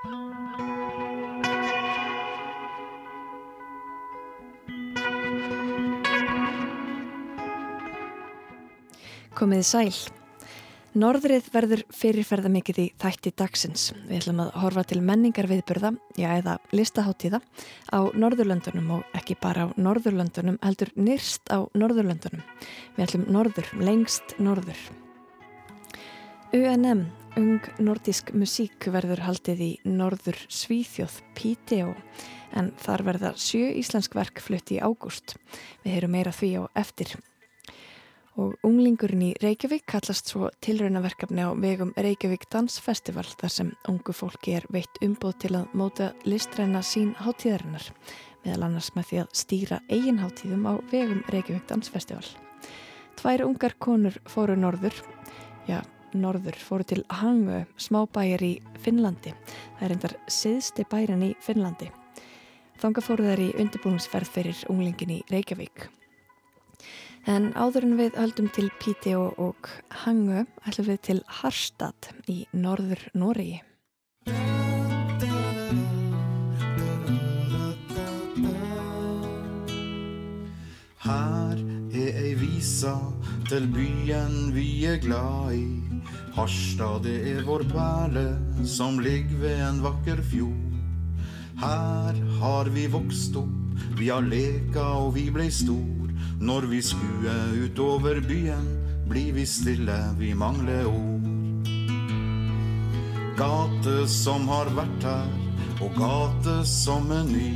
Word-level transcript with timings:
Komiði 0.00 0.16
sæl. 9.68 9.92
Norðrið 10.96 11.52
verður 11.52 11.84
fyrirferða 11.92 12.48
mikið 12.48 12.80
í 12.80 12.96
þætti 12.96 13.36
dagsins. 13.36 13.92
Við 14.08 14.22
ætlum 14.22 14.40
að 14.46 14.56
horfa 14.62 14.88
til 14.88 15.04
menningar 15.04 15.44
viðburða, 15.52 15.92
já 16.16 16.32
eða 16.32 16.56
listaháttíða 16.72 17.44
á 17.92 18.00
Norðurlöndunum 18.16 18.88
og 18.96 19.04
ekki 19.20 19.36
bara 19.36 19.68
á 19.68 19.76
Norðurlöndunum, 19.76 20.56
heldur 20.64 20.96
nýrst 20.96 21.44
á 21.52 21.68
Norðurlöndunum. 21.76 22.40
Við 22.96 23.04
ætlum 23.04 23.28
norður, 23.28 23.68
lengst 23.84 24.32
norður. 24.40 24.80
UNM, 26.56 27.04
Ung 27.38 27.62
Nordísk 27.78 28.32
Musík, 28.34 28.88
verður 28.90 29.20
haldið 29.22 29.60
í 29.62 29.70
Norður 29.86 30.38
Svíþjóð, 30.50 31.20
PTO, 31.38 31.92
en 32.58 32.70
þar 32.82 33.04
verða 33.06 33.30
sjö 33.38 33.68
íslensk 33.78 34.16
verk 34.18 34.40
flutt 34.42 34.72
í 34.74 34.80
ágúst. 34.82 35.36
Við 35.84 35.94
heyrum 35.94 36.16
meira 36.16 36.32
því 36.34 36.50
á 36.58 36.62
eftir 36.82 37.14
og 38.40 38.56
unglingurinn 38.64 39.22
í 39.26 39.30
Reykjavík 39.42 39.84
kallast 39.90 40.30
svo 40.30 40.48
tilraunaverkefni 40.64 41.44
á 41.44 41.50
vegum 41.60 41.92
Reykjavík 41.98 42.46
Dansfestival 42.50 43.26
þar 43.26 43.54
sem 43.54 43.70
ungu 43.90 44.14
fólki 44.16 44.56
er 44.56 44.66
veitt 44.72 45.00
umbóð 45.04 45.36
til 45.44 45.52
að 45.58 45.76
móta 45.76 46.10
listræna 46.24 46.80
sín 46.86 47.12
hátíðarinnar 47.20 47.90
meðal 48.46 48.70
annars 48.70 48.90
með 48.96 49.10
því 49.10 49.22
að 49.22 49.32
stýra 49.42 49.80
eigin 49.90 50.22
hátíðum 50.22 50.66
á 50.66 50.74
vegum 50.90 51.24
Reykjavík 51.28 51.68
Dansfestival. 51.68 52.26
Tvær 53.20 53.44
ungar 53.44 53.76
konur 53.76 54.16
fóru 54.30 54.56
norður, 54.56 54.94
já 55.68 55.82
norður 56.14 56.58
fóru 56.58 56.86
til 56.86 57.04
Hangu, 57.20 57.64
smábæjar 57.80 58.42
í 58.46 58.52
Finnlandi. 58.82 59.32
Það 59.78 59.86
er 59.86 59.94
endar 59.96 60.16
siðsti 60.30 60.86
bærin 60.90 61.24
í 61.28 61.32
Finnlandi. 61.44 61.90
Þanga 62.80 63.04
fóru 63.04 63.26
þær 63.28 63.42
í 63.44 63.48
undirbúningsferð 63.60 64.30
fyrir 64.34 64.60
unglingin 64.72 65.18
í 65.18 65.22
Reykjavík. 65.28 65.90
En 67.28 67.50
áður 67.52 67.84
en 67.84 67.98
við 67.98 68.16
höldum 68.16 68.48
til 68.56 68.70
Píti 68.80 69.12
og, 69.12 69.68
Hangu 70.04 70.46
ætlum 70.64 70.88
við 70.88 71.02
til 71.10 71.18
Harstad 71.40 72.08
í 72.32 72.46
norður 72.56 73.02
Nóri. 73.12 73.60
Her 81.04 81.60
er 81.92 82.18
ei 82.24 82.34
visa 82.40 82.96
til 83.48 83.68
byen 83.74 84.52
vi 84.56 84.86
er 84.86 85.00
glad 85.04 85.52
i. 85.58 85.89
Harstad 86.34 87.02
det 87.02 87.16
er 87.32 87.40
vår 87.42 87.64
perle 87.72 88.26
som 88.68 89.00
ligger 89.02 89.40
ved 89.42 89.62
en 89.66 89.80
vakker 89.82 90.20
fjord. 90.30 90.66
Her 91.60 92.18
har 92.40 92.70
vi 92.72 92.86
vokst 92.88 93.34
opp, 93.36 93.80
vi 93.98 94.08
har 94.08 94.22
leka 94.24 94.84
og 95.02 95.16
vi 95.16 95.26
blei 95.34 95.50
stor. 95.52 95.96
Når 96.40 96.68
vi 96.70 96.78
skuer 96.80 97.50
utover 97.66 98.20
byen, 98.24 98.68
blir 99.10 99.34
vi 99.36 99.44
stille, 99.44 99.98
vi 100.16 100.30
mangler 100.32 100.86
ord. 100.88 101.26
Gate 103.36 104.06
som 104.08 104.46
har 104.48 104.70
vært 104.76 105.04
her, 105.04 105.28
og 105.82 105.98
gate 105.98 106.60
som 106.68 107.10
er 107.12 107.26
ny. 107.28 107.50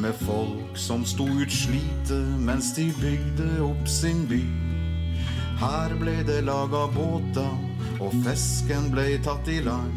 Med 0.00 0.16
folk 0.24 0.78
som 0.80 1.04
sto 1.04 1.28
utslite 1.28 2.18
mens 2.40 2.72
de 2.74 2.88
bygde 2.98 3.50
opp 3.62 3.84
sin 3.86 4.24
by. 4.30 4.40
Her 5.62 5.94
ble 6.00 6.22
det 6.26 6.40
laga 6.48 6.88
båter, 6.90 7.52
og 8.02 8.14
fisken 8.24 8.90
blei 8.92 9.16
tatt 9.22 9.48
i 9.48 9.60
land. 9.64 9.94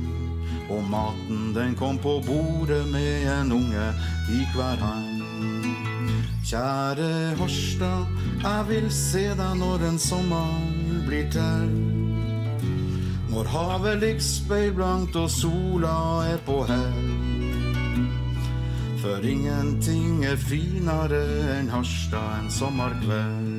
Og 0.70 0.82
maten 0.90 1.52
den 1.56 1.76
kom 1.78 1.98
på 2.02 2.20
bordet 2.26 2.84
med 2.90 3.28
en 3.30 3.52
unge 3.54 3.88
i 4.34 4.42
hver 4.54 4.82
hand. 4.82 5.22
Kjære 6.46 7.36
Horstad, 7.40 8.06
jeg 8.44 8.66
vil 8.70 8.90
se 8.94 9.24
deg 9.38 9.54
når 9.58 9.86
en 9.90 10.00
sommer 10.02 10.52
blir 11.08 11.30
til. 11.34 11.72
Når 13.34 13.50
havet 13.52 13.98
ligger 14.04 14.26
speilblankt 14.26 15.18
og 15.20 15.30
sola 15.34 15.96
er 16.30 16.42
på 16.46 16.62
hell. 16.70 17.10
For 19.02 19.26
ingenting 19.26 20.24
er 20.26 20.38
finere 20.40 21.24
enn 21.58 21.70
Harstad 21.74 22.44
en 22.44 22.54
sommerkveld. 22.54 23.55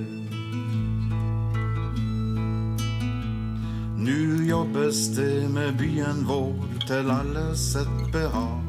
Nu 4.07 4.47
jobbes 4.49 5.09
det 5.17 5.49
med 5.49 5.77
byen 5.77 6.25
vår 6.27 6.55
til 6.87 7.11
alles 7.11 7.63
et 7.77 8.13
behag. 8.13 8.63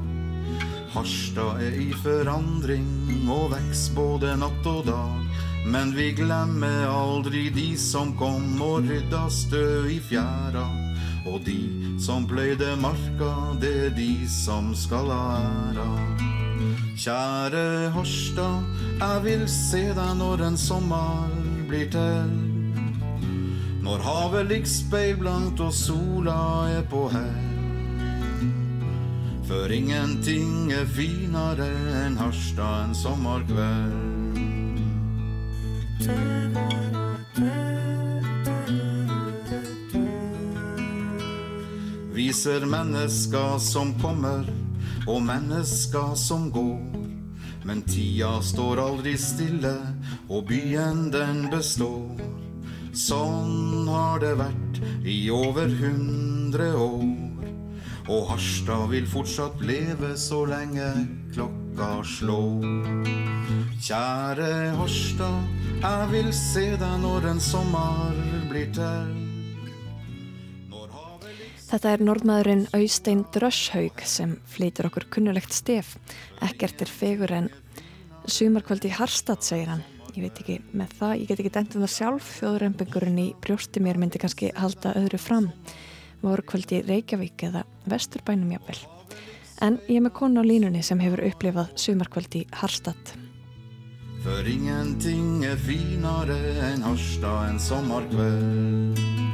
Harstad 0.96 1.62
er 1.62 1.76
i 1.78 1.92
forandring 1.94 3.28
og 3.30 3.52
veks 3.52 3.84
både 3.94 4.34
natt 4.42 4.66
og 4.66 4.88
dag. 4.88 5.44
Men 5.70 5.94
vi 5.94 6.08
glemmer 6.18 6.88
aldri 6.90 7.52
de 7.54 7.68
som 7.78 8.16
kom 8.18 8.58
og 8.66 8.90
rydda 8.90 9.28
stø 9.30 9.86
i 9.94 10.00
fjæra. 10.10 10.66
Og 11.30 11.46
de 11.46 11.60
som 12.02 12.26
pløyde 12.26 12.74
marka, 12.82 13.30
det 13.62 13.76
er 13.86 13.94
de 13.94 14.12
som 14.26 14.74
skal 14.74 15.14
ha 15.14 15.38
æra. 15.38 15.90
Kjære 16.98 17.94
Harstad, 17.94 18.66
jeg 18.98 19.24
vil 19.30 19.48
se 19.54 19.86
deg 19.94 20.14
når 20.18 20.48
en 20.50 20.58
sommer 20.58 21.30
blir 21.70 21.92
til. 21.94 22.47
Når 23.88 24.02
havet 24.04 24.50
ligger 24.50 24.68
speilblankt 24.68 25.62
og 25.64 25.70
sola 25.72 26.40
er 26.68 26.82
på 26.92 27.06
hell. 27.08 27.46
For 29.48 29.72
ingenting 29.72 30.74
er 30.76 30.90
finere 30.92 31.68
enn 32.02 32.18
Harstad 32.20 32.90
en 32.90 32.96
sommerkveld. 33.00 34.42
Viser 42.18 42.68
mennesker 42.68 43.56
som 43.64 43.94
kommer, 44.02 44.50
og 45.08 45.22
mennesker 45.30 46.12
som 46.20 46.50
går. 46.52 46.84
Men 47.64 47.86
tida 47.88 48.34
står 48.44 48.84
aldri 48.84 49.16
stille, 49.16 49.78
og 50.28 50.44
byen 50.52 51.08
den 51.16 51.48
består. 51.56 52.47
Sånn 52.98 53.86
har 53.86 54.18
det 54.24 54.32
vært 54.40 54.80
i 55.06 55.28
over 55.30 55.70
hundre 55.70 56.72
år. 56.82 57.44
Og 58.10 58.30
Harstad 58.32 58.88
vil 58.90 59.06
fortsatt 59.10 59.60
leve 59.62 60.16
så 60.18 60.40
lenge 60.50 60.88
klokka 61.36 61.90
slår. 62.18 62.64
Kjære 63.78 64.50
Harstad, 64.80 65.46
jeg 65.84 66.08
vil 66.16 66.32
se 66.34 66.66
deg 66.82 66.96
når 67.04 67.28
en 67.36 67.42
sommer 67.44 68.18
blir 68.50 68.72
til. 68.74 69.12
Þetta 71.68 71.92
er 71.92 72.02
norðmaðurinn 72.08 72.64
Austein 72.80 73.26
Dröshaug 73.36 74.02
sem 74.08 74.38
flytur 74.50 74.88
okkur 74.90 75.06
kunnulegt 75.12 75.54
stef. 75.54 75.98
Ekkert 76.48 76.82
er 76.82 76.90
fegur 76.90 77.36
en 77.36 77.52
sumarkvöldi 78.26 78.96
Harstad, 78.96 79.44
segir 79.46 79.76
hann. 79.76 79.86
Ég 80.18 80.24
veit 80.26 80.40
ekki 80.42 80.62
með 80.74 80.94
það, 80.98 81.12
ég 81.22 81.28
get 81.30 81.42
ekki 81.44 81.54
dendum 81.54 81.84
það 81.84 81.92
sjálf, 81.94 82.30
þjóðurembingurinn 82.40 83.20
í 83.22 83.28
brjósti 83.44 83.84
mér 83.86 84.00
myndi 84.02 84.18
kannski 84.18 84.50
halda 84.58 84.96
öðru 84.98 85.20
fram 85.22 85.52
voru 86.24 86.42
kvöldi 86.42 86.82
Reykjavík 86.88 87.44
eða 87.50 87.64
Vesturbænum 87.90 88.56
jafnvel. 88.56 88.80
En 89.62 89.80
ég 89.90 90.00
er 90.00 90.06
með 90.06 90.16
konu 90.18 90.42
á 90.42 90.50
línunni 90.50 90.84
sem 90.86 91.00
hefur 91.02 91.24
upplifað 91.30 91.72
sumarkvöldi 91.78 92.46
Harstad. 92.62 93.14
For 94.26 94.50
ingenting 94.50 95.46
er 95.46 95.58
finare 95.62 96.38
enn 96.72 96.86
Harstad 96.86 97.52
en 97.52 97.62
sommarkveld. 97.62 99.27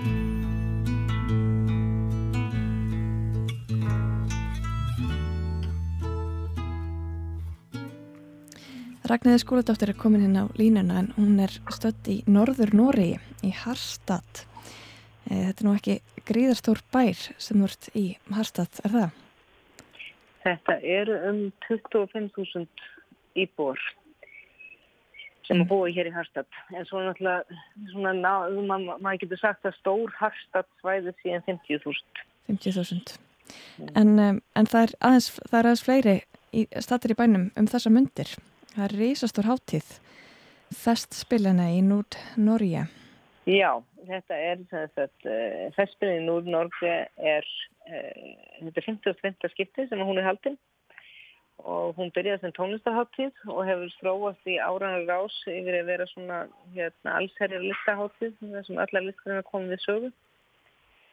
Ragnæði 9.03 9.41
skóladóttir 9.41 9.91
er 9.91 9.97
komin 9.99 10.21
inn 10.23 10.39
á 10.39 10.47
línuna 10.55 11.01
en 11.01 11.09
hún 11.17 11.39
er 11.43 11.51
stödd 11.75 12.07
í 12.07 12.21
Norður 12.23 12.71
Nóri 12.71 13.09
í 13.43 13.49
Harstad. 13.51 14.45
Eh, 15.27 15.49
þetta 15.49 15.59
er 15.59 15.67
nú 15.67 15.73
ekki 15.75 15.97
gríðarstór 16.29 16.79
bær 16.93 17.25
sem 17.35 17.65
ert 17.65 17.89
í 17.99 18.05
Harstad, 18.31 18.79
er 18.87 18.93
það? 18.93 19.17
Þetta 20.45 20.77
eru 20.95 21.17
um 21.27 21.41
25.000 21.67 22.63
íbúr 23.43 23.83
sem 25.49 25.59
mm. 25.59 25.67
búið 25.67 25.97
hér 25.97 26.11
í 26.13 26.15
Harstad. 26.15 26.47
En 26.71 26.87
svo 26.87 27.03
náttúrulega, 27.03 27.59
svona, 27.91 28.15
maður 28.71 29.03
ma 29.03 29.15
getur 29.19 29.41
sagt 29.41 29.67
að 29.67 29.75
stór 29.81 30.15
Harstad 30.21 30.69
svæði 30.79 31.11
síðan 31.19 31.43
50.000. 31.49 32.23
50.000. 32.47 33.19
Mm. 33.83 33.91
En, 33.99 34.15
um, 34.29 34.41
en 34.55 34.71
það, 34.71 34.87
er 34.87 34.97
aðeins, 35.11 35.29
það 35.43 35.59
er 35.59 35.71
aðeins 35.73 35.85
fleiri 35.89 36.17
í, 36.55 36.65
statir 36.87 37.11
í 37.11 37.19
bænum 37.19 37.49
um 37.59 37.67
þessa 37.67 37.91
myndir. 37.91 38.35
Það 38.73 38.83
er 38.87 38.93
reysastór 38.97 39.45
háttíð. 39.51 39.89
Festspilina 40.73 41.67
í 41.69 41.81
Núrt 41.85 42.17
Norge. 42.41 42.87
Já, 43.43 43.83
þetta 44.07 44.37
er 44.39 44.61
festbyrðin 45.75 46.21
í 46.21 46.27
Núr-Norge 46.29 46.93
er 47.19 47.47
uh, 47.89 48.29
þetta 48.61 48.79
er 48.79 48.85
55. 48.87 49.49
skipti 49.51 49.85
sem 49.89 50.01
hún 50.01 50.21
er 50.21 50.29
haldinn 50.29 50.55
og 51.63 51.93
hún 51.99 52.11
byrjaði 52.15 52.41
sem 52.41 52.53
tónlistaháttíð 52.55 53.43
og 53.51 53.61
hefur 53.67 53.91
stróast 53.97 54.47
í 54.49 54.55
áranar 54.57 55.03
rás 55.09 55.35
yfir 55.51 55.77
að 55.81 55.91
vera 55.91 56.07
svona 56.11 56.39
hérna, 56.73 57.17
allsherjar 57.19 57.67
listaháttíð 57.67 58.39
sem 58.65 58.79
allar 58.79 59.05
listgræna 59.05 59.45
komið 59.51 59.75
við 59.75 59.83
sögu 59.83 60.11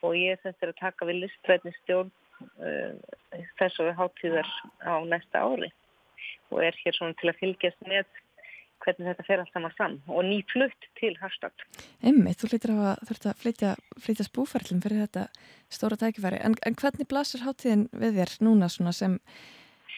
og 0.07 0.17
ég 0.17 0.41
er 0.49 0.71
að 0.71 0.79
taka 0.81 1.11
við 1.11 1.25
listrætni 1.25 1.75
stjórn 1.81 2.15
uh, 2.63 2.95
þessu 3.59 3.91
háttíðar 3.99 4.55
á 4.87 5.03
næsta 5.03 5.45
ári 5.45 5.75
og 6.51 6.65
er 6.65 6.77
hér 6.83 6.97
svona 6.97 7.17
til 7.21 7.31
að 7.31 7.41
fylgjast 7.41 7.87
með 7.89 8.09
hvernig 8.81 9.11
þetta 9.11 9.27
fer 9.27 9.43
allt 9.43 9.55
saman 9.55 9.75
fram 9.77 9.97
og 10.09 10.25
ný 10.25 10.41
flutt 10.51 10.89
til 10.99 11.13
Harstad. 11.21 11.65
Emmi, 12.07 12.33
þú 12.33 12.51
hlýttir 12.51 12.73
á 12.73 12.79
að 12.93 13.03
þurft 13.11 13.27
að 13.29 13.41
flytja, 13.43 13.73
flytja 14.01 14.27
spúferlum 14.27 14.83
fyrir 14.85 15.05
þetta 15.05 15.27
stóra 15.73 15.99
tækifæri, 16.01 16.41
en, 16.41 16.57
en 16.67 16.79
hvernig 16.81 17.09
blasir 17.11 17.45
háttíðin 17.45 17.89
við 17.93 18.21
þér 18.21 18.35
núna 18.47 18.71
svona 18.73 18.95
sem, 18.97 19.19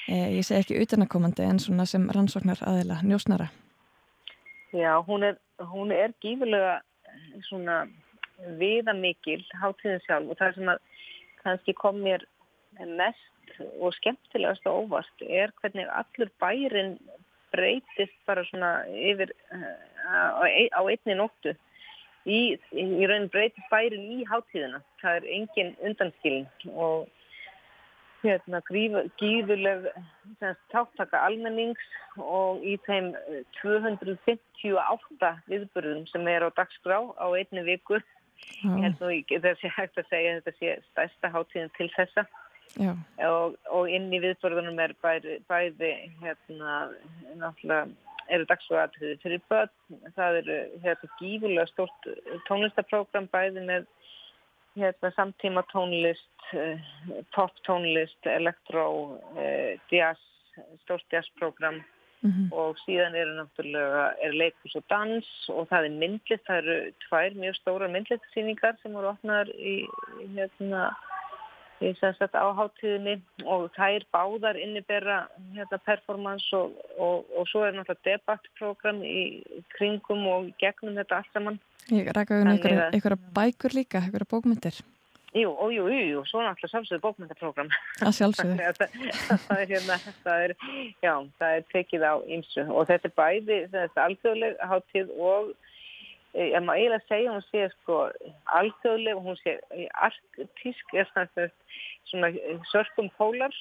eh, 0.08 0.34
ég 0.38 0.46
segi 0.48 0.64
ekki 0.64 0.82
utanakomandi, 0.82 1.46
en 1.46 1.62
svona 1.62 1.86
sem 1.86 2.08
rannsóknar 2.10 2.62
aðila, 2.66 3.00
njósnara? 3.06 3.52
Já, 4.74 4.96
hún 5.06 5.28
er, 5.28 5.38
hún 5.72 5.92
er 5.94 6.14
gífurlega 6.24 6.80
svona 7.48 7.84
viðamikil 8.58 9.42
háttíðin 9.60 10.02
sjálf 10.06 10.32
og 10.32 10.40
það 10.40 10.56
sem 10.58 10.72
að 10.72 10.86
kannski 11.42 11.74
kom 11.78 12.02
mér 12.02 12.24
mest 12.98 13.41
og 13.80 13.94
skemmtilegast 13.98 14.66
og 14.66 14.84
óvart 14.84 15.26
er 15.28 15.52
hvernig 15.60 15.86
allur 15.90 16.30
bærin 16.42 16.96
breytist 17.52 18.16
bara 18.26 18.44
svona 18.48 18.72
yfir 18.88 19.32
uh, 19.52 20.42
á 20.42 20.82
einni 20.82 21.16
nóttu. 21.18 21.54
Í, 22.22 22.54
í 22.72 23.08
raun 23.10 23.28
breytist 23.32 23.66
bærin 23.70 24.06
í 24.20 24.22
hátíðina. 24.28 24.80
Það 25.02 25.18
er 25.18 25.28
engin 25.36 25.74
undanskilin 25.82 26.48
og 26.72 27.08
hérna 28.22 28.60
gífurleg 29.18 29.88
táttaka 30.70 31.24
almennings 31.26 31.82
og 32.16 32.62
í 32.62 32.76
þeim 32.86 33.12
258 33.60 35.32
viðbörðum 35.50 36.06
sem 36.10 36.28
er 36.30 36.46
á 36.46 36.50
dagskrá 36.54 37.00
á 37.18 37.26
einni 37.34 37.64
viku. 37.66 37.98
Ég 38.62 38.78
held 38.86 39.02
nú 39.02 39.10
ekki 39.14 39.38
sé 39.42 39.70
hægt 39.70 39.98
að 39.98 40.08
segja 40.10 40.38
þetta 40.38 40.54
sé 40.58 40.76
stærsta 40.90 41.30
hátíðin 41.34 41.74
til 41.76 41.90
þessa 41.96 42.26
og, 43.28 43.58
og 43.70 43.90
inn 43.90 44.12
í 44.12 44.20
viðbörðunum 44.22 44.78
er 44.80 44.94
bæði, 45.04 45.40
bæði 45.50 45.92
hérna, 46.22 46.76
náttúrulega 47.36 47.88
eru 48.32 48.46
dagsfóðatriði 48.48 49.18
fyrir 49.22 49.42
börn, 49.50 49.72
það 50.16 50.38
eru 50.42 50.58
hérna 50.84 51.10
gífulega 51.18 51.66
stort 51.68 52.08
tónlistaprógram 52.48 53.28
bæði 53.32 53.64
með 53.66 53.88
hérna 54.78 55.10
samtíma 55.16 55.64
tónlist, 55.72 56.46
uh, 56.56 56.78
pop 57.36 57.58
tónlist, 57.66 58.20
elektró, 58.24 58.86
uh, 59.36 59.72
jazz, 59.92 60.22
stort 60.84 61.04
jazzprogram 61.12 61.82
mm 62.22 62.30
-hmm. 62.30 62.48
og 62.52 62.76
síðan 62.86 63.14
eru 63.14 63.36
náttúrulega 63.36 64.14
er 64.22 64.32
leikus 64.32 64.74
og 64.76 64.84
dans 64.88 65.28
og 65.48 65.68
það 65.68 65.84
er 65.84 65.98
myndlist, 66.02 66.46
það 66.46 66.56
eru 66.62 66.92
tvær 67.08 67.32
mjög 67.42 67.54
stóra 67.60 67.88
myndlistsýningar 67.88 68.76
sem 68.82 68.92
voru 68.92 69.08
opnaðar 69.08 69.48
í 69.48 69.86
hérna 70.36 70.94
í 71.82 71.92
sérstaklega 71.98 72.48
áháttíðinni 72.48 73.16
og 73.48 73.68
þær 73.76 74.06
báðar 74.14 74.58
innibera 74.60 75.18
hérna, 75.56 75.80
performance 75.86 76.48
og, 76.56 76.78
og, 76.96 77.28
og 77.36 77.50
svo 77.50 77.64
er 77.66 77.76
náttúrulega 77.76 78.08
debattprogram 78.08 79.02
í 79.06 79.42
kringum 79.76 80.24
og 80.30 80.50
gegnum 80.62 80.98
þetta 81.00 81.20
allt 81.20 81.36
saman. 81.36 81.60
Ég 81.90 82.10
rækka 82.14 82.40
um 82.42 82.52
einhverja 82.54 83.18
bækur 83.34 83.74
líka, 83.74 84.02
einhverja 84.02 84.30
bókmyndir. 84.30 84.82
Jú, 85.32 85.48
og 85.56 85.72
jú, 85.72 85.86
jú, 85.88 86.00
jú, 86.10 86.22
svo 86.28 86.42
náttúrulega 86.44 86.74
sjálfsögðu 86.74 87.02
bókmyndaprogram. 87.06 87.70
Það 88.02 88.16
sjálfsögðu. 88.18 88.72
það, 88.76 89.44
það 89.46 89.62
er 89.62 89.70
hérna, 89.70 89.98
það 90.26 90.46
er, 90.46 90.56
já, 91.00 91.14
það 91.40 91.56
er 91.56 91.68
tekið 91.72 92.04
á 92.04 92.14
ymsu 92.36 92.64
og 92.68 92.88
þetta 92.90 93.08
er 93.08 93.14
bæði, 93.16 93.60
þetta 93.72 93.86
er 93.86 94.02
alþjóðleg 94.06 94.58
háttíð 94.72 95.14
og 95.16 95.54
ég 96.34 96.64
má 96.64 96.74
eiginlega 96.76 97.08
segja 97.08 97.34
hún 97.34 97.44
sé 97.50 97.68
sko 97.74 97.98
alþjóðleg 98.58 99.20
hún 99.26 99.38
sé 99.42 99.58
arktísk 100.08 100.94
er 100.94 101.12
svona 102.08 102.32
sörkum 102.72 103.10
pólar 103.18 103.54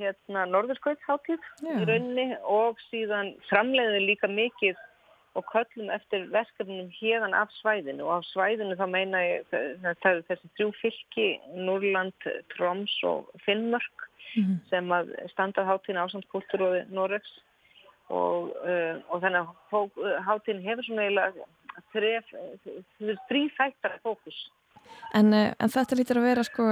hérna 0.00 0.46
norðurskauðsháttíð 0.48 1.42
í 1.66 1.82
rauninni 1.88 2.28
og 2.44 2.78
síðan 2.88 3.34
framleiðin 3.48 4.08
líka 4.08 4.30
mikið 4.30 4.78
og 5.38 5.46
köllum 5.52 5.90
eftir 5.94 6.26
verkefnum 6.32 6.88
hérðan 6.96 7.36
af 7.38 7.52
svæðinu. 7.60 8.06
Og 8.06 8.16
af 8.18 8.24
svæðinu 8.32 8.78
þá 8.78 8.86
meina 8.90 9.20
ég 9.22 9.44
það 9.52 10.08
er 10.10 10.24
þessi 10.30 10.50
þrjú 10.58 10.70
fylki 10.80 11.28
Núrland, 11.66 12.26
Troms 12.54 12.96
og 13.06 13.28
Finnmörk 13.44 14.08
mm 14.34 14.42
-hmm. 14.42 14.58
sem 14.70 14.90
að 14.92 15.14
standa 15.30 15.66
háttíðin 15.68 16.02
ásand 16.02 16.26
kultúrúði 16.32 16.84
Noregs. 16.90 17.32
Og, 18.10 18.50
uh, 18.66 18.96
og 19.08 19.22
þannig 19.22 19.46
að 19.46 19.90
háttíðin 20.26 20.66
hefur 20.66 20.84
svona 20.84 21.02
eiginlega 21.02 21.46
þrýfættara 23.28 24.00
fókus. 24.04 24.38
En, 25.14 25.32
eh, 25.34 25.52
en 25.58 25.72
þetta 25.72 25.98
lítur 25.98 26.20
að 26.20 26.28
vera 26.28 26.44
sko, 26.46 26.66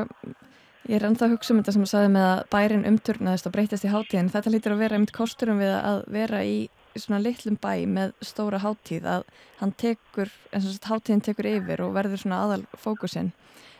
ég 0.88 0.99
er 0.99 1.06
ennþá 1.08 1.26
að 1.26 1.34
hugsa 1.34 1.55
um 1.55 1.60
þetta 1.60 1.75
sem 1.75 1.87
að 1.87 1.93
sagði 1.93 2.10
með 2.14 2.26
að 2.28 2.43
bærin 2.55 2.87
umturnaðist 2.90 3.49
og 3.49 3.55
breytist 3.55 3.87
í 3.87 3.93
hátíðin, 3.93 4.31
þetta 4.32 4.52
lítur 4.55 4.75
að 4.75 4.82
vera 4.84 4.99
einmitt 4.99 5.14
kosturum 5.16 5.62
við 5.62 5.75
að 5.76 6.05
vera 6.14 6.43
í 6.46 6.58
svona 6.99 7.20
litlum 7.22 7.58
bæ 7.60 7.87
með 7.87 8.14
stóra 8.25 8.58
hátíð 8.62 9.06
að 9.06 9.26
hann 9.60 9.75
tekur, 9.78 10.31
eins 10.50 10.64
og 10.64 10.70
þess 10.70 10.81
að 10.82 10.90
hátíðin 10.93 11.25
tekur 11.28 11.50
yfir 11.50 11.82
og 11.84 11.94
verður 11.94 12.22
svona 12.22 12.40
aðal 12.46 12.64
fókusinn. 12.78 13.32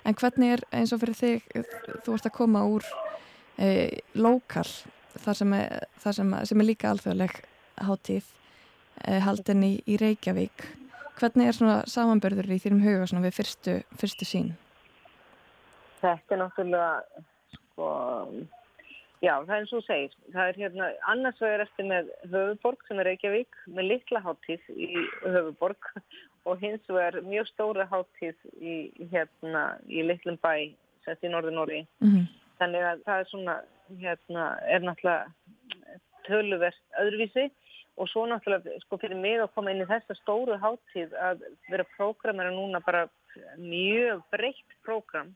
En 0.07 0.15
hvernig 0.15 0.55
er 0.57 0.65
eins 0.73 0.93
og 0.95 1.03
fyrir 1.03 1.19
þig, 1.19 1.49
þú 2.05 2.15
ert 2.15 2.29
að 2.29 2.37
koma 2.37 2.65
úr 2.69 2.87
e, 3.59 4.01
lokal, 4.15 4.69
þar 5.19 5.41
sem 5.41 5.55
er, 5.59 5.89
þar 5.99 6.19
sem, 6.21 6.37
sem 6.51 6.63
er 6.63 6.69
líka 6.69 6.93
alþjóðleg 6.93 7.41
hátíð, 7.89 8.31
haldin 9.25 9.67
í, 9.67 9.73
í 9.87 9.99
Reykjavík 9.99 10.69
Hvernig 11.19 11.49
er 11.51 11.57
svona 11.57 11.79
samanbörður 11.91 12.53
í 12.55 12.61
þínum 12.63 12.85
huga 12.85 13.09
svona 13.11 13.25
við 13.27 13.39
fyrstu, 13.41 13.75
fyrstu 13.99 14.27
sín? 14.29 14.53
Þetta 15.99 16.35
er 16.35 16.41
náttúrulega, 16.45 17.25
sko, 17.57 17.89
já 19.25 19.33
það 19.33 19.55
er 19.55 19.57
eins 19.57 19.75
og 19.75 19.85
segir. 19.87 20.15
Það 20.35 20.51
er 20.53 20.61
hérna, 20.63 20.91
annars 21.11 21.41
vegar 21.43 21.65
eftir 21.65 21.89
með 21.91 22.13
höfuborg 22.31 22.85
sem 22.87 23.03
er 23.03 23.11
Reykjavík 23.11 23.63
með 23.67 23.91
litla 23.93 24.23
háttíð 24.23 24.69
í 24.77 24.91
höfuborg 25.25 25.91
og 26.49 26.63
hins 26.63 26.87
vegar 26.87 27.19
mjög 27.27 27.51
stóra 27.51 27.89
háttíð 27.91 28.39
í, 28.63 28.77
hérna, 29.11 29.65
í 29.91 30.07
litlum 30.07 30.39
bæ 30.39 30.53
sett 31.05 31.25
í 31.27 31.33
norður 31.33 31.57
Nóri. 31.59 31.83
Mm 31.99 32.13
-hmm. 32.13 32.29
Þannig 32.63 32.87
að 32.93 33.03
það 33.07 33.25
er 33.25 33.31
svona, 33.33 33.57
hérna, 34.05 34.47
er 34.71 34.87
náttúrulega 34.87 35.27
töluvert 36.29 37.01
öðruvísi 37.03 37.49
og 37.99 38.09
svo 38.11 38.25
náttúrulega 38.31 38.79
sko 38.85 38.99
fyrir 39.03 39.19
mig 39.19 39.41
að 39.43 39.53
koma 39.57 39.73
inn 39.75 39.83
í 39.83 39.89
þessa 39.89 40.17
stóru 40.21 40.57
háttíð 40.63 41.15
að 41.19 41.45
vera 41.69 41.87
prógramera 41.97 42.55
núna 42.55 42.81
bara 42.85 43.07
mjög 43.59 44.23
breytt 44.33 44.75
prógram. 44.87 45.35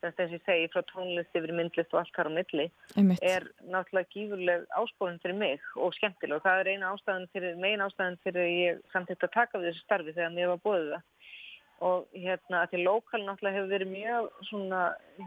Þess 0.00 0.22
að 0.22 0.30
ég 0.32 0.44
segi 0.46 0.68
frá 0.72 0.80
tónlist 0.88 1.34
yfir 1.36 1.52
myndlist 1.52 1.90
og 1.92 2.00
allt 2.00 2.14
þar 2.16 2.30
á 2.32 2.36
milli 2.38 2.66
Einmitt. 2.96 3.20
er 3.20 3.44
náttúrulega 3.68 4.08
gífurleg 4.14 4.62
áspórun 4.80 5.18
fyrir 5.20 5.36
mig 5.36 5.66
og 5.76 5.92
skemmtileg. 5.98 6.38
Og 6.38 6.46
það 6.46 6.60
er 6.60 6.70
eina 6.72 6.92
ástæðan 6.94 7.26
fyrir, 7.34 7.58
megin 7.60 7.84
ástæðan 7.84 8.20
fyrir 8.24 8.48
ég 8.48 8.80
samtitt 8.94 9.26
að 9.26 9.34
taka 9.34 9.60
við 9.60 9.72
þessu 9.72 9.84
starfi 9.84 10.14
þegar 10.16 10.32
mér 10.38 10.52
var 10.54 10.62
bóðið 10.64 10.94
það. 10.94 11.04
Og 11.90 12.16
hérna 12.22 12.62
að 12.62 12.72
því 12.72 12.80
lokal 12.86 13.20
náttúrulega 13.26 13.58
hefur 13.58 13.74
verið 13.74 13.92
mjög 13.92 14.30
svona 14.48 14.80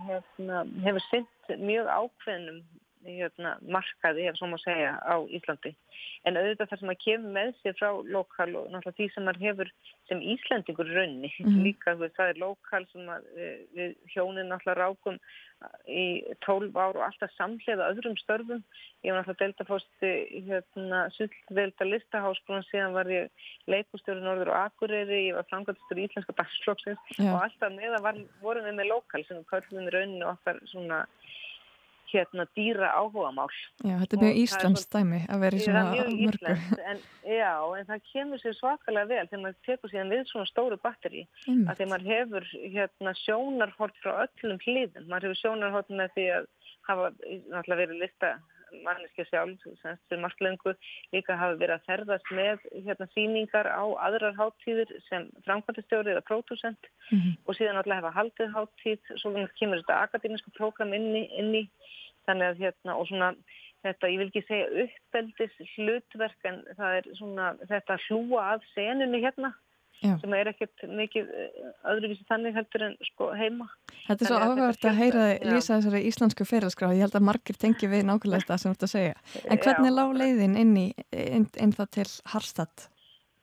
hérna 0.08 0.64
hefur 0.88 1.06
synt 1.12 1.54
mjög 1.62 1.94
ákveðnum 1.94 2.60
hérna, 3.06 3.56
markaði, 3.64 4.28
ef 4.30 4.38
svo 4.40 4.50
má 4.52 4.58
segja, 4.62 4.96
á 5.00 5.16
Íslandi. 5.36 5.74
En 6.28 6.40
auðvitað 6.40 6.70
þar 6.72 6.82
sem 6.82 6.94
að 6.94 7.02
kemur 7.04 7.36
með 7.38 7.50
sér 7.60 7.78
frá 7.80 7.90
lokal 8.16 8.50
og 8.60 8.70
náttúrulega 8.72 8.98
því 8.98 9.08
sem 9.14 9.28
maður 9.28 9.46
hefur 9.48 9.72
sem 10.10 10.22
Íslandingur 10.34 10.92
raunni, 10.96 11.32
mm 11.44 11.64
líka 11.64 11.96
veist, 12.00 12.16
það 12.18 12.32
er 12.34 12.44
lokal 12.44 12.84
sem 12.92 13.10
að, 13.12 13.26
við, 13.38 13.58
við 13.78 13.98
hjónin 14.14 14.52
náttúrulega 14.52 14.80
rákum 14.82 15.20
í 15.88 16.06
tólf 16.44 16.76
ár 16.76 16.98
og 16.98 17.06
alltaf 17.06 17.32
samlega 17.38 17.88
öðrum 17.92 18.18
störfum. 18.20 18.64
Ég 19.04 19.14
var 19.14 19.22
náttúrulega 19.22 19.44
deltafósti 19.44 20.12
hérna, 20.48 21.04
sullvelda 21.16 21.88
listaháskólan, 21.88 22.66
síðan 22.70 22.98
var 22.98 23.12
ég 23.12 23.48
leikustjóri 23.72 24.24
Norður 24.24 24.54
og 24.54 24.60
Akureyri, 24.64 25.22
ég 25.30 25.38
var 25.38 25.48
framkvæmstur 25.52 26.02
í 26.02 26.08
Íslenska 26.08 26.36
dagsflokksins 26.40 27.16
og 27.20 27.40
alltaf 27.46 27.76
með 27.76 27.98
að 28.00 28.24
vorum 28.44 28.68
við 28.68 28.78
með 28.80 28.92
lokal 28.92 29.24
sem 29.28 29.44
körlum 29.52 29.90
raunni 29.94 30.24
og 30.24 30.36
okkar 30.36 30.60
svona 30.72 31.04
hérna 32.14 32.46
dýra 32.58 32.92
áhugamál. 32.94 33.50
Já, 33.84 33.96
þetta 34.02 34.18
er 34.18 34.24
mjög 34.24 34.40
Íslands 34.44 34.88
dæmi 34.94 35.20
að 35.28 35.44
vera 35.46 35.60
í 35.60 35.66
svona 35.66 35.84
mörgur. 35.90 36.64
En, 36.94 37.04
já, 37.28 37.54
en 37.80 37.90
það 37.90 38.08
kemur 38.12 38.44
sér 38.44 38.58
svakalega 38.60 39.12
vel 39.12 39.28
þegar 39.28 39.44
maður 39.46 39.60
tekur 39.68 39.94
síðan 39.94 40.14
við 40.14 40.26
svona 40.32 40.50
stóru 40.52 40.80
batteri 40.84 41.26
mm. 41.48 41.68
að 41.68 41.78
þegar 41.82 41.92
maður 41.94 42.10
hefur 42.14 42.50
hérna 42.78 43.16
sjónarhort 43.24 44.02
frá 44.04 44.14
öllum 44.28 44.64
hlýðum. 44.66 45.08
Maður 45.10 45.30
hefur 45.30 45.42
sjónarhort 45.42 45.94
með 45.94 46.18
því 46.18 46.28
að 46.40 46.50
hafa 46.90 47.14
náttúrulega 47.20 47.82
verið 47.84 48.04
lista 48.04 48.36
manneski 48.82 49.26
sjálf 49.28 49.66
sem 49.84 50.22
marklöngu 50.22 50.74
líka 51.14 51.38
hafa 51.38 51.58
verið 51.60 51.76
að 51.76 51.88
ferðast 51.90 52.32
með 52.34 52.64
hérna 52.88 53.08
síningar 53.14 53.70
á 53.70 53.84
aðrar 54.08 54.38
háttíðir 54.40 54.94
sem 55.10 55.28
framkvæmtistjóri 55.48 56.14
eða 56.16 56.26
pródusent 56.30 56.90
mm 57.12 57.20
-hmm. 57.20 57.36
og 57.46 57.58
síðan 57.58 57.82
alltaf 57.82 58.00
hefa 58.00 58.16
haldið 58.18 58.56
háttíð 58.58 59.14
svo 59.22 59.34
kemur 59.60 59.84
þetta 59.84 60.02
akademiska 60.08 60.52
prógram 60.58 60.94
inni, 60.94 61.28
inni 61.40 61.64
þannig 62.28 62.50
að 62.50 62.64
hérna 62.64 62.98
og 63.00 63.10
svona 63.10 63.34
þetta, 63.84 64.10
ég 64.14 64.22
vil 64.22 64.30
ekki 64.30 64.46
segja 64.48 64.86
uppeldis 64.86 65.60
hlutverk 65.76 66.50
en 66.50 66.64
það 66.78 66.98
er 67.00 67.12
svona 67.20 67.52
þetta 67.70 68.00
hlúa 68.08 68.48
að 68.54 68.68
senunni 68.74 69.22
hérna 69.24 69.54
Já. 70.04 70.18
sem 70.20 70.34
er 70.36 70.50
ekkert 70.52 70.84
mikið 71.00 71.30
eh, 71.40 71.68
öðruvísi 71.94 72.26
þannig 72.28 72.58
heldur 72.58 72.84
en 72.90 72.96
sko 73.08 73.30
heima. 73.40 73.70
Þetta 74.08 74.26
er 74.26 74.30
svo 74.32 74.40
áhugavert 74.42 74.88
að 74.90 74.98
heyra 75.00 75.28
þið 75.30 75.54
lýsa 75.54 75.78
þessari 75.78 76.02
íslensku 76.10 76.48
fyrirskráð, 76.48 76.96
ég 76.98 77.06
held 77.06 77.20
að 77.20 77.28
margir 77.30 77.60
tengi 77.60 77.88
við 77.92 78.04
nákvæmlega 78.10 78.44
þetta 78.44 78.58
sem 78.60 78.74
þú 78.74 78.76
ert 78.76 78.88
að 78.88 78.94
segja. 78.94 79.14
En 79.46 79.62
hvernig 79.64 79.96
lág 79.96 80.18
leiðin 80.20 80.58
inn, 80.60 80.74
í, 80.82 80.88
inn, 81.24 81.48
inn 81.56 81.76
það 81.78 81.94
til 82.00 82.10
Harstad? 82.34 82.88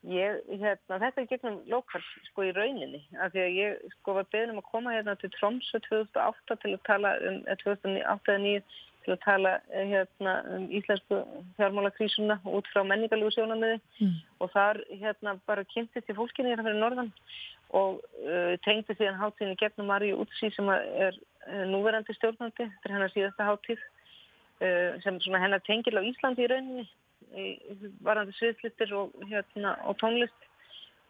Ég, 0.09 0.39
hérna, 0.49 0.97
þetta 0.97 1.21
er 1.21 1.27
gegnum 1.29 1.57
lokal 1.69 2.01
sko 2.31 2.47
í 2.49 2.53
rauninni, 2.57 3.03
af 3.21 3.35
því 3.35 3.41
að 3.43 3.57
ég 3.59 3.81
sko 3.99 4.15
var 4.17 4.29
beðin 4.33 4.55
um 4.55 4.61
að 4.63 4.71
koma 4.71 4.95
hérna 4.95 5.13
til 5.21 5.29
Tromsø 5.35 5.81
2008 5.91 6.57
til 6.63 6.71
að 6.73 6.87
tala 6.89 7.11
um 7.29 7.37
2008-2009 7.61 8.55
eh, 8.55 8.79
til 9.05 9.13
að 9.13 9.21
tala 9.27 9.53
eh, 9.69 9.93
hérna, 9.93 10.35
um 10.57 10.65
íslensku 10.73 11.19
fjármálakrísuna 11.59 12.39
út 12.49 12.71
frá 12.73 12.81
menningarlegu 12.89 13.35
sjónamiði 13.37 13.77
mm. 14.01 14.15
og 14.41 14.53
þar 14.55 14.81
hérna 15.03 15.37
bara 15.51 15.67
kynntist 15.69 16.09
í 16.09 16.17
fólkinni 16.17 16.55
hérna 16.55 16.65
fyrir 16.71 16.81
norðan 16.81 17.13
og 17.77 18.01
uh, 18.25 18.57
tengdi 18.65 18.97
síðan 18.97 19.21
háttíðin 19.21 19.53
í 19.55 19.61
gegnum 19.61 19.87
Marju 19.93 20.17
Útsí 20.25 20.49
sem 20.57 20.67
er 20.75 21.15
uh, 21.15 21.67
núverandi 21.71 22.17
stjórnandi 22.17 22.67
fyrir 22.81 22.97
hennar 22.97 23.13
síðasta 23.13 23.47
háttíð 23.47 23.85
uh, 24.65 24.97
sem 25.05 25.21
hennar 25.37 25.63
tengil 25.69 26.01
á 26.01 26.03
Íslandi 26.03 26.49
í 26.49 26.51
rauninni 26.51 26.89
varandi 28.05 28.35
sviðslittir 28.37 28.95
og, 28.99 29.17
hérna, 29.31 29.77
og 29.89 29.99
tónlist. 30.03 30.47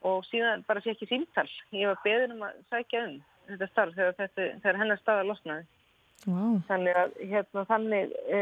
Og 0.06 0.22
síðan 0.30 0.62
bara 0.64 0.80
sé 0.80 0.94
ekki 0.94 1.10
símtal. 1.10 1.48
Ég 1.76 1.90
var 1.90 2.00
beður 2.04 2.34
um 2.36 2.46
að 2.46 2.60
sækja 2.72 3.02
um 3.04 3.18
þetta 3.50 3.68
starf 3.68 3.96
þegar, 3.98 4.16
þetta, 4.16 4.46
þegar 4.62 4.78
hennar 4.80 5.00
staða 5.02 5.26
losnaði. 5.28 5.66
Wow. 6.28 6.58
Þannig 6.68 6.98
að 7.00 7.12
hérna 7.30 7.64
þannig, 7.68 8.14
e, 8.28 8.40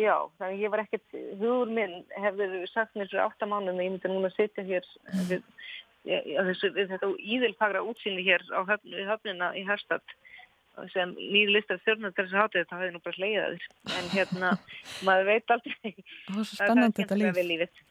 já, 0.00 0.14
þannig 0.40 0.62
ég 0.64 0.72
var 0.72 0.82
ekkert, 0.82 1.16
hugur 1.40 1.72
minn 1.76 1.98
hefur 2.24 2.54
sagt 2.72 2.96
mér 2.96 3.10
fyrir 3.10 3.24
áttamánu 3.26 3.72
en 3.72 3.82
ég 3.84 3.92
myndi 3.92 4.12
núna 4.12 4.30
að 4.30 4.38
sitja 4.38 4.64
hér 4.64 4.88
við, 5.28 5.42
við, 6.08 6.62
við 6.78 6.94
þetta 6.94 7.10
íðilfagra 7.20 7.84
útsýni 7.84 8.24
hér 8.24 8.46
á 8.56 8.60
höfnina 8.64 9.52
í 9.60 9.66
Herstad 9.68 10.16
sem 10.92 11.12
nýri 11.18 11.52
listar 11.56 11.80
þjórnum 11.84 12.14
til 12.14 12.24
þess 12.24 12.34
að 12.36 12.42
hátu 12.42 12.60
þetta, 12.60 12.78
hefði 12.80 12.94
nú 12.94 13.02
bara 13.04 13.16
sleiðaður 13.18 13.66
en 13.98 14.08
hérna, 14.12 14.52
maður 15.06 15.28
veit 15.28 15.54
aldrei. 15.56 15.92
Það 16.32 16.72
er 16.72 16.94
þetta 17.00 17.18
líf. 17.20 17.82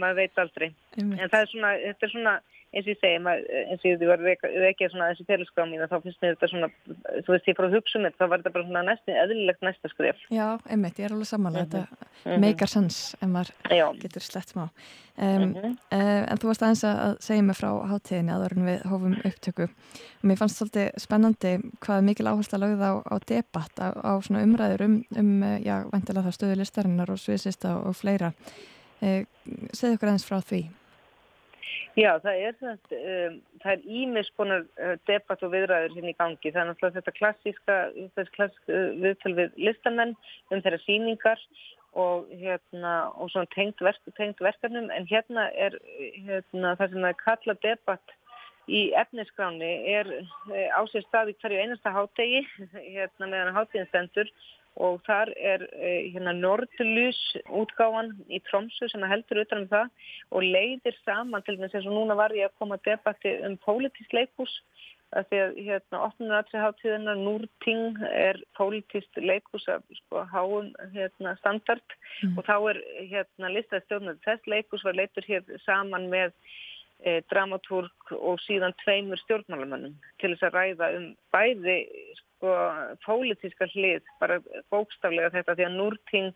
maður 0.00 0.18
veit 0.20 0.42
aldrei. 0.44 0.68
Einmitt. 0.98 1.20
en 1.20 1.30
það 1.30 1.40
er 1.40 1.52
svona, 1.52 1.72
þetta 1.84 2.08
er 2.08 2.14
svona 2.14 2.34
eins 2.74 2.88
og 2.88 2.92
ég 2.92 2.98
segi, 3.00 3.18
eins 3.70 3.84
og 3.84 3.86
ég 3.86 4.08
var 4.08 4.24
ekki 4.70 4.88
svona 4.90 5.10
þessi 5.12 5.26
fyrirskráð 5.28 5.70
mín 5.70 5.84
þá 5.86 5.96
finnst 6.02 6.20
mér 6.22 6.34
þetta 6.34 6.50
svona, 6.50 6.68
þú 7.26 7.34
veist 7.34 7.48
ég 7.50 7.56
fór 7.58 7.68
að 7.68 7.76
hugsa 7.78 7.98
um 8.00 8.06
þetta, 8.08 8.18
þá 8.18 8.26
var 8.32 8.42
þetta 8.42 8.54
bara 8.56 8.66
svona 8.66 8.82
næstu, 8.88 9.14
eðlilegt 9.22 9.64
næsta 9.64 9.90
skref. 9.92 10.26
Já, 10.34 10.46
einmitt, 10.66 10.98
ég 10.98 11.08
er 11.08 11.14
alveg 11.14 11.30
samanlega, 11.30 11.64
mm 11.64 11.86
-hmm. 11.86 12.20
þetta 12.24 12.38
meikar 12.44 12.72
sans 12.72 12.98
ef 13.20 13.28
maður 13.28 13.50
Já. 13.70 13.86
getur 14.02 14.26
slett 14.26 14.54
smá. 14.54 14.68
Um, 15.16 15.26
mm 15.26 15.54
-hmm. 15.54 15.72
uh, 15.94 16.22
en 16.30 16.38
þú 16.38 16.46
varst 16.50 16.62
aðeins 16.62 16.84
að 16.84 17.16
segja 17.20 17.42
mig 17.42 17.56
frá 17.56 17.70
hátíðinni 17.86 18.32
aður 18.34 18.52
en 18.56 18.66
við 18.66 18.80
hófum 18.90 19.14
upptöku 19.24 19.62
og 19.62 20.24
mér 20.26 20.36
fannst 20.36 20.58
svolítið 20.58 20.90
spennandi 20.98 21.52
hvað 21.80 22.02
mikil 22.02 22.26
áherslu 22.26 22.56
að 22.58 22.64
lögða 22.64 22.86
á, 22.90 22.94
á 23.14 23.16
debatt, 23.22 23.74
á, 23.78 23.88
á 23.94 24.12
svona 24.18 24.42
umræður 24.42 24.82
um, 24.82 25.04
um 25.16 25.42
já, 25.62 25.86
vantilega 25.92 26.26
það 26.26 26.34
stöðu 26.34 26.56
listarinnar 26.58 27.10
og 27.10 27.18
sviðsista 27.18 27.76
og, 27.76 27.86
og 27.86 27.94
fleira. 27.96 28.32
Uh, 29.02 29.22
segð 29.72 29.94
okkur 29.94 30.08
aðeins 30.08 30.26
frá 30.26 30.40
því. 30.42 30.70
Já, 31.94 32.16
það 32.24 32.40
er, 32.42 32.56
um, 32.66 33.36
er 33.70 33.84
ímis 33.86 34.30
konar 34.34 34.64
uh, 34.82 34.96
debatt 35.06 35.44
og 35.46 35.52
viðræður 35.52 35.94
hérna 35.94 36.10
í 36.10 36.16
gangi. 36.18 36.50
Það 36.50 36.60
er 36.60 36.68
náttúrulega 36.70 36.98
þetta 36.98 37.14
klassíska, 37.20 37.76
þessi 38.16 38.34
klassíska 38.34 38.74
uh, 38.74 38.88
viðtöl 39.04 39.34
við 39.38 39.60
listamenn 39.68 40.16
um 40.50 40.64
þeirra 40.64 40.80
síningar 40.82 41.44
og, 41.94 42.26
hérna, 42.34 42.96
og 43.14 43.30
tengt, 43.54 43.78
verk, 43.86 44.02
tengt 44.18 44.42
verkefnum. 44.42 44.90
En 44.90 45.06
hérna 45.06 45.46
er 45.54 45.78
hérna, 46.26 46.74
það 46.80 46.88
sem 46.88 46.98
það 47.04 47.10
er 47.12 47.22
kalla 47.22 47.56
debatt 47.62 48.18
í 48.64 48.82
efniskráni 48.98 49.72
er 49.94 50.10
uh, 50.18 50.68
ásett 50.80 51.06
staði 51.06 51.36
hverju 51.38 51.62
einasta 51.62 51.94
hátegi 51.94 52.42
hérna 52.96 53.30
meðan 53.30 53.54
háteginn 53.54 53.90
stendur 53.92 54.34
og 54.76 55.02
þar 55.06 55.30
er 55.38 55.66
eh, 55.78 56.10
hérna 56.14 56.34
Nordlus 56.34 57.20
útgáfan 57.46 58.14
í 58.26 58.40
Tromsø 58.48 58.88
sem 58.90 59.04
heldur 59.06 59.44
utan 59.44 59.64
um 59.64 59.70
það 59.70 59.92
og 60.34 60.48
leiðir 60.56 60.96
saman 61.04 61.44
til 61.46 61.56
þess 61.60 61.78
að 61.82 61.92
núna 61.92 62.16
var 62.18 62.34
ég 62.34 62.50
að 62.50 62.58
koma 62.58 62.78
að 62.80 62.90
debatti 62.90 63.36
um 63.46 63.58
pólitísk 63.62 64.16
leikús 64.16 64.56
að 65.14 65.30
því 65.30 65.40
að 65.44 65.56
hérna 65.68 66.00
8. 66.08 66.60
háttíðina 66.64 67.14
Núrting 67.20 67.98
er 68.10 68.40
pólitísk 68.58 69.20
leikús 69.22 69.66
af 69.70 69.84
sko 70.00 70.24
háum 70.32 70.72
hérna 70.94 71.36
standard 71.38 71.96
mm. 72.24 72.36
og 72.38 72.46
þá 72.48 72.54
er 72.72 72.80
hérna 73.12 73.52
listaði 73.54 73.86
stjórnum 73.86 74.22
þess 74.26 74.50
leikús 74.50 74.84
var 74.86 74.98
leitur 74.98 75.26
hér 75.28 75.44
saman 75.64 76.08
með 76.12 76.34
e, 77.04 77.20
dramatúrk 77.30 78.14
og 78.16 78.42
síðan 78.46 78.74
tveimur 78.82 79.20
stjórnmálamannum 79.22 79.94
til 80.22 80.34
þess 80.34 80.48
að 80.48 80.58
ræða 80.58 80.90
um 80.98 81.08
bæði 81.34 81.78
sko 82.44 82.98
pólitíska 83.04 83.68
hlið, 83.72 84.04
bara 84.20 84.40
bókstaflega 84.72 85.32
þetta 85.32 85.56
því 85.56 85.66
að 85.66 85.76
núrting 85.78 86.30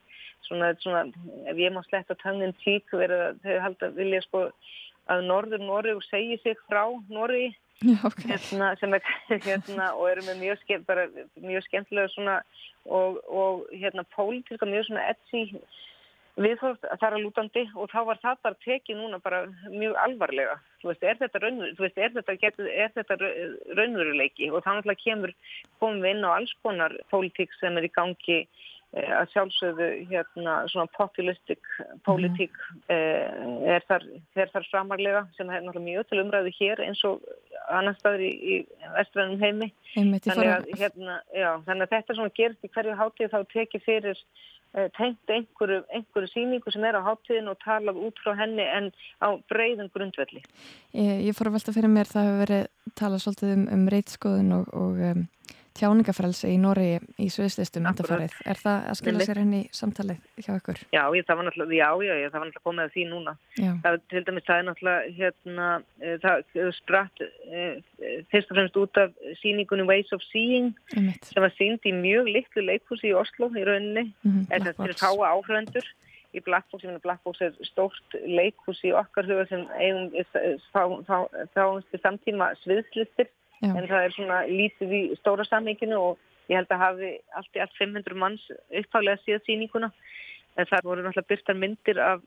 svona, 0.47 0.73
svona 0.83 1.05
ef 1.50 1.61
ég 1.61 1.75
má 1.75 1.83
sletta 1.87 2.17
tangin 2.23 2.55
tík 2.65 2.88
verið 2.93 3.25
að 3.27 3.41
þau 3.45 3.65
halda 3.67 3.91
vilja 3.97 4.23
sko 4.25 4.45
að 5.12 5.25
Norður 5.29 5.65
Norður 5.65 6.05
segi 6.09 6.38
sig 6.43 6.57
frá 6.69 6.85
Norri 7.12 7.50
okay. 8.05 8.31
hérna, 8.33 8.73
sem 8.81 8.97
er 8.97 9.05
hérna 9.49 9.93
og 9.97 10.09
eru 10.12 10.25
með 10.29 10.43
mjög, 10.45 10.62
skemmt, 10.65 10.88
bara, 10.88 11.07
mjög 11.37 11.67
skemmtilega 11.69 12.12
svona 12.15 12.38
og, 12.88 13.21
og 13.29 13.69
hérna 13.75 14.07
pólitíska 14.17 14.69
mjög 14.69 14.88
svona 14.88 15.09
etsi 15.12 15.45
viðhótt 16.38 16.87
að 16.87 17.00
það 17.00 17.07
er 17.09 17.16
að 17.16 17.25
lútandi 17.25 17.64
og 17.75 17.90
þá 17.92 17.99
var 18.09 18.21
það 18.23 18.40
bara 18.47 18.61
tekið 18.64 19.00
núna 19.00 19.21
bara 19.25 19.42
mjög 19.73 19.99
alvarlega. 20.04 20.57
Þú 20.83 20.90
veist, 20.92 21.04
er 21.04 21.21
þetta, 21.23 21.42
raunver, 21.42 21.75
veist, 21.78 21.99
er 21.99 22.14
þetta, 22.14 22.38
getur, 22.45 22.71
er 22.71 22.95
þetta 22.95 23.18
raunveruleiki 23.78 24.50
og 24.52 24.64
þá 24.64 24.71
náttúrulega 24.71 25.04
kemur 25.04 25.35
komum 25.83 26.02
við 26.04 26.16
inn 26.16 26.26
á 26.26 26.30
alls 26.37 26.54
konar 26.62 26.97
pólitík 27.12 27.54
sem 27.59 27.78
er 27.78 27.88
í 27.88 27.92
gangi 27.95 28.38
eh, 28.38 29.11
að 29.18 29.33
sjálfsögðu 29.35 29.88
hérna 30.12 30.57
svona 30.71 30.90
populistik 30.95 31.73
pólitík 32.07 32.54
mm. 32.54 32.85
eh, 32.95 33.75
er 33.76 33.87
þar, 33.90 34.07
þar 34.38 34.68
framarlega 34.71 35.25
sem 35.37 35.50
er 35.50 35.64
náttúrulega 35.64 35.87
mjög 35.88 36.11
til 36.11 36.23
umræðu 36.23 36.54
hér 36.61 36.85
eins 36.87 37.02
og 37.09 37.25
annar 37.68 37.99
staður 37.99 38.26
í, 38.28 38.30
í 38.33 38.61
vestrænum 38.95 39.42
heimi. 39.42 39.73
Þannig 39.97 40.52
að, 40.54 40.71
hérna, 40.78 41.18
já, 41.35 41.50
þannig 41.66 41.88
að 41.88 41.97
þetta 41.97 42.21
svona 42.21 42.37
gerist 42.38 42.64
í 42.64 42.71
hverju 42.73 42.95
hátíð 43.02 43.35
þá 43.35 43.40
tekið 43.57 43.85
fyrir 43.85 44.23
tengt 44.97 45.33
einhverju, 45.33 45.81
einhverju 45.95 46.29
síningu 46.33 46.73
sem 46.73 46.85
er 46.85 46.99
á 47.01 47.03
háttíðin 47.07 47.51
og 47.51 47.59
talað 47.65 48.01
út 48.09 48.21
frá 48.23 48.35
henni 48.39 48.67
en 48.67 48.91
á 49.25 49.29
breyðum 49.51 49.89
grundvelli. 49.95 50.43
Ég, 50.93 51.25
ég 51.29 51.37
fór 51.37 51.51
að 51.51 51.59
velta 51.59 51.75
fyrir 51.77 51.93
mér, 51.93 52.11
það 52.11 52.29
hefur 52.29 52.43
verið 52.45 52.95
talað 53.01 53.25
svolítið 53.25 53.55
um, 53.55 53.65
um 53.77 53.89
reytskoðun 53.95 54.57
og, 54.59 54.71
og 54.77 55.03
um, 55.11 55.25
tjáningafrælsi 55.79 56.51
í 56.53 56.57
Nóri 56.61 56.89
í 57.19 57.29
Sviðslistum 57.33 57.87
undarfarið. 57.89 58.35
Er 58.49 58.61
það 58.61 58.89
að 58.91 58.99
skilja 59.01 59.27
sér 59.29 59.41
henni 59.43 59.61
samtalið 59.75 60.25
hjá 60.45 60.51
ykkur? 60.57 60.81
Já, 60.95 61.03
ég, 61.17 61.27
það 61.29 61.41
var 61.41 61.49
náttúrulega, 61.49 62.65
komið 62.65 62.85
að 62.85 62.93
því 62.97 63.05
núna. 63.13 63.35
Já. 63.59 63.71
Það, 63.85 64.01
til 64.13 64.25
dæmis, 64.27 64.47
það 64.49 64.61
er 64.63 64.67
náttúrulega, 64.69 65.15
hérna, 65.19 65.69
eh, 66.03 66.17
það 66.25 66.73
spratt 66.79 67.25
eh, 67.25 67.79
fyrst 68.33 68.53
og 68.53 68.59
fremst 68.59 68.83
út 68.83 69.01
af 69.05 69.15
síningunum 69.43 69.89
Ways 69.91 70.13
of 70.17 70.27
Seeing 70.33 70.75
Einmitt. 70.97 71.31
sem 71.31 71.45
var 71.45 71.55
sínd 71.57 71.87
í 71.89 71.95
mjög 71.95 72.33
litlu 72.35 72.67
leikhúsi 72.67 73.13
í 73.13 73.17
Oslo 73.17 73.51
í 73.55 73.65
rauninni, 73.65 74.11
mm 74.11 74.31
-hmm, 74.31 74.47
eða 74.59 74.75
til 74.77 74.93
að 74.93 75.01
fáa 75.01 75.33
áhröndur 75.35 75.89
í 76.37 76.43
Blackbox, 76.45 76.85
ég 76.85 76.91
finna 76.91 77.03
Blackbox 77.05 77.41
er 77.45 77.55
stórt 77.65 78.17
leikhús 78.27 78.81
í 78.85 78.93
okkar 78.97 79.29
huga 79.29 79.47
sem 79.49 79.65
eigum 79.81 80.11
þá 81.57 81.67
samtíma 82.03 82.53
sviðslistir 82.63 83.31
Já. 83.59 83.73
en 83.75 83.87
það 83.91 84.05
er 84.05 84.15
svona 84.15 84.41
lítið 84.47 84.93
í 84.95 85.03
stóra 85.19 85.47
samíkinu 85.49 85.99
og 85.99 86.19
ég 86.49 86.61
held 86.61 86.73
að 86.73 86.85
hafi 86.85 87.12
allt 87.38 87.57
í 87.57 87.62
allt 87.65 87.79
500 87.79 88.19
manns 88.19 88.45
upphálega 88.81 89.21
síðan 89.25 89.45
síninguna 89.47 89.91
en 90.59 90.69
það 90.71 90.87
voru 90.87 91.05
náttúrulega 91.05 91.33
byrtar 91.33 91.59
myndir 91.59 92.00
af 92.03 92.23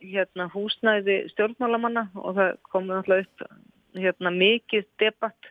hérna, 0.00 0.48
húsnæði 0.54 1.16
stjórnmálamanna 1.34 2.06
og 2.16 2.36
það 2.38 2.52
komið 2.72 2.96
náttúrulega 2.96 3.26
upp 3.26 4.00
hérna, 4.00 4.32
mikið 4.32 4.86
debatt 5.02 5.50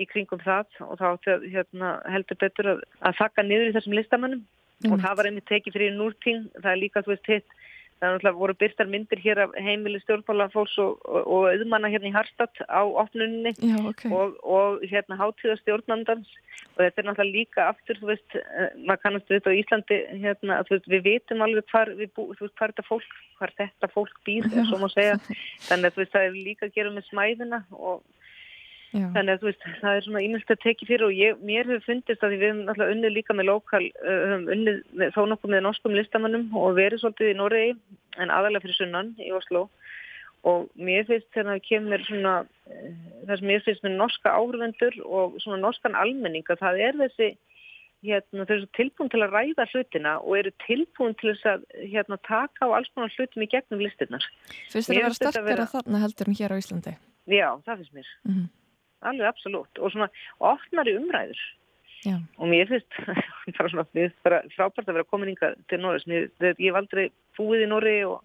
í 0.00 0.06
kringum 0.10 0.42
það 0.42 0.80
og 0.86 0.98
þá 0.98 1.08
hérna, 1.44 1.94
heldur 2.10 2.40
betur 2.40 2.70
að, 2.74 2.82
að 3.04 3.18
þakka 3.20 3.46
niður 3.46 3.68
í 3.68 3.74
þessum 3.76 3.98
listamannum 3.98 4.42
mm. 4.42 4.92
og 4.92 5.04
það 5.04 5.18
var 5.18 5.28
einmitt 5.30 5.48
tekið 5.50 5.76
fyrir 5.76 5.96
núrting, 5.98 6.48
það 6.58 6.70
er 6.72 6.80
líka 6.80 7.04
þú 7.04 7.14
veist 7.14 7.30
hitt 7.30 7.58
Það 8.00 8.06
er 8.06 8.14
náttúrulega 8.14 8.40
voru 8.40 8.54
byrtar 8.60 8.88
myndir 8.90 9.20
hér 9.22 9.40
af 9.44 9.52
heimili 9.64 10.00
stjórnfólafólks 10.02 10.74
og, 10.82 10.96
og, 11.08 11.20
og 11.36 11.44
auðmanna 11.52 11.90
hérna 11.92 12.10
í 12.10 12.14
Harstad 12.14 12.62
á 12.66 12.82
opnunni 12.84 13.54
Já, 13.54 13.76
okay. 13.90 14.10
og, 14.12 14.34
og 14.42 14.82
hérna 14.90 15.18
hátíða 15.20 15.56
stjórnandans 15.62 16.32
og 16.74 16.82
þetta 16.82 17.00
er 17.00 17.06
náttúrulega 17.08 17.36
líka 17.36 17.68
aftur, 17.70 18.00
þú 18.00 18.10
veist, 18.10 18.36
uh, 18.40 18.66
maður 18.82 19.02
kannast 19.04 19.30
við 19.30 19.38
þetta 19.38 19.54
á 19.54 19.58
Íslandi, 19.60 20.00
hérna, 20.24 20.58
að, 20.58 20.72
veist, 20.72 20.90
við 20.90 21.06
vitum 21.06 21.44
alveg 21.46 21.70
hvar, 21.70 21.92
við 22.00 22.10
bú, 22.16 22.26
veist, 22.34 22.56
hvar 22.58 22.74
þetta 22.74 22.86
fólk, 22.88 23.16
hvar 23.38 23.54
þetta 23.60 23.90
fólk 23.94 24.20
býr, 24.26 24.48
og 24.64 24.74
maður 24.74 24.94
segja, 24.96 25.16
þannig 25.68 25.92
að 25.92 26.00
veist, 26.02 26.14
það 26.16 26.28
er 26.28 26.38
líka 26.50 26.68
að 26.68 26.76
gera 26.78 26.94
með 26.94 27.08
smæðina 27.12 27.62
og 27.78 28.02
Já. 28.94 29.08
Þannig 29.10 29.32
að 29.34 29.46
veist, 29.48 29.64
það 29.80 29.96
er 29.96 30.04
svona 30.06 30.20
ímest 30.22 30.50
að 30.54 30.60
teki 30.62 30.86
fyrir 30.86 31.04
og 31.08 31.16
ég, 31.18 31.38
mér 31.42 31.66
hefur 31.66 31.82
fundist 31.88 32.22
að 32.22 32.36
við 32.36 32.44
hefum 32.46 32.68
alltaf 32.70 32.92
unnið 32.92 33.14
líka 33.16 33.34
með 33.34 33.48
lokal, 33.48 33.80
uh, 33.90 34.20
höfum 34.30 34.44
unnið 34.54 34.78
með, 34.94 35.10
þó 35.16 35.20
nokkuð 35.32 35.54
með 35.54 35.64
norskum 35.66 35.96
listamannum 35.98 36.44
og 36.60 36.76
verið 36.78 37.02
svolítið 37.02 37.32
í 37.32 37.38
Noregi 37.40 37.72
en 38.22 38.30
aðalega 38.30 38.62
fyrir 38.62 38.78
sunnan 38.78 39.10
í 39.18 39.32
Oslo 39.34 39.64
og 40.46 40.70
mér 40.78 41.08
finnst 41.08 41.26
þegar 41.34 41.50
það 41.50 41.66
kemur 41.66 42.06
svona, 42.06 42.36
uh, 42.70 42.88
það 43.26 43.42
sem 43.42 43.50
mér 43.50 43.66
finnst 43.66 43.84
með 43.88 43.98
norska 43.98 44.38
áhörvendur 44.38 45.02
og 45.02 45.36
svona 45.42 45.62
norskan 45.64 45.98
almenning 45.98 46.54
að 46.54 46.62
það 46.62 46.82
er 46.86 47.02
þessi, 47.02 47.30
hérna, 48.06 48.46
þau 48.46 48.56
eru 48.60 48.72
tilbúin 48.78 49.10
til 49.10 49.26
að 49.26 49.38
ræða 49.40 49.70
hlutina 49.74 50.18
og 50.22 50.38
eru 50.38 50.58
tilbúin 50.68 51.18
til 51.18 51.32
þess 51.32 51.54
að 51.56 51.70
hérna, 51.82 52.22
taka 52.30 52.70
á 52.70 52.78
alls 52.78 52.94
konar 52.94 53.10
hlutum 53.18 53.42
í 53.42 53.50
gegnum 53.50 53.82
listinnar. 53.82 54.34
Finnst 54.70 54.86
þetta 54.86 55.00
að 55.00 55.02
vera 55.02 55.16
sterkara 55.18 55.72
þarna 55.80 56.06
heldur 56.06 56.30
en 56.30 56.36
hér 56.38 56.54
á 56.54 56.56
Íslandi? 56.62 57.00
Já, 57.24 57.48
það 57.64 57.80
finnst 57.80 57.98
mér. 57.98 58.12
Mm 58.28 58.36
-hmm 58.36 58.52
alveg 59.10 59.30
absolutt 59.30 59.78
og 59.80 59.92
svona 59.92 60.08
ofnari 60.52 60.96
umræður 60.98 61.40
Já. 62.04 62.18
og 62.36 62.50
mér 62.52 62.68
finnst 62.68 62.98
bara 63.58 63.70
svona, 63.72 63.86
mér 63.92 64.08
finnst 64.08 64.26
bara 64.26 64.42
frábært 64.56 64.88
að 64.88 64.98
vera 64.98 65.10
komininga 65.10 65.54
til 65.70 65.80
Norris, 65.80 66.06
mér, 66.10 66.28
ég 66.42 66.68
hef 66.68 66.80
aldrei 66.80 67.08
búið 67.38 67.66
í 67.66 67.70
Norri 67.70 67.96
og, 68.08 68.20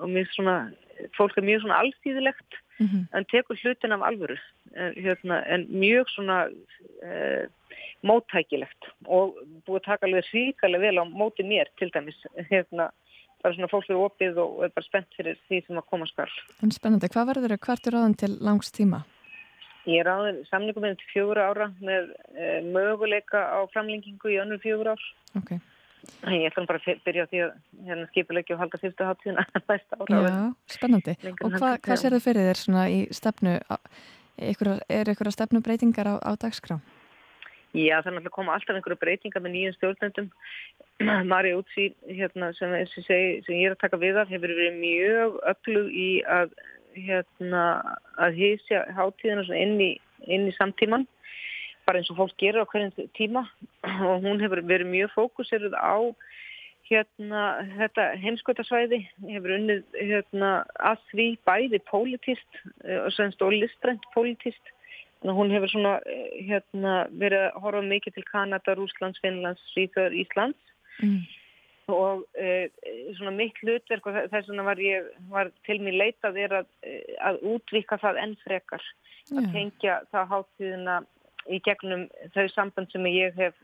og 0.00 0.10
mér 0.10 0.30
svona 0.34 0.58
fólk 1.18 1.38
er 1.38 1.46
mjög 1.46 1.64
svona 1.64 1.80
alltíðilegt 1.82 2.60
mm 2.78 2.86
-hmm. 2.86 3.04
en 3.12 3.24
tekur 3.24 3.58
hlutin 3.62 3.92
af 3.92 4.00
alvöru 4.08 4.38
en, 4.74 4.94
hérna, 4.94 5.44
en 5.46 5.66
mjög 5.70 6.08
svona 6.08 6.48
eh, 7.02 7.46
móttækilegt 8.02 8.90
og 9.06 9.34
búið 9.66 9.80
að 9.80 9.84
taka 9.84 10.06
alveg 10.06 10.24
svíkarlega 10.24 10.84
vel 10.86 10.98
á 11.02 11.04
móti 11.04 11.42
mér 11.42 11.66
til 11.78 11.90
dæmis 11.94 12.18
hérna 12.50 12.90
bara 13.42 13.54
svona 13.54 13.68
fólk 13.68 13.90
eru 13.90 14.04
opið 14.08 14.38
og 14.40 14.64
er 14.64 14.72
bara 14.74 14.86
spennt 14.86 15.16
fyrir 15.16 15.36
því 15.48 15.66
sem 15.66 15.76
að 15.76 15.88
koma 15.90 16.06
skall. 16.06 16.32
En 16.62 16.72
spennandi, 16.72 17.10
hvað 17.12 17.28
verður 17.30 17.54
þau 17.54 17.66
hvert 17.66 17.86
er 17.86 17.96
áðan 17.98 18.16
til 18.22 18.32
langs 18.40 18.72
tíma? 18.72 19.02
Ég 19.84 20.00
er 20.00 20.08
áður 20.08 20.40
samlingum 20.48 20.86
með 20.86 21.04
fjögur 21.12 21.40
ára 21.42 21.68
með 21.84 22.10
e, 22.32 22.48
möguleika 22.72 23.42
á 23.52 23.58
framlengingu 23.72 24.32
í 24.32 24.40
önnur 24.40 24.62
fjögur 24.62 24.94
ár. 24.94 25.06
Okay. 25.40 25.60
Ég 26.32 26.48
ætlum 26.48 26.66
bara 26.68 26.80
að 26.80 27.00
byrja 27.04 27.24
á 27.24 27.30
því 27.30 27.40
að 27.44 27.52
hérna, 27.88 28.08
skipuleiki 28.10 28.54
og 28.54 28.60
halda 28.62 28.80
fyrstu 28.80 29.06
hátíðina 29.08 29.44
næsta 29.68 30.00
ára. 30.00 30.20
Já, 30.24 30.34
spennandi. 30.72 31.16
Og 31.36 31.56
hva, 31.56 31.76
hvað 31.84 32.00
sér 32.00 32.16
þau 32.16 32.24
fyrir 32.24 32.48
þér 32.48 32.60
svona 32.60 32.84
í 32.92 33.00
stefnu, 33.12 33.56
er 34.40 35.12
einhverja 35.12 35.36
stefnubreitingar 35.36 36.12
á, 36.12 36.14
á 36.20 36.32
dagskrá? 36.40 36.80
Já, 37.74 37.98
það 37.98 38.08
er 38.08 38.14
náttúrulega 38.14 38.30
að 38.30 38.36
koma 38.36 38.54
alltaf 38.54 38.76
einhverju 38.78 39.00
breytingar 39.00 39.42
með 39.42 39.54
nýjum 39.56 39.76
stjórnendum. 39.78 40.28
Marja 41.32 41.58
Útsí, 41.58 41.88
hérna, 42.06 42.52
sem, 42.54 42.74
sem, 42.94 43.40
sem 43.44 43.56
ég 43.58 43.66
er 43.66 43.74
að 43.74 43.82
taka 43.82 43.98
við 43.98 44.20
af, 44.22 44.30
hefur 44.30 44.52
verið 44.54 44.76
mjög 44.78 45.40
öflug 45.50 45.90
í 45.90 46.08
að 46.30 46.54
hérna, 46.94 47.64
að 48.20 48.38
hýsja 48.40 48.84
hátíðina 48.96 49.44
inn 49.58 49.80
í, 49.82 49.90
inn 50.26 50.48
í 50.48 50.54
samtíman 50.58 51.06
bara 51.84 52.00
eins 52.00 52.10
og 52.12 52.16
fólk 52.22 52.38
gerur 52.40 52.64
á 52.64 52.70
hverjum 52.70 53.10
tíma. 53.16 53.44
Og 53.84 54.24
hún 54.24 54.40
hefur 54.42 54.62
verið 54.64 54.90
mjög 54.92 55.12
fókuserið 55.16 55.76
á 55.76 56.00
hérna 56.84 57.42
þetta 57.78 58.06
heimskotasvæði 58.20 58.98
hefur 59.24 59.54
unnið 59.56 59.84
hérna 59.96 60.50
að 60.84 61.04
því 61.12 61.28
bæði 61.48 61.80
pólitist 61.88 62.58
eh, 62.84 63.00
og 63.00 63.54
listrænt 63.56 64.04
pólitist 64.12 64.74
hún 65.24 65.52
hefur 65.54 65.72
svona 65.72 65.94
eh, 66.04 66.44
hérna 66.44 67.06
verið 67.08 67.46
að 67.46 67.62
horfa 67.64 67.80
mikið 67.88 68.18
til 68.18 68.26
Kanada, 68.28 68.76
Rúslands, 68.76 69.20
Finnlands, 69.24 69.64
Svíþjóður, 69.72 70.18
Íslands. 70.20 70.74
Mm 71.00 71.24
og 71.92 72.24
e, 72.38 72.68
svona 73.18 73.32
mitt 73.36 73.58
hlutverk 73.60 74.06
og 74.08 74.16
þess 74.32 74.48
vegna 74.48 74.66
var 74.66 74.80
ég 74.80 75.08
var 75.32 75.50
til 75.66 75.80
mér 75.84 75.98
leitað 76.00 76.38
er 76.40 76.54
að, 76.60 76.70
að 77.20 77.40
útvika 77.54 77.98
það 78.00 78.20
enn 78.22 78.36
frekar 78.44 78.84
að 79.34 79.50
tengja 79.52 79.98
það 80.12 80.30
háttíðina 80.32 80.96
í 81.52 81.60
gegnum 81.64 82.06
þau 82.32 82.46
samband 82.52 82.92
sem 82.92 83.06
ég 83.10 83.36
hef 83.36 83.56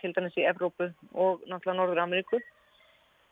til 0.00 0.12
dæmis 0.16 0.36
í 0.40 0.46
Evrópu 0.48 0.88
og 1.12 1.44
náttúrulega 1.48 1.76
Norður 1.76 2.02
Ameríku 2.04 2.40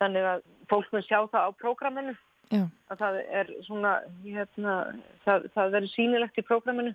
þannig 0.00 0.28
að 0.28 0.44
fólk 0.68 0.92
mun 0.92 1.06
sjá 1.06 1.18
það 1.32 1.48
á 1.48 1.50
prógraminu 1.60 2.16
að 2.52 3.00
það 3.00 3.18
er 3.40 3.50
svona 3.66 3.96
hérna, 4.22 4.74
það, 5.24 5.48
það 5.54 5.72
verður 5.76 5.92
sínilegt 5.94 6.38
í 6.38 6.46
prógraminu 6.46 6.92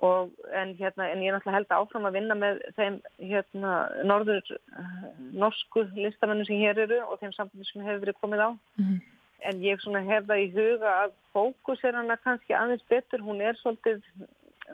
Og, 0.00 0.30
en, 0.56 0.70
hérna, 0.78 1.10
en 1.12 1.20
ég 1.20 1.28
er 1.28 1.34
náttúrulega 1.36 1.58
held 1.58 1.72
áfram 1.76 2.06
að 2.08 2.14
vinna 2.16 2.36
með 2.38 2.60
þeim 2.78 2.94
hérna, 3.20 3.72
norður 4.08 4.46
uh, 4.56 5.02
norsku 5.36 5.82
listamennum 5.92 6.48
sem 6.48 6.62
hér 6.62 6.80
eru 6.86 7.02
og 7.04 7.20
þeim 7.20 7.34
sambundum 7.36 7.68
sem 7.68 7.84
hefur 7.84 8.06
verið 8.06 8.20
komið 8.22 8.44
á. 8.48 8.50
Mm 8.80 8.86
-hmm. 8.86 9.02
En 9.50 9.60
ég 9.64 9.76
hef 10.08 10.24
það 10.28 10.40
í 10.40 10.48
huga 10.56 10.94
að 11.04 11.12
fókus 11.32 11.84
er 11.84 11.96
hana 11.96 12.16
kannski 12.16 12.56
aðeins 12.56 12.84
betur. 12.88 13.20
Hún 13.20 13.40
er 13.40 13.56
svolítið, 13.60 14.00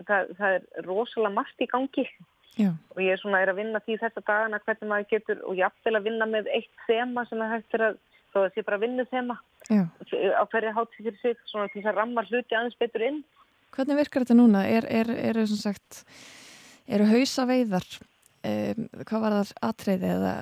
það, 0.07 0.33
það 0.39 0.55
er 0.55 0.63
rosalega 0.87 1.35
margt 1.35 1.61
í 1.61 1.67
gangi 1.71 2.07
Já. 2.57 2.73
og 2.95 3.03
ég 3.05 3.13
er 3.13 3.21
svona 3.21 3.43
er 3.45 3.53
að 3.53 3.59
vinna 3.61 3.81
því 3.85 3.99
þetta 4.01 4.23
dagana 4.25 4.61
hvernig 4.65 4.89
maður 4.89 5.11
getur 5.11 5.41
og 5.45 5.59
ég 5.59 5.67
aftel 5.67 5.97
að 5.99 6.07
vinna 6.09 6.27
með 6.27 6.47
eitt 6.57 6.85
þema 6.87 7.27
sem 7.29 7.43
er 7.45 7.53
hægt 7.53 7.75
að 7.77 7.99
þó 8.33 8.39
að 8.39 8.47
það 8.47 8.55
sé 8.55 8.65
bara 8.69 8.81
vinnu 8.81 9.05
þema 9.11 9.37
Já. 9.69 9.83
á 10.41 10.43
hverju 10.53 10.73
hátt 10.79 10.97
fyrir 10.97 11.19
sig 11.21 11.37
svona 11.51 11.69
til 11.69 11.83
þess 11.83 11.91
að 11.93 11.99
ramma 12.01 12.25
hluti 12.31 12.57
aðeins 12.57 12.79
betur 12.81 13.05
inn. 13.05 13.21
Hvernig 13.77 14.01
virkar 14.01 14.25
þetta 14.25 14.39
núna? 14.39 14.65
Er, 14.69 14.87
er, 14.89 15.13
er, 15.31 15.43
sagt, 15.53 16.03
eru 16.89 17.09
hausa 17.11 17.47
veiðar? 17.49 17.87
Um, 18.47 18.89
hvað 19.03 19.23
var 19.25 19.37
það 19.37 19.55
atriði 19.67 20.11
eða 20.15 20.35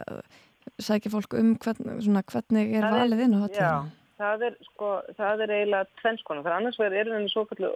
sækja 0.82 1.12
fólk 1.12 1.36
um 1.38 1.54
hvern, 1.62 2.00
svona, 2.04 2.24
hvernig 2.30 2.74
er 2.76 2.88
valið 2.92 3.22
inn 3.24 3.36
á 3.36 3.42
hátíðinu? 3.44 3.62
Já, 3.64 4.18
það 4.20 4.44
er, 4.48 4.58
sko, 4.68 4.90
það 5.18 5.44
er 5.44 5.54
eiginlega 5.58 6.02
tvennskona. 6.02 6.44
Það 6.44 6.52
er 6.52 6.58
annars 6.58 6.80
við 6.82 6.98
með 7.14 7.30
svo 7.32 7.46
kallu 7.50 7.72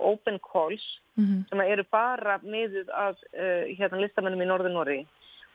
open 0.00 0.38
calls 0.52 0.84
mm 1.14 1.24
-hmm. 1.24 1.40
sem 1.48 1.60
eru 1.60 1.84
bara 1.92 2.38
miðuð 2.42 2.88
af 2.90 3.16
uh, 3.32 3.64
hérna, 3.78 4.00
listamennum 4.00 4.42
í 4.42 4.48
Norður 4.48 4.74
Norri 4.74 5.00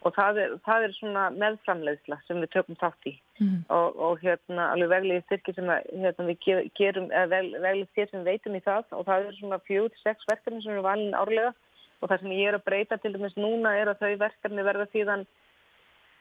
og 0.05 0.13
það 0.13 0.39
er, 0.43 0.51
það 0.65 0.85
er 0.85 0.95
svona 0.99 1.23
meðframleiðsla 1.33 2.17
sem 2.27 2.41
við 2.43 2.51
tökum 2.53 2.77
þátt 2.81 3.07
í. 3.09 3.13
Mm. 3.41 3.55
og, 3.73 3.97
og 4.07 4.21
hérna 4.23 4.69
alveg 4.71 4.91
veglið 4.93 5.23
styrki 5.25 5.55
sem 5.57 5.71
að, 5.73 5.87
hérna, 5.91 6.27
við 6.29 6.69
gerum, 6.77 7.07
eða 7.09 7.31
vel, 7.33 7.47
veglið 7.63 7.87
styrki 7.89 8.13
sem 8.13 8.27
veitum 8.27 8.57
í 8.57 8.61
það. 8.65 8.91
Og 8.97 9.07
það 9.09 9.29
er 9.29 9.39
svona 9.39 9.61
fjóð, 9.69 9.89
sex 10.03 10.29
verkefni 10.29 10.61
sem 10.63 10.75
eru 10.75 10.85
valin 10.85 11.17
árlega. 11.17 11.55
Og 12.01 12.11
það 12.11 12.21
sem 12.21 12.35
ég 12.35 12.51
er 12.51 12.59
að 12.59 12.67
breyta 12.67 12.99
til 13.01 13.15
dæmis 13.15 13.37
núna 13.39 13.73
er 13.79 13.89
að 13.89 14.03
þau 14.03 14.13
verkefni 14.21 14.67
verða 14.67 14.85
síðan 14.91 15.25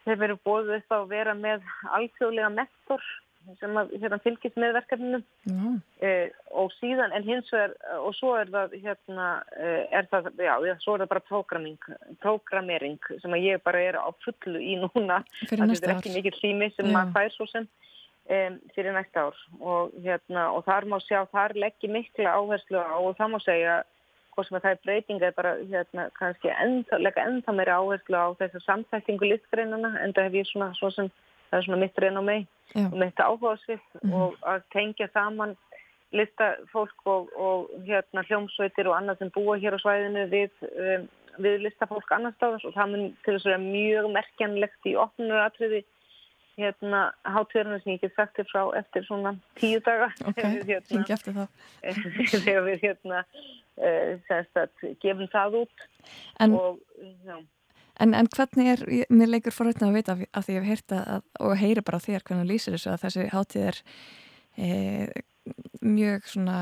þeir 0.04 0.20
verið 0.20 0.42
bóðið 0.46 0.74
upp 0.78 0.94
á 0.94 0.98
að 0.98 1.12
vera 1.12 1.34
með 1.36 1.68
alþjóðlega 1.98 2.50
mentor 2.54 3.06
sem 3.60 3.78
að 3.78 3.92
hérna, 3.98 4.18
fylgist 4.24 4.58
með 4.60 4.74
verkefninu 4.78 5.20
mm. 5.50 5.76
eh, 6.06 6.34
og 6.56 6.72
síðan 6.78 7.14
en 7.16 7.26
hins 7.26 7.50
vegar 7.52 7.74
og 8.00 8.14
svo 8.16 8.34
er 8.38 8.50
það 8.52 8.76
hérna 8.82 9.28
eh, 9.58 9.84
er 9.94 10.08
það, 10.10 10.30
já, 10.38 10.54
svo 10.82 10.96
er 10.96 11.04
það 11.04 11.12
bara 11.12 11.24
programmering 12.24 13.08
sem 13.22 13.36
að 13.36 13.46
ég 13.46 13.64
bara 13.64 13.82
er 13.84 13.98
á 14.00 14.08
fullu 14.24 14.60
í 14.60 14.76
núna 14.80 15.22
það 15.44 15.74
er 15.76 15.96
ekki 15.96 16.14
mikið 16.16 16.38
tími 16.40 16.70
sem 16.76 16.88
já. 16.88 16.94
maður 16.96 17.16
fær 17.18 17.34
svo 17.36 17.48
sem 17.52 17.68
um, 17.68 18.60
fyrir 18.74 18.94
næsta 18.96 19.28
ár 19.28 19.42
og 19.60 19.96
hérna 20.04 20.46
og 20.54 20.64
þar 20.68 20.88
má 20.88 20.98
sjá, 21.04 21.24
þar 21.32 21.56
leggir 21.58 21.92
mikla 21.92 22.36
áherslu 22.38 22.80
á 22.80 22.96
og 22.96 23.18
það 23.18 23.34
má 23.34 23.38
segja 23.44 23.82
hvort 24.34 24.48
sem 24.48 24.58
að 24.58 24.64
það 24.64 24.74
er 24.74 24.82
breytinga 24.86 25.28
er 25.28 25.36
bara 25.36 25.52
hérna 25.60 26.08
kannski 26.18 26.50
ennþá, 26.50 26.98
leggja 27.02 27.28
ennþá 27.28 27.54
meira 27.54 27.78
áherslu 27.78 28.18
á 28.18 28.26
þessar 28.40 28.66
samþæktingu 28.66 29.30
listgreinana 29.30 29.94
en 30.02 30.14
það 30.16 30.28
hef 30.28 30.40
ég 30.40 30.50
svona 30.50 30.72
svo 30.78 30.90
sem 30.94 31.10
það 31.54 31.60
er 31.60 31.66
svona 31.68 31.82
mitt 31.84 31.98
reyn 32.02 32.18
og 32.18 32.26
mei 32.26 32.40
og 32.74 32.96
mitt 32.98 33.20
áhugaðsvill 33.22 33.80
mm 33.80 34.10
-hmm. 34.10 34.14
og 34.14 34.36
að 34.42 34.62
tengja 34.72 35.08
saman 35.12 35.56
listafólk 36.12 37.06
og, 37.06 37.30
og 37.36 37.70
hérna 37.86 38.22
hljómsveitir 38.26 38.88
og 38.88 38.96
annað 38.98 39.18
sem 39.18 39.30
búa 39.34 39.58
hér 39.58 39.74
á 39.74 39.82
svæðinu 39.82 40.26
við, 40.30 40.50
um, 40.62 41.08
við 41.38 41.58
listafólk 41.66 42.10
annar 42.10 42.34
stáðars 42.36 42.64
og 42.64 42.74
það 42.74 42.90
mun 42.90 43.16
til 43.24 43.34
þess 43.34 43.46
að 43.46 43.50
vera 43.50 43.62
mjög 43.64 44.10
merkjanlegt 44.16 44.86
í 44.86 44.94
opnuratriði 45.06 45.84
hérna 46.56 47.00
hátíðurinn 47.26 47.82
sem 47.82 47.92
ég 47.92 48.00
get 48.00 48.14
sagt 48.14 48.36
þér 48.38 48.50
frá 48.52 48.62
eftir 48.78 49.06
svona 49.06 49.34
tíu 49.58 49.80
daga. 49.80 50.12
Ok, 50.26 50.38
hérna, 50.38 51.02
eftir 51.02 51.34
það 51.34 52.44
þegar 52.46 52.62
við 52.68 52.78
hérna 52.86 53.24
uh, 53.82 54.94
gefum 55.02 55.28
það 55.34 55.58
út 55.64 55.88
en, 56.38 56.54
og 56.54 56.78
já 57.26 57.36
En, 58.02 58.14
en 58.14 58.26
hvernig 58.26 58.70
er, 58.72 58.80
mér 59.12 59.30
leikur 59.30 59.54
forrætna 59.54 59.90
að 59.90 59.98
vita 60.00 60.16
að 60.34 60.46
því 60.46 60.56
ég 60.56 60.64
hef 60.64 60.70
heyrta 60.72 61.02
að, 61.16 61.28
og 61.46 61.54
heyri 61.60 61.84
bara 61.86 62.02
þér 62.02 62.24
hvernig 62.26 62.50
lýsir 62.50 62.74
þessu 62.74 62.90
að 62.90 63.04
þessi 63.04 63.26
hátíð 63.30 63.68
er 63.68 63.78
e, 64.58 64.68
mjög 65.84 66.26
svona 66.32 66.58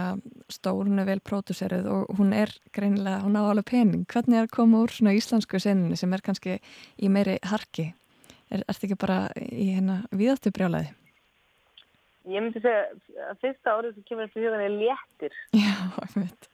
stórnu 0.53 1.07
vel 1.09 1.18
pródúseruð 1.25 1.88
og 1.88 2.14
hún 2.18 2.35
er 2.37 2.53
greinilega, 2.75 3.23
hún 3.25 3.38
á 3.38 3.42
alveg 3.47 3.68
pening. 3.71 4.05
Hvernig 4.12 4.40
er 4.42 4.49
að 4.49 4.57
koma 4.59 4.83
úr 4.85 4.92
svona 4.92 5.14
íslensku 5.16 5.61
seninni 5.62 5.97
sem 5.97 6.12
er 6.12 6.25
kannski 6.25 6.59
í 7.01 7.12
meiri 7.12 7.38
harki? 7.49 7.92
Er 8.53 8.66
þetta 8.66 8.88
ekki 8.90 9.01
bara 9.01 9.21
í 9.38 9.71
hérna 9.73 10.03
viðáttu 10.12 10.53
brjálaði? 10.53 10.92
Ég 12.30 12.42
myndi 12.44 12.61
segja 12.62 12.82
að 13.30 13.40
fyrsta 13.42 13.72
árið 13.74 13.94
sem 13.94 14.04
kemur 14.06 14.28
eftir 14.28 14.44
hugan 14.44 14.61
er 14.62 14.74
léttir 14.76 15.32
Já, 15.58 15.74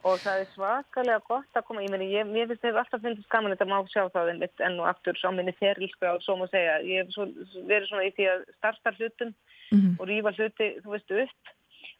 og 0.09 0.17
það 0.23 0.41
er 0.41 0.49
svakalega 0.55 1.21
gott 1.29 1.61
að 1.61 1.67
koma. 1.69 1.83
Ég 1.85 1.93
meni, 1.93 2.09
ég, 2.15 2.25
mér 2.25 2.49
finnst 2.49 2.65
þetta 2.65 2.81
alltaf 2.85 3.05
finnst 3.05 3.27
skaman 3.29 3.53
þetta 3.53 3.69
má 3.69 3.79
sjá 3.93 4.09
það 4.15 4.33
en 4.33 4.47
enn 4.49 4.81
og 4.81 4.89
aftur 4.89 5.21
sá 5.21 5.29
minni 5.31 5.53
ferilskra 5.59 6.15
og 6.17 6.25
svo 6.25 6.39
má 6.41 6.47
segja. 6.49 6.81
Ég 6.89 7.05
hef 7.05 7.13
svo, 7.13 7.29
verið 7.69 7.91
svona 7.91 8.09
í 8.09 8.15
því 8.17 8.31
að 8.33 8.49
starta 8.57 8.95
hlutum 8.97 9.35
Mm 9.69 9.81
-hmm. 9.81 10.01
og 10.01 10.09
rýfa 10.09 10.31
hluti, 10.33 10.67
þú 10.83 10.91
veist, 10.91 11.11
upp 11.11 11.45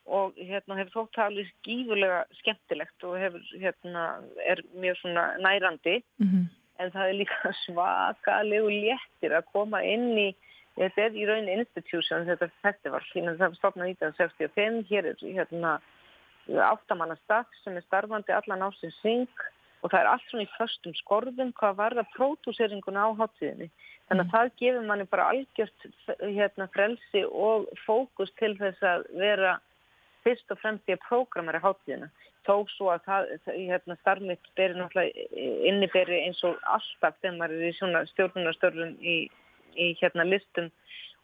og 0.09 0.33
hérna 0.51 0.77
hefur 0.79 0.95
þótt 0.97 1.19
alveg 1.21 1.49
skífulega 1.51 2.21
skemmtilegt 2.41 3.05
og 3.05 3.19
hefur, 3.21 3.43
hérna, 3.61 4.05
er 4.51 4.63
mjög 4.75 4.97
svona 4.97 5.25
nærandi 5.37 6.03
Mm 6.17 6.29
-hmm. 6.29 6.45
en 6.79 6.91
það 6.91 7.09
er 7.09 7.15
líka 7.21 7.53
svakalegu 7.65 8.69
léttir 8.69 9.33
að 9.37 9.51
koma 9.53 9.83
inn 9.85 10.19
í 10.19 10.35
þetta 10.79 11.05
er 11.05 11.19
í 11.19 11.29
raunin 11.29 11.61
institution 11.61 12.27
þetta 12.29 12.51
festival, 12.63 13.03
það 13.13 13.47
er 13.49 13.57
stofnað 13.59 13.93
1965 13.95 14.83
hér 14.91 15.13
er 15.13 15.23
hérna 15.23 15.79
áttamanna 16.49 17.19
stakk 17.25 17.55
sem 17.63 17.77
er 17.77 17.85
starfandi 17.87 18.33
allan 18.33 18.65
ásins 18.69 18.97
syng 19.03 19.29
og 19.83 19.93
það 19.93 20.01
er 20.01 20.11
allt 20.11 20.27
svona 20.31 20.47
í 20.47 20.53
förstum 20.57 20.95
skorðum 21.03 21.53
hvað 21.59 21.79
var 21.79 21.97
það 21.99 22.13
pródúseringuna 22.17 23.05
á 23.05 23.09
háttíðinni 23.21 23.69
þannig 24.09 24.25
að 24.25 24.33
það 24.35 24.53
gefur 24.63 24.87
manni 24.89 25.09
bara 25.13 25.29
algjört 25.33 25.89
hérna 26.23 26.69
frelsi 26.75 27.25
og 27.29 27.69
fókus 27.85 28.33
til 28.41 28.55
þess 28.59 28.83
að 28.83 29.07
vera 29.21 29.59
fyrst 30.25 30.51
og 30.55 30.61
fremst 30.63 30.89
í 30.89 30.97
að 30.97 31.05
prógramera 31.07 31.63
háttíðina 31.63 32.11
þó 32.49 32.65
svo 32.73 32.93
að 32.95 33.05
það, 33.05 33.27
hérna, 33.53 33.97
starfmitt 34.01 34.51
beri 34.57 34.79
náttúrulega 34.79 35.49
inniberi 35.69 36.23
eins 36.25 36.41
og 36.49 36.57
alltaf 36.65 37.19
þegar 37.21 37.37
maður 37.37 37.59
er 37.59 37.69
í 37.69 37.77
svona 37.77 38.05
stjórnunarstörfum 38.15 38.95
í, 39.05 39.17
í 39.77 39.95
hérna 40.01 40.25
listum 40.29 40.71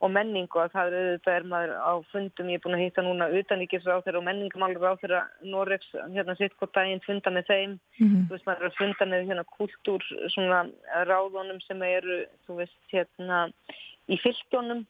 og 0.03 0.11
menningu 0.13 0.61
að 0.61 0.73
það 0.75 0.97
er 0.99 1.29
er 1.33 1.47
maður 1.49 1.73
á 1.81 1.93
fundum, 2.11 2.51
ég 2.51 2.59
er 2.59 2.65
búin 2.65 2.77
að 2.77 2.83
hitta 2.83 3.05
núna 3.07 3.29
utaníkisráþur 3.39 4.19
og 4.19 4.27
menningamálur 4.27 4.83
ráþur 4.83 5.15
að 5.21 5.47
Noregs 5.53 5.95
hérna 6.17 6.35
sitt 6.37 6.57
hvort 6.59 6.75
daginn 6.75 7.05
funda 7.07 7.31
með 7.31 7.49
þeim 7.53 7.79
Mm 7.99 8.09
-hmm. 8.09 8.27
þú 8.27 8.31
veist 8.35 8.47
maður 8.47 8.63
er 8.63 8.71
að 8.71 8.79
funda 8.79 9.05
með 9.07 9.27
hérna 9.29 9.45
kultúr 9.57 10.03
svona 10.35 10.61
ráðunum 11.07 11.61
sem 11.63 11.83
eru 11.83 12.27
þú 12.47 12.57
veist 12.61 12.81
hérna 12.93 13.49
í 14.09 14.17
fylgjónum 14.19 14.87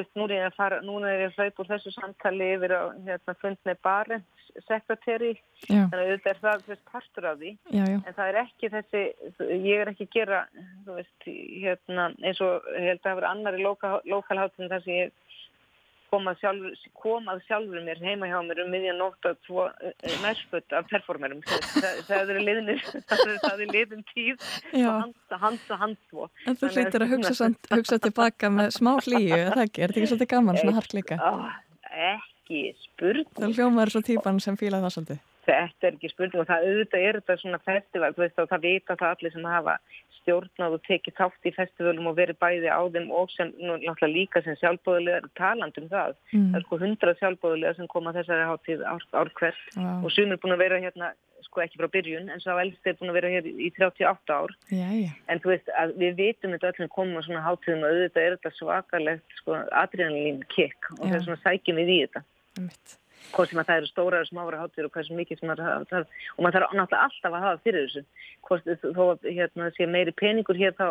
veist 0.00 0.18
nú 0.18 0.26
er 0.26 0.34
ég 0.36 0.48
að 0.48 0.58
fara, 0.58 0.80
núna 0.84 1.12
er 1.12 1.24
ég 1.24 1.32
að 1.32 1.38
hlaupa 1.42 1.64
úr 1.64 1.70
þessu 1.72 1.92
samtali 1.94 2.50
yfir 2.56 2.74
að 2.76 2.90
hérna 3.08 3.34
fund 3.42 3.60
með 3.68 3.80
Barents 3.86 4.48
sekretæri 4.66 5.32
Já, 5.68 5.84
þannig 5.90 5.98
að 5.98 6.04
auðvitað 6.04 6.30
er 6.32 6.40
það 6.42 6.62
þú 6.64 6.72
veist 6.72 6.84
partur 6.92 7.28
af 7.28 7.38
því. 7.38 7.52
Já, 7.74 7.84
já. 7.84 7.98
en 7.98 8.16
það 8.16 8.30
er 8.30 8.40
ekki 8.42 8.70
þessi, 8.74 9.02
ég 9.68 9.82
er 9.82 9.92
ekki 9.92 10.06
að 10.08 10.14
gera, 10.16 10.42
þú 10.86 10.98
veist, 10.98 11.28
hérna, 11.28 12.06
eins 12.22 12.42
og 12.44 12.68
ég 12.74 12.88
held 12.88 13.00
að 13.00 13.08
það 13.08 13.18
verið 13.20 13.30
annar 13.32 13.58
í 13.58 13.64
lokalháttin 14.14 14.72
þar 14.72 14.84
sem 14.86 14.98
ég 14.98 15.16
kom 16.08 16.28
að 16.30 16.40
sjálfur, 16.42 16.74
kom 17.02 17.28
að 17.30 17.42
sjálfur 17.46 17.84
mér 17.84 18.00
heima 18.02 18.28
hjá 18.30 18.38
mér 18.46 18.62
um 18.64 18.70
miðjan 18.72 19.00
nótt 19.00 19.28
að 19.28 19.38
tvo 19.46 19.66
nærspöld 20.24 20.76
af 20.78 20.88
performerum. 20.90 21.42
Það, 21.44 22.00
það 22.08 22.32
er 22.34 22.40
liðnir, 22.48 22.82
það 23.12 23.64
er 23.64 23.72
liðin 23.74 24.04
tíð 24.12 24.46
hans, 24.82 25.62
og 25.68 25.82
hans 25.84 26.00
tvo. 26.08 26.28
En 26.46 26.56
þú 26.58 26.72
Þannig 26.72 27.00
að- 27.00 27.14
hugsa, 27.14 27.34
samt, 27.42 27.72
hugsa 27.74 28.00
tilbaka 28.08 28.52
með 28.52 28.74
smá 28.78 28.92
hlýju, 29.04 29.36
er 29.36 29.54
það 29.54 29.64
ekki? 29.66 29.84
Er 29.84 29.92
þetta 29.92 30.02
ekki 30.02 30.12
svolítið 30.14 30.32
gaman, 30.34 30.60
svona? 30.62 30.84
Ó, 31.18 31.32
ekki 32.12 32.62
spurning. 32.84 33.32
Það 33.36 33.58
hljómaður 33.58 33.96
svo 33.96 34.06
típan 34.08 34.40
sem 34.44 34.56
fíla 34.60 34.80
það 34.84 34.96
svolítið. 34.96 35.26
Þetta 35.48 35.88
er 35.88 35.96
ekki 35.96 36.10
spurning 36.12 36.42
og 36.42 36.48
það 36.50 36.66
auðvitað 36.68 37.06
er 37.08 37.18
þetta 37.18 37.36
svona 37.40 37.60
festival, 37.64 38.12
veist 38.18 38.42
og 38.42 38.50
það 38.50 38.64
vita 38.66 38.96
það 39.00 39.14
allir 39.14 39.34
sem 39.34 39.46
hafa 39.48 39.76
stjórnað 40.18 40.74
og 40.76 40.82
tekið 40.84 41.16
þátt 41.16 41.48
í 41.48 41.52
festivalum 41.56 42.10
og 42.10 42.18
verið 42.18 42.36
bæði 42.42 42.68
á 42.68 42.82
þeim 42.92 43.08
og 43.16 43.30
sem 43.32 43.54
nú, 43.56 43.78
líka 44.12 44.42
sem 44.44 44.58
sjálfbóðulegar 44.60 45.30
taland 45.40 45.80
um 45.80 45.88
það. 45.88 46.18
Mm. 46.34 46.50
Það 46.52 46.58
er 46.58 46.66
sko 46.66 46.80
hundrað 46.82 47.22
sjálfbóðulegar 47.22 47.78
sem 47.78 47.88
koma 47.94 48.12
þessari 48.16 48.50
hátíð 48.50 48.84
ár, 48.84 49.08
ár 49.16 49.32
hvert 49.40 49.64
Vá. 49.78 49.88
og 50.04 50.12
sumir 50.12 50.36
er 50.36 50.42
búin 50.42 50.56
að 50.56 50.62
vera 50.66 50.82
hérna, 50.84 51.10
sko 51.48 51.64
ekki 51.64 51.80
frá 51.80 51.88
byrjun 51.96 52.28
en 52.32 52.44
sá 52.44 52.52
elst 52.60 52.86
er 52.86 52.96
búin 53.00 53.12
að 53.12 53.18
vera 53.20 53.32
hér 53.32 53.48
í 53.48 53.70
38 53.72 54.36
ár 54.36 54.54
Jæja, 54.74 55.12
en 55.30 55.42
þú 55.42 55.52
veist 55.54 55.70
að 55.80 55.94
við 56.02 56.16
vitum 56.20 56.54
þetta 56.54 56.72
öllum 56.74 56.92
komum 56.92 57.20
á 57.20 57.22
svona 57.24 57.44
hátíðum 57.46 57.84
og 57.86 57.92
auðvitað 57.94 58.24
er 58.26 58.36
þetta 58.36 58.54
svakalegt 58.58 59.36
sko 59.40 59.60
adrenalín 59.82 60.42
kick 60.52 60.90
og 60.98 61.06
Já. 61.06 61.10
það 61.10 61.18
er 61.20 61.28
svona 61.28 61.44
sækjum 61.46 61.80
við 61.80 61.94
í 61.94 62.00
þetta. 62.04 62.24
Hvort 63.32 63.50
sem 63.50 63.60
að 63.60 63.68
það 63.70 63.80
eru 63.80 63.90
stóra 63.90 64.22
og 64.22 64.30
smára 64.30 64.62
hátir 64.62 64.88
og 64.88 64.94
hversu 64.94 65.18
mikið 65.18 65.40
sem 65.40 65.50
maður 65.50 65.68
hafa 65.68 66.02
og 66.04 66.44
maður 66.44 66.58
þarf 66.58 66.76
náttúrulega 66.78 67.04
alltaf 67.08 67.32
að 67.38 67.46
hafa 67.46 67.62
fyrir 67.64 67.86
þessu. 67.86 68.04
Hvort 68.48 68.72
þó 68.84 69.04
að 69.08 69.28
hérna, 69.28 69.70
sé 69.76 69.86
meiri 69.86 70.14
peningur 70.16 70.58
hér 70.58 70.76
þá 70.78 70.88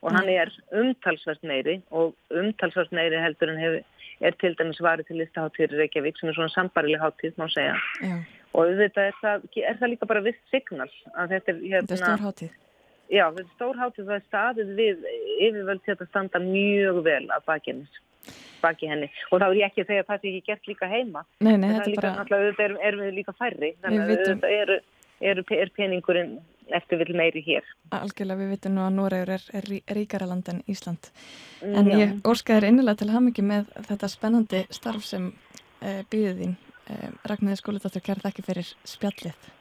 og 0.00 0.14
hann 0.16 0.28
er 0.32 0.52
umtalsvært 0.80 1.42
meiri 1.44 1.80
og 1.92 2.14
umtalsvært 2.32 2.92
meiri 2.96 3.20
heldur 3.20 3.52
en 3.52 3.60
hefur 3.60 3.82
er 4.20 4.36
til 4.40 4.56
dæmis 4.58 4.80
varið 4.84 5.08
til 5.08 5.20
listaháttir 5.20 5.72
Reykjavík 5.76 6.18
sem 6.20 6.28
er 6.30 6.36
svona 6.36 6.52
sambarileg 6.52 7.00
háttíð 7.00 7.38
má 7.40 7.46
segja. 7.52 7.76
Já, 8.04 8.16
og 8.52 8.66
auðvitað 8.66 9.08
er 9.08 9.16
það, 9.20 9.46
er 9.70 9.78
það 9.80 9.92
líka 9.94 10.10
bara 10.10 10.24
viss 10.26 10.42
signal 10.52 10.90
að 11.14 11.34
þetta 11.34 11.52
er 11.54 11.62
þetta 11.64 11.96
er 11.96 12.02
stór 12.02 12.24
hátíð. 12.26 12.52
já, 13.08 13.24
þetta 13.24 13.46
er 13.46 13.54
stór 13.54 13.80
hátíð 13.80 14.10
það 14.10 14.16
er 14.18 14.26
staðið 14.28 14.72
við 14.80 15.08
yfirvöld 15.48 15.92
að 15.96 16.06
standa 16.10 16.42
mjög 16.44 17.02
vel 17.08 17.24
að 17.28 17.46
bakinu 17.48 18.00
baki 18.60 18.88
henni 18.90 19.08
og 19.30 19.40
þá 19.40 19.46
er 19.48 19.58
ég 19.60 19.66
ekki 19.70 19.84
að 19.84 19.90
segja 19.90 20.04
að 20.04 20.08
það 20.12 20.22
sé 20.22 20.30
ekki 20.30 20.46
gert 20.50 20.70
líka 20.70 20.88
heima 20.90 21.24
Nei, 21.40 21.56
nei, 21.56 21.68
þetta 21.72 21.82
er 21.82 21.86
er 21.86 21.92
líka, 21.94 22.06
bara, 22.06 22.40
auðvitað 22.40 22.64
erum, 22.88 23.04
við 23.06 23.14
líka 23.20 23.36
færri, 23.38 23.74
þannig 23.82 24.00
að 24.00 24.74
eru, 25.20 25.44
er 25.52 25.70
peningurinn 25.76 26.38
eftir 26.70 27.00
vill 27.02 27.16
meiri 27.18 27.42
hér. 27.44 27.66
algjörlega 27.90 28.40
við 28.40 28.52
vitum 28.54 28.76
nú 28.76 28.84
að 28.86 28.96
Noregur 28.96 29.32
er, 29.34 29.44
er 29.58 29.68
rí- 29.68 29.82
ríkara 29.90 30.28
land 30.30 30.48
en 30.52 30.62
Ísland. 30.70 31.10
En 31.66 31.90
Já. 31.90 31.98
ég 31.98 32.14
óskaði 32.22 32.60
þér 32.60 32.68
innilega 32.70 33.02
til 33.02 33.10
hamingi 33.10 33.42
með 33.42 33.70
þetta 33.90 34.08
spennandi 34.14 34.64
starf 34.70 35.04
sem 35.04 35.30
uh, 35.32 36.00
býðið 36.12 36.42
þín. 36.44 36.56
Uh, 36.90 37.06
Ragnæði 37.26 37.60
skóliðáttur, 37.62 38.06
kæra 38.06 38.26
þakki 38.28 38.46
fyrir 38.46 38.74
spjallið. 38.86 39.52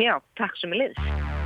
Já, 0.00 0.16
takk 0.38 0.56
sem 0.62 0.72
er 0.72 0.84
liðs. 0.86 1.41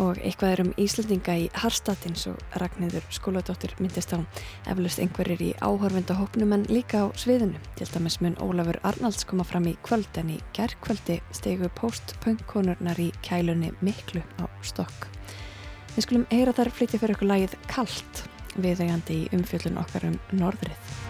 Og 0.00 0.16
eitthvað 0.24 0.52
er 0.54 0.60
um 0.62 0.70
Íslandinga 0.80 1.34
í 1.36 1.48
Harstad 1.60 2.06
eins 2.08 2.22
og 2.30 2.38
Ragnæður 2.56 3.04
skóladóttir 3.12 3.74
myndist 3.82 4.14
á 4.16 4.24
eflust 4.72 5.02
einhverjir 5.02 5.42
í 5.44 5.50
áhörvendahópnum 5.60 6.54
en 6.56 6.64
líka 6.72 7.04
á 7.04 7.06
sviðinu. 7.20 7.60
Til 7.76 7.90
dæmis 7.92 8.16
mun 8.24 8.38
Ólafur 8.40 8.80
Arnalds 8.80 9.28
koma 9.28 9.44
fram 9.44 9.68
í 9.68 9.76
kvöld 9.84 10.16
en 10.22 10.32
í 10.32 10.40
gerðkvöldi 10.56 11.20
stegu 11.36 11.68
post-punk-konurnar 11.76 13.02
í 13.02 13.10
kælunni 13.26 13.74
Miklu 13.84 14.24
á 14.40 14.48
stokk. 14.64 15.10
Við 15.92 16.06
skulum 16.06 16.28
heyra 16.32 16.56
þar 16.56 16.72
flytja 16.72 17.02
fyrir 17.02 17.18
okkur 17.18 17.32
lagið 17.34 17.60
Kalt 17.68 18.24
viðegandi 18.56 19.24
í 19.26 19.30
umfjöllun 19.36 19.82
okkar 19.84 20.08
um 20.08 20.20
norðrið. 20.32 21.09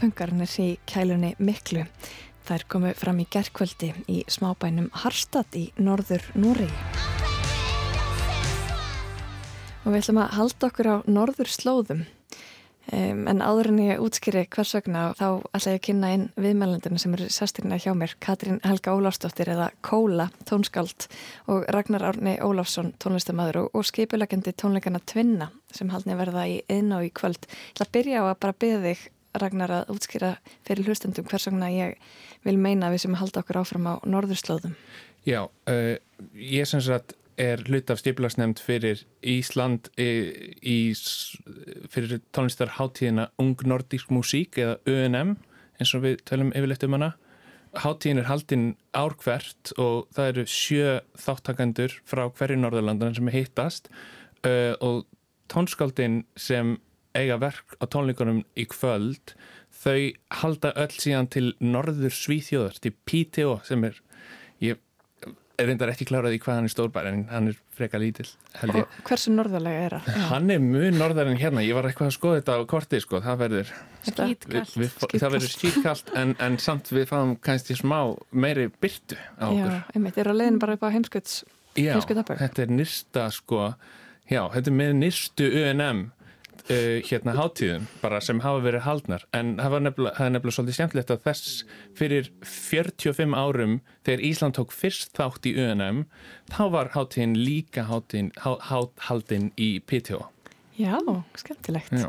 Postpunkarnir 0.00 0.52
í 0.64 0.78
kælunni 0.88 1.34
Miklu. 1.44 1.82
Þær 2.48 2.62
komu 2.72 2.92
fram 2.96 3.18
í 3.20 3.26
gerðkvöldi 3.28 3.90
í 4.08 4.22
smábænum 4.32 4.86
Harstad 5.02 5.52
í 5.60 5.66
norður 5.76 6.24
Núri. 6.40 6.68
Og 9.84 9.90
við 9.92 9.98
ætlum 9.98 10.22
að 10.22 10.32
halda 10.38 10.70
okkur 10.70 10.88
á 10.88 10.96
norður 11.04 11.52
slóðum. 11.52 12.00
Um, 12.88 13.28
en 13.28 13.44
áður 13.44 13.68
en 13.74 13.82
ég 13.90 14.00
útskýri 14.00 14.46
hvers 14.48 14.72
vegna 14.78 15.04
þá 15.20 15.44
ætla 15.52 15.76
ég 15.76 15.82
að 15.82 15.84
kynna 15.90 16.14
inn 16.16 16.26
viðmælendina 16.40 17.04
sem 17.04 17.20
eru 17.20 17.28
sestirina 17.36 17.82
hjá 17.84 17.92
mér, 17.92 18.16
Katrín 18.24 18.56
Helga 18.64 18.96
Ólafsdóttir 18.96 19.52
eða 19.52 19.68
Kóla, 19.84 20.30
tónskáld 20.48 21.10
og 21.44 21.68
Ragnar 21.68 22.08
Árni 22.08 22.38
Ólafsson, 22.40 22.94
tónlistamæður 23.04 23.66
og, 23.66 23.72
og 23.76 23.88
skipulegjandi 23.92 24.56
tónleikana 24.56 25.04
Tvinna 25.04 25.52
sem 25.76 25.92
haldni 25.92 26.16
verða 26.16 26.48
í 26.48 26.62
einn 26.72 26.88
og 26.96 27.04
í 27.04 27.12
kvöld. 27.12 27.44
Ég 27.44 27.76
ætla 27.76 27.90
að 27.90 27.96
byrja 28.00 28.24
á 28.24 28.32
að 28.32 28.38
bara 28.40 28.62
byrja 28.64 28.84
þig 28.88 29.08
Ragnar 29.38 29.70
að 29.70 29.94
útskýra 29.94 30.34
fyrir 30.66 30.88
hlustendum 30.88 31.26
hvers 31.28 31.46
vegna 31.50 31.70
ég 31.70 31.96
vil 32.46 32.56
meina 32.58 32.90
við 32.90 33.04
sem 33.04 33.16
halda 33.20 33.44
okkur 33.44 33.60
áfram 33.62 33.86
á 33.86 33.94
norðurslóðum. 34.02 34.74
Já, 35.28 35.44
uh, 35.46 35.96
ég 36.34 36.68
sem 36.68 36.82
sagt 36.82 37.14
er 37.40 37.62
hlut 37.68 37.90
af 37.92 38.00
stipularsnefnd 38.02 38.60
fyrir 38.60 39.04
Ísland 39.24 39.88
í, 40.00 40.08
í, 40.60 40.76
fyrir 41.92 42.20
tónlistarháttíðina 42.36 43.30
Ung 43.40 43.56
Nordísk 43.64 44.12
Músík 44.12 44.58
eða 44.60 44.76
UNM 44.90 45.36
eins 45.80 45.94
og 45.96 46.04
við 46.04 46.20
tölum 46.28 46.52
yfirleitt 46.52 46.84
um 46.84 46.98
hana. 46.98 47.10
Háttíðin 47.80 48.20
er 48.20 48.28
haldinn 48.28 48.66
árkvert 48.98 49.72
og 49.78 50.10
það 50.16 50.32
eru 50.32 50.44
sjö 50.50 50.98
þáttakandur 51.22 51.94
frá 52.08 52.26
hverju 52.28 52.58
Norðurlandan 52.58 53.16
sem 53.16 53.30
hittast 53.32 53.88
uh, 54.44 54.74
og 54.82 55.06
tónskáldin 55.50 56.24
sem 56.36 56.76
eiga 57.16 57.38
verk 57.42 57.76
á 57.80 57.84
tónleikunum 57.90 58.44
í 58.58 58.66
kvöld. 58.70 59.34
Þau 59.80 60.12
halda 60.42 60.74
öll 60.78 60.92
síðan 60.92 61.30
til 61.32 61.50
Norður 61.62 62.12
Svíþjóðar, 62.14 62.78
til 62.82 62.94
PTO 63.08 63.58
sem 63.66 63.86
er, 63.88 64.00
ég 64.60 64.80
er 65.60 65.68
reyndar 65.68 65.90
ekki 65.92 66.06
klárað 66.08 66.36
í 66.36 66.40
hvað 66.40 66.58
hann 66.58 66.68
er 66.68 66.72
stórbær 66.72 67.08
en 67.10 67.22
hann 67.30 67.50
er 67.50 67.56
freka 67.76 68.00
lítill 68.00 68.28
og 68.64 68.94
hversu 69.06 69.32
norðarlega 69.34 69.86
er 69.86 69.96
það? 69.96 70.20
hann 70.30 70.52
er 70.54 70.60
mjög 70.64 70.96
norðar 70.96 71.30
en 71.30 71.40
hérna. 71.40 71.64
Ég 71.64 71.76
var 71.76 71.88
eitthvað 71.88 72.10
að 72.10 72.16
skoða 72.16 72.40
þetta 72.40 72.56
á 72.56 72.60
korti 72.70 73.00
sko. 73.04 73.20
það 73.24 73.42
verður 73.44 73.72
skýtkallt 74.08 75.48
skýtkallt 75.48 76.12
en, 76.20 76.34
en 76.40 76.58
samt 76.62 76.92
við 76.92 77.08
fáum 77.12 77.34
kannski 77.44 77.76
smá 77.78 77.98
meiri 78.32 78.70
byrtu 78.80 79.18
á 79.36 79.48
okkur. 79.50 79.74
já, 79.76 79.82
einmitt, 79.94 80.20
er 80.20 80.32
að 80.32 80.40
leiðin 80.40 80.60
bara 80.62 80.78
upp 80.78 80.86
á 80.88 80.94
heimskuts 80.94 81.42
já, 81.76 81.92
þetta 82.00 82.64
er 82.64 82.72
nýrsta 82.72 83.28
sko. 83.34 83.72
Já, 84.30 84.44
þetta 84.54 84.70
er 84.70 84.76
með 84.78 84.96
nýrstu 85.02 85.50
UNM 85.60 86.06
uh, 86.68 86.98
hérna 87.06 87.34
hátíðum 87.36 87.86
bara 88.02 88.20
sem 88.24 88.40
hafa 88.44 88.62
verið 88.64 88.84
haldnar 88.86 89.24
en 89.36 89.54
það 89.60 89.74
var 89.74 89.84
nefnilega, 89.86 90.16
það 90.18 90.32
nefnilega 90.34 90.56
svolítið 90.56 90.78
skemmtilegt 90.78 91.12
að 91.14 91.22
þess 91.26 91.54
fyrir 91.98 92.30
45 92.46 93.36
árum 93.38 93.78
þegar 94.06 94.24
Ísland 94.30 94.58
tók 94.58 94.74
fyrst 94.76 95.14
þátt 95.18 95.48
í 95.50 95.54
UNM 95.60 96.04
þá 96.52 96.62
var 96.74 96.92
hátíðin 96.96 97.38
líka 97.38 97.86
hátíðin, 97.90 98.32
há, 98.42 98.52
há, 98.58 98.78
haldin 99.08 99.50
í 99.60 99.72
PTO 99.80 100.24
Já, 100.80 100.96
skemmtilegt 101.36 101.92
Já. 101.92 102.08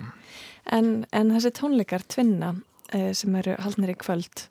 En, 0.72 1.04
en 1.12 1.34
þessi 1.34 1.52
tónleikar 1.58 2.06
tvinna 2.08 2.54
uh, 2.56 3.12
sem 3.18 3.36
eru 3.42 3.58
haldnir 3.64 3.96
í 3.96 4.00
kvöld 4.00 4.48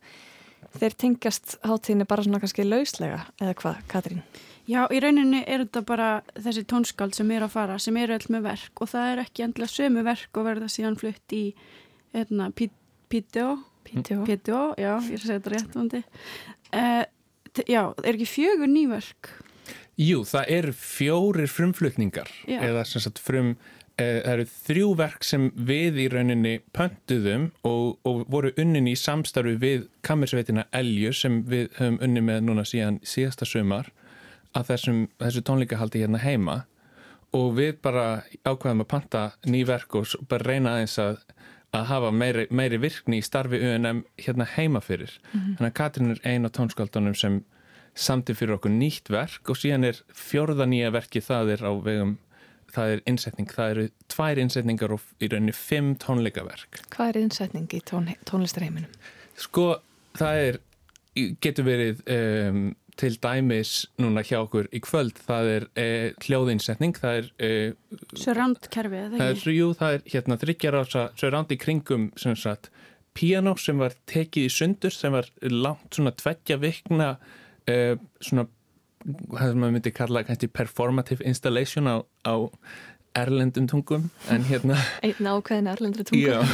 þeir 0.79 0.97
tengast 0.99 1.57
hátíðinni 1.67 2.07
bara 2.09 2.25
svona 2.27 2.41
kannski 2.43 2.67
lauslega 2.67 3.25
eða 3.41 3.57
hvað, 3.59 3.85
Katrín? 3.91 4.25
Já, 4.71 4.85
í 4.93 5.01
rauninni 5.03 5.41
er 5.51 5.65
þetta 5.65 5.83
bara 5.89 6.09
þessi 6.37 6.63
tónskald 6.71 7.17
sem 7.17 7.31
er 7.35 7.43
að 7.47 7.55
fara, 7.57 7.79
sem 7.83 7.97
eru 7.99 8.15
öll 8.15 8.29
með 8.31 8.45
verk 8.47 8.83
og 8.85 8.91
það 8.93 9.13
er 9.13 9.23
ekki 9.25 9.47
endilega 9.47 9.73
sömu 9.73 10.05
verk 10.07 10.39
og 10.39 10.47
verða 10.47 10.69
síðan 10.71 10.99
flutt 11.01 11.35
í 11.35 11.45
hérna, 12.15 12.51
Pítjó 13.11 13.57
Pítjó, 13.91 14.61
já, 14.79 14.93
ég 15.09 15.17
er 15.17 15.19
að 15.19 15.25
segja 15.25 15.39
þetta 15.41 15.55
rétt 15.55 15.79
vandi 15.79 16.03
uh, 16.05 17.05
Já, 17.67 17.83
er 18.05 18.15
ekki 18.15 18.29
fjögur 18.31 18.71
nýverk? 18.71 19.33
Jú, 20.01 20.23
það 20.29 20.51
eru 20.55 20.75
fjórir 20.77 21.51
frumflutningar 21.51 22.31
já. 22.47 22.61
eða 22.63 22.85
sem 22.89 23.03
sagt 23.03 23.19
frum 23.21 23.57
eh, 23.99 24.21
það 24.23 24.33
eru 24.37 24.47
þrjú 24.53 24.91
verk 25.01 25.27
sem 25.27 25.49
við 25.57 25.99
í 26.05 26.07
rauninni 26.13 26.55
pöntuðum 26.77 27.51
og, 27.67 27.99
og 28.07 28.23
voru 28.31 28.53
unnin 28.61 28.89
í 28.89 28.95
samstarfi 28.97 29.57
við 29.61 29.89
kammersveitina 30.07 30.69
Elju 30.77 31.13
sem 31.17 31.43
við 31.51 31.73
höfum 31.81 31.99
unni 32.07 32.23
með 32.31 32.47
núna 32.47 32.65
síðan 32.69 33.01
síðasta 33.03 33.49
sömar 33.49 33.91
að 34.57 34.73
þessum, 34.73 35.01
þessu 35.21 35.43
tónleikahaldi 35.47 36.03
hérna 36.03 36.21
heima 36.23 36.57
og 37.37 37.53
við 37.59 37.77
bara 37.85 38.23
ákveðum 38.43 38.83
að 38.85 38.91
panta 38.91 39.27
nýverk 39.47 39.95
og 40.01 40.15
bara 40.31 40.49
reyna 40.49 40.75
aðeins 40.75 40.97
að, 40.99 41.21
að 41.77 41.85
hafa 41.93 42.11
meiri, 42.11 42.47
meiri 42.51 42.81
virkni 42.83 43.21
í 43.21 43.27
starfi 43.27 43.61
UNM 43.63 44.03
hérna 44.19 44.49
heima 44.57 44.83
fyrir. 44.83 45.13
Mm 45.33 45.41
-hmm. 45.41 45.57
Þannig 45.59 45.71
að 45.71 45.79
Katrin 45.79 46.11
er 46.11 46.21
eina 46.25 46.49
tónskaldunum 46.49 47.15
sem 47.15 47.45
samti 47.95 48.35
fyrir 48.35 48.55
okkur 48.55 48.71
nýtt 48.71 49.11
verk 49.11 49.51
og 49.51 49.57
síðan 49.57 49.85
er 49.85 50.03
fjörða 50.15 50.67
nýja 50.67 50.91
verki 50.91 51.21
það 51.21 51.55
er 51.55 51.63
á 51.67 51.73
vegum 51.83 52.19
það 52.71 52.95
er 52.95 53.03
innsetning, 53.11 53.51
það 53.51 53.71
eru 53.71 53.87
tvær 54.09 54.39
innsetningar 54.39 54.95
og 54.95 55.01
í 55.19 55.29
rauninni 55.31 55.55
fimm 55.57 55.95
tónleikaverk. 55.97 56.83
Hvað 56.95 57.09
er 57.09 57.21
innsetning 57.25 57.75
í 57.75 57.81
tón, 57.87 58.11
tónlistarheiminum? 58.29 58.91
Sko, 59.41 59.81
það 60.19 60.43
er 60.47 60.61
getur 61.43 61.67
verið 61.67 62.03
um, 62.07 62.63
til 63.01 63.17
dæmis 63.23 63.73
núna 64.01 64.23
hjá 64.27 64.39
okkur 64.43 64.69
í 64.77 64.83
kvöld 64.85 65.19
það 65.25 65.51
er 65.55 65.67
e, 65.79 65.87
hljóðinsetning 66.27 66.99
það 67.01 67.21
er 67.23 67.31
e, 67.41 67.51
Surround-kerfi 68.21 69.03
það 69.17 69.27
er, 69.27 69.43
jú, 69.57 69.73
það 69.79 69.97
er 69.97 70.07
hérna 70.15 70.39
þryggjar 70.43 70.79
á 70.79 70.83
surround 71.19 71.55
í 71.55 71.59
kringum 71.61 72.11
sem 72.21 72.37
sagt 72.39 72.71
piano 73.17 73.57
sem 73.59 73.81
var 73.81 73.97
tekið 74.11 74.47
í 74.47 74.55
sundur 74.55 74.95
sem 74.95 75.15
var 75.17 75.29
langt 75.49 75.97
svona 75.97 76.13
tveggja 76.17 76.61
vikna 76.63 77.15
e, 77.67 77.97
svona 78.21 78.47
hvað 79.01 79.57
maður 79.57 79.77
myndi 79.79 79.93
kalla 79.97 80.25
kannski 80.29 80.51
performative 80.53 81.25
installation 81.25 81.89
á, 81.89 82.05
á 82.29 82.35
erlendum 83.19 83.67
tungum 83.67 84.05
en 84.31 84.45
hérna 84.47 84.77
einn 85.03 85.27
ákveðin 85.27 85.69
erlendri 85.71 86.05
tungum 86.07 86.47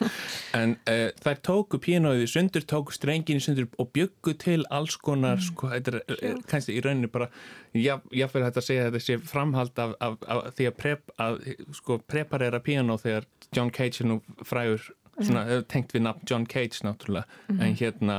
en 0.58 0.74
uh, 0.88 1.08
þær 1.20 1.40
tóku 1.44 1.80
píanóið 1.84 2.24
í 2.24 2.28
sundur, 2.32 2.64
tóku 2.68 2.96
strengin 2.96 3.40
í 3.40 3.44
sundur 3.44 3.68
og 3.76 3.90
byggu 3.96 4.34
til 4.40 4.62
alls 4.74 4.96
konar 4.96 5.36
mm. 5.36 5.46
sko, 5.50 5.72
þetta 5.74 5.94
er 5.94 6.00
uh, 6.32 6.38
kannski 6.48 6.78
í 6.78 6.84
rauninu 6.84 7.12
bara 7.12 7.28
fyrir 7.74 8.48
þetta 8.48 8.62
að 8.62 8.68
segja 8.70 8.86
þetta 8.88 9.04
sé 9.04 9.18
framhald 9.28 9.82
af, 9.84 9.92
af, 10.00 10.16
af 10.24 10.48
því 10.56 10.70
að, 10.70 10.78
prep, 10.80 11.12
að 11.20 11.42
sko, 11.76 12.00
preparera 12.08 12.62
píanó 12.64 12.96
þegar 13.00 13.28
John 13.52 13.72
Cage 13.74 14.02
er 14.02 14.10
nú 14.14 14.20
frægur 14.46 14.88
svona, 15.18 15.44
mm. 15.44 15.68
tengt 15.68 15.92
við 15.92 16.06
nafn 16.06 16.26
John 16.30 16.48
Cage 16.48 16.86
náttúrulega 16.86 17.28
mm. 17.50 17.60
en 17.60 17.78
hérna 17.82 18.18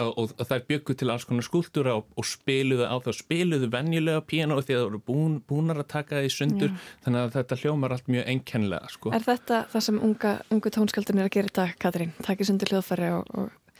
og 0.00 0.32
þær 0.42 0.64
byggu 0.66 0.94
til 0.98 1.10
alls 1.12 1.24
konar 1.28 1.44
skúltúra 1.46 1.94
og, 1.98 2.08
og 2.18 2.26
spiluðu 2.26 2.86
á 2.90 2.98
það, 3.02 3.16
spiluðu 3.20 3.68
venjulega 3.70 4.24
piano 4.26 4.56
því 4.58 4.74
að 4.74 4.80
það 4.80 4.86
voru 4.88 5.00
búin, 5.10 5.36
búinar 5.46 5.82
að 5.84 5.90
taka 5.92 6.16
það 6.16 6.26
í 6.26 6.32
sundur 6.34 6.72
Já. 6.72 6.80
þannig 7.04 7.20
að 7.20 7.36
þetta 7.36 7.58
hljómar 7.62 7.94
allt 7.94 8.10
mjög 8.10 8.30
einkennilega 8.32 8.90
sko. 8.90 9.12
Er 9.14 9.26
þetta 9.26 9.60
það 9.70 9.86
sem 9.86 10.00
unga, 10.08 10.32
ungu 10.54 10.74
tónskaldin 10.74 11.22
er 11.22 11.28
að 11.28 11.36
gera 11.36 11.52
þetta, 11.52 11.68
Katrín? 11.84 12.16
Takið 12.26 12.50
sundur 12.50 12.74
hljóðfæri 12.74 13.12
og, 13.14 13.30
og... 13.38 13.78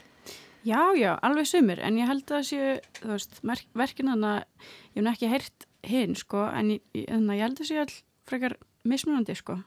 Já, 0.64 0.80
já, 0.96 1.10
alveg 1.26 1.50
sumir, 1.50 1.82
en 1.84 1.98
ég 2.00 2.08
held 2.08 2.30
að 2.32 2.46
séu, 2.52 2.70
þú 3.00 3.10
veist, 3.10 3.42
verkin 3.76 4.14
þannig 4.14 4.30
að 4.30 4.70
ég 4.94 5.02
hef 5.02 5.12
ekki 5.16 5.32
heyrt 5.34 5.68
hinn, 5.84 6.16
sko, 6.16 6.46
en 6.46 6.74
ég, 6.76 6.86
ég 7.02 7.42
held 7.42 7.58
að 7.58 7.68
séu 7.68 7.82
all 7.82 7.98
frekar 8.24 8.56
mismunandi, 8.88 9.36
sko. 9.36 9.58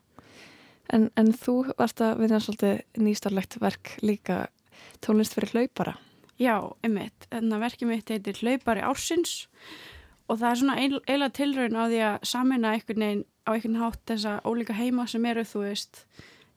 En, 0.96 1.12
en 1.20 1.36
þú 1.36 1.60
varst 1.76 2.02
að 2.02 2.24
vinna 2.24 2.40
svolítið 2.40 3.04
nýstarlegt 3.04 3.60
verk 3.60 3.98
líka 4.00 4.46
tónlist 5.04 5.36
fyrir 5.36 5.52
hlaupara 5.52 5.98
Já, 6.38 6.56
einmitt. 6.86 7.26
Þannig 7.32 7.56
að 7.58 7.64
verkið 7.66 7.90
mitt 7.90 8.12
heitir 8.14 8.42
Hlaupari 8.44 8.84
ársins 8.86 9.34
og 10.28 10.38
það 10.38 10.50
er 10.50 10.60
svona 10.62 10.78
eiginlega 10.78 11.34
tilraun 11.34 11.78
á 11.80 11.84
því 11.88 12.02
að 12.06 12.18
samina 12.30 12.74
einhvern 12.76 13.04
veginn 13.06 13.24
á 13.48 13.50
einhvern 13.56 13.80
hátt 13.82 14.02
þessa 14.12 14.34
ólíka 14.46 14.76
heima 14.76 15.08
sem 15.08 15.26
eru, 15.26 15.46
þú 15.48 15.64
veist, 15.64 16.04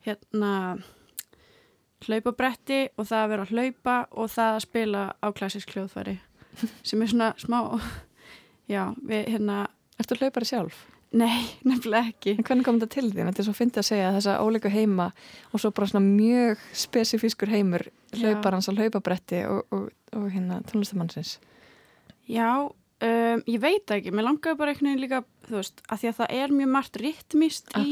hérna 0.05 0.51
hlaupabretti 2.05 2.81
og 2.97 3.07
það 3.07 3.23
að 3.23 3.31
vera 3.31 3.45
að 3.45 3.53
hlaupa 3.55 3.97
og 4.11 4.31
það 4.33 4.55
að 4.55 4.63
spila 4.65 5.03
á 5.21 5.27
klassisk 5.37 5.75
hljóðfæri 5.75 6.17
sem 6.83 7.01
er 7.01 7.11
svona 7.11 7.29
smá, 7.39 7.59
já, 8.73 8.91
við 9.07 9.29
hérna... 9.35 9.63
Erstu 10.01 10.17
hlaupari 10.17 10.49
sjálf? 10.49 10.85
Nei, 11.11 11.43
nefnilega 11.67 12.11
ekki. 12.13 12.35
En 12.37 12.47
hvernig 12.47 12.67
kom 12.67 12.79
þetta 12.79 12.95
til 12.95 13.09
því? 13.09 13.25
Þetta 13.27 13.43
er 13.43 13.47
svo 13.49 13.55
fyndið 13.57 13.81
að 13.83 13.87
segja 13.89 14.09
að 14.09 14.17
þessa 14.19 14.35
óleiku 14.45 14.71
heima 14.71 15.07
og 15.51 15.63
svo 15.63 15.71
bara 15.75 15.89
svona 15.91 16.05
mjög 16.05 16.61
spesifískur 16.83 17.51
heimur 17.51 17.87
hlaupar 18.15 18.55
hans 18.55 18.69
á 18.71 18.73
hlaupabretti 18.75 19.41
og, 19.49 19.65
og, 19.75 19.89
og 20.15 20.29
hérna 20.31 20.61
tónlistamannsins. 20.71 21.37
Já, 22.31 22.69
um, 23.05 23.41
ég 23.49 23.61
veit 23.61 23.93
ekki. 23.93 24.13
Mér 24.13 24.27
langaði 24.27 24.59
bara 24.59 24.73
einhvern 24.73 24.91
veginn 24.91 25.03
líka, 25.03 25.23
þú 25.47 25.57
veist, 25.57 25.81
að 25.87 26.01
því 26.01 26.09
að 26.11 26.19
það 26.19 26.35
er 26.37 26.53
mjög 26.57 26.71
margt 26.75 26.99
ritmist 27.01 27.73
í 27.79 27.87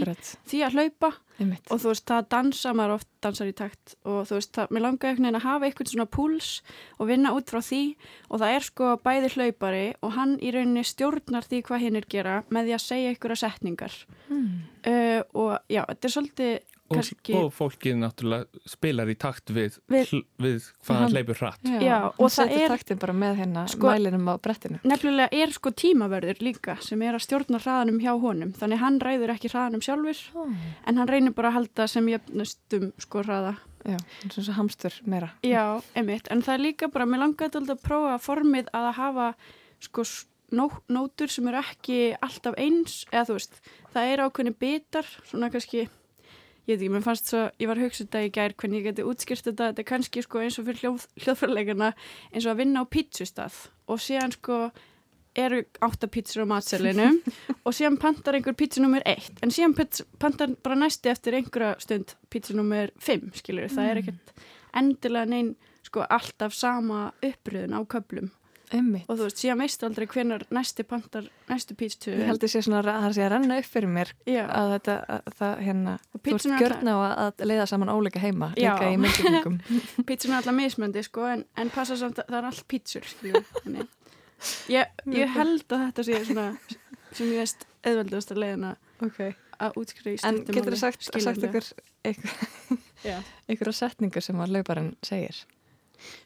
því 0.52 0.62
að 0.66 0.78
hlaupa 0.78 1.12
Einmitt. 1.40 1.70
og 1.72 1.82
þú 1.82 1.92
veist, 1.92 2.06
það 2.12 2.30
dansa, 2.34 2.74
maður 2.76 2.96
oft 2.98 3.10
dansar 3.24 3.50
í 3.50 3.56
takt 3.56 3.96
og 4.04 4.20
þú 4.30 4.40
veist, 4.40 4.52
það, 4.56 4.74
mér 4.76 4.86
langaði 4.86 5.12
einhvern 5.12 5.28
veginn 5.28 5.40
að 5.40 5.48
hafa 5.48 5.70
eitthvað 5.70 5.92
svona 5.94 6.08
púls 6.18 6.50
og 6.98 7.10
vinna 7.10 7.34
út 7.36 7.52
frá 7.52 7.62
því 7.64 7.84
og 8.28 8.42
það 8.42 8.56
er 8.56 8.68
sko 8.68 8.90
bæði 9.06 9.32
hlaupari 9.36 9.86
og 10.04 10.16
hann 10.18 10.36
í 10.40 10.54
rauninni 10.56 10.86
stjórnar 10.88 11.48
því 11.48 11.62
hvað 11.70 11.86
hinn 11.86 12.00
er 12.00 12.10
gera 12.12 12.42
með 12.50 12.70
því 12.70 12.76
að 12.78 12.86
segja 12.86 13.14
einhverja 13.14 13.42
setningar 13.44 13.96
mm. 14.28 14.52
uh, 14.92 15.22
og 15.34 15.56
já, 15.72 15.84
þetta 15.88 16.10
er 16.10 16.16
svolítið 16.16 16.78
kannski... 16.92 17.36
Og, 17.38 17.48
og 17.48 17.54
fólkið 17.56 17.98
náttúrulega 18.02 18.64
spilar 18.70 19.12
í 19.12 19.16
takt 19.20 19.54
við, 19.56 19.78
við, 19.92 20.14
við 20.42 20.68
hvað 20.86 21.02
hann 21.04 21.16
leipur 21.16 21.40
hratt. 21.40 21.64
Já, 21.66 21.78
Já 21.84 21.96
og, 22.00 22.20
og 22.26 22.34
það 22.36 22.54
er 22.58 22.74
taktin 22.74 23.02
bara 23.02 23.16
með 23.24 23.40
hérna 23.44 23.66
sko, 23.72 23.92
mælinum 23.92 24.30
á 24.32 24.36
brettinu. 24.42 24.82
Nefnilega 24.90 25.42
er 25.44 25.56
sko 25.56 25.74
tímaverður 25.84 26.44
líka 26.46 26.78
sem 26.86 27.06
er 27.06 27.18
að 27.18 27.26
stjórna 27.28 27.62
hraðanum 27.62 28.02
hjá 28.04 28.12
honum. 28.24 28.54
Þannig 28.60 28.84
hann 28.84 29.02
ræður 29.04 29.36
ekki 29.36 29.54
hraðanum 29.54 29.86
sjálfur 29.86 30.24
oh. 30.44 30.56
en 30.90 31.02
hann 31.02 31.12
reynir 31.12 31.36
bara 31.38 31.54
að 31.54 31.60
halda 31.60 31.90
sem 31.92 32.10
jöfnustum 32.14 32.92
sko 33.06 33.26
hraða. 33.26 33.56
Já, 33.88 33.96
eins 34.26 34.36
og 34.42 34.58
hamstur 34.58 34.96
meira. 35.08 35.32
Já, 35.46 35.80
emitt. 35.98 36.28
En 36.34 36.44
það 36.44 36.58
er 36.58 36.66
líka 36.66 36.90
bara, 36.92 37.08
mér 37.08 37.24
langaði 37.24 37.62
alltaf 37.62 37.78
að 37.78 37.86
prófa 37.86 38.18
formið 38.20 38.74
að 38.76 38.90
hafa 38.98 39.30
sko 39.80 40.04
nó, 40.56 40.68
nótur 40.92 41.32
sem 41.32 41.48
eru 41.50 41.62
ekki 41.62 42.00
alltaf 42.26 42.58
eins 42.60 43.04
eða 43.12 43.28
þú 43.30 43.38
veist, 43.38 43.60
það 43.94 44.12
er 44.12 44.24
ákveðni 44.26 44.54
bitar, 44.60 45.10
svona 45.30 45.50
kannski 45.54 45.86
ég 46.70 46.78
veit 46.78 46.84
ekki, 46.84 46.92
mér 46.94 47.06
fannst 47.06 47.32
svo, 47.32 47.48
ég 47.62 47.70
var 47.70 47.82
hugsað 47.82 48.06
þetta 48.06 48.22
í 48.22 48.30
gær 48.36 48.56
hvernig 48.60 48.84
ég 48.84 48.92
geti 48.92 49.06
útskýrt 49.08 49.50
þetta, 49.50 49.72
þetta 49.72 49.84
er 49.84 49.90
kannski 49.90 50.24
sko 50.26 50.44
eins 50.44 50.60
og 50.62 50.68
fyrir 50.68 50.84
hljóð, 50.84 51.08
hljóðfærleikana 51.24 51.90
eins 52.30 52.46
og 52.46 52.54
að 52.54 52.62
vinna 52.62 52.84
á 52.86 52.92
pítsustaf 52.94 53.60
og 53.90 54.02
síðan 54.04 54.36
sko 54.36 54.60
eru 55.40 55.62
áttapítsur 55.86 56.46
á 56.46 56.52
matselinu 56.52 57.10
og 57.66 57.76
síðan 57.76 58.00
pantar 58.02 58.38
einhver 58.38 58.58
pítsu 58.58 58.84
nummer 58.84 59.04
eitt. 59.08 59.38
En 59.46 59.54
síðan 59.54 59.76
pantar 60.20 60.56
bara 60.64 60.78
næsti 60.78 61.12
eftir 61.12 61.38
einhverja 61.38 61.76
stund 61.82 62.16
pítsu 62.34 62.58
nummer 62.58 62.94
fimm, 63.02 63.30
skiljur, 63.38 63.70
það 63.72 63.92
er 63.92 64.02
mm. 64.02 64.04
ekkert 64.04 64.48
endilega 64.80 65.30
neinn 65.30 65.56
sko 65.86 66.04
alltaf 66.06 66.54
sama 66.54 67.10
uppröðun 67.26 67.78
á 67.78 67.82
köplum 67.90 68.30
Einmitt. 68.70 69.06
og 69.10 69.18
þú 69.18 69.26
veist, 69.26 69.40
síðan 69.42 69.62
veist 69.64 69.84
aldrei 69.86 70.06
hvernar 70.10 70.44
næsti 70.54 70.84
pantar, 70.86 71.26
næstu 71.50 71.76
pítstu 71.78 72.12
ég 72.14 72.28
held 72.30 72.44
að 72.44 72.52
það 72.86 73.16
sé 73.16 73.24
að 73.26 73.32
renna 73.34 73.58
upp 73.62 73.70
fyrir 73.70 73.90
mér 73.96 74.12
Já. 74.30 74.44
að 74.46 74.74
þetta, 74.76 74.98
að 75.16 75.38
það 75.40 75.64
hérna 75.66 75.96
þú 76.14 76.36
veist, 76.36 76.50
gjörna 76.62 76.94
á 76.94 77.00
að 77.26 77.44
leiða 77.50 77.66
saman 77.72 77.94
óleika 77.94 78.22
heima 78.22 78.52
Já. 78.54 78.76
líka 78.76 78.92
í 78.94 79.00
myndingum 79.02 79.58
pítsun 80.10 80.36
er 80.36 80.38
alltaf 80.42 80.58
mismöndi, 80.60 81.04
sko, 81.08 81.26
en, 81.34 81.46
en 81.58 81.74
passa 81.74 81.98
samt 81.98 82.22
að 82.22 82.30
það 82.30 82.40
er 82.42 82.50
allt 82.52 82.66
pítsur 82.70 83.10
ég, 84.70 84.96
ég 85.20 85.36
held 85.40 85.66
að 85.66 85.86
þetta 85.88 86.08
sé 86.12 86.24
svona, 86.30 86.48
sem 87.10 87.34
ég 87.34 87.42
veist 87.42 87.66
eðveldast 87.90 88.36
að 88.36 88.44
leiðina 88.46 88.74
okay. 89.02 89.34
að 89.58 89.82
útskriða 89.82 90.14
í 90.14 90.22
stundum 90.22 90.46
en 90.46 90.60
getur 90.60 90.78
það 90.78 90.84
sagt, 90.86 91.10
sagt 91.26 91.48
ykkur 91.50 91.72
ykkur 93.54 93.72
á 93.72 93.80
setningu 93.82 94.22
sem 94.24 94.46
að 94.46 94.60
lauparinn 94.60 94.94
segir 95.06 95.42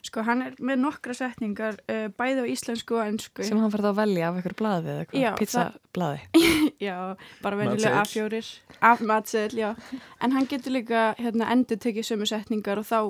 Sko 0.04 0.24
hann 0.26 0.42
er 0.46 0.54
með 0.62 0.80
nokkra 0.84 1.16
setningar 1.16 1.78
uh, 1.90 2.06
bæði 2.14 2.44
á 2.44 2.46
íslensku 2.52 2.98
og 2.98 3.04
ennsku 3.08 3.46
sem 3.46 3.60
hann 3.60 3.72
farið 3.72 3.90
að 3.90 3.98
velja 4.00 4.28
af 4.28 4.38
einhver 4.38 4.56
blaði 4.58 4.92
eða 4.92 5.04
eitthvað, 5.04 5.38
pizzablaði. 5.40 6.22
Já, 6.86 6.96
bara 7.44 7.60
venjulega 7.60 8.04
A4 8.04 8.40
afmatsel, 8.84 9.50
já. 9.58 9.74
En 10.22 10.34
hann 10.36 10.48
getur 10.50 10.74
líka 10.74 11.04
hérna, 11.18 11.50
endur 11.54 11.80
tekið 11.80 12.08
sömu 12.10 12.28
setningar 12.28 12.80
og 12.80 12.88
þá, 12.88 13.00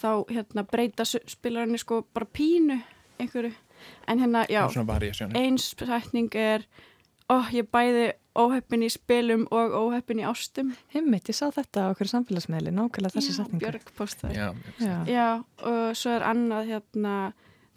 þá 0.00 0.10
hérna, 0.32 0.66
breyta 0.68 1.06
spilarinn 1.08 1.80
sko 1.80 2.02
bara 2.14 2.28
pínu 2.28 2.80
einhverju. 3.22 3.54
En 4.08 4.20
hérna, 4.22 4.44
já, 4.48 4.64
eins 5.36 5.72
setning 5.76 6.34
er 6.38 6.64
ó, 7.28 7.44
ég 7.52 7.68
bæði 7.72 8.12
óheppin 8.34 8.82
í 8.82 8.90
spilum 8.92 9.46
og 9.54 9.74
óheppin 9.78 10.22
í 10.22 10.26
ástum. 10.26 10.74
Himmitt, 10.94 11.28
ég 11.30 11.38
sá 11.38 11.48
þetta 11.54 11.86
á 11.86 11.92
okkur 11.92 12.10
samfélagsmeðli 12.10 12.72
nákvæmlega 12.74 13.18
þessi 13.18 13.36
setningu. 13.36 13.62
Björg 13.62 13.92
postaði. 13.98 14.38
Já, 14.38 14.48
já. 14.82 14.96
já, 15.08 15.28
og 15.62 15.98
svo 15.98 16.16
er 16.16 16.26
annað 16.26 16.72
hérna, 16.72 17.14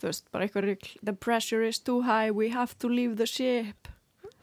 þú 0.01 0.09
veist, 0.09 0.31
bara 0.33 0.47
eitthvað 0.47 0.89
The 1.03 1.13
pressure 1.13 1.67
is 1.67 1.79
too 1.79 2.01
high, 2.07 2.31
we 2.31 2.49
have 2.49 2.77
to 2.79 2.89
leave 2.89 3.17
the 3.21 3.29
ship. 3.29 3.91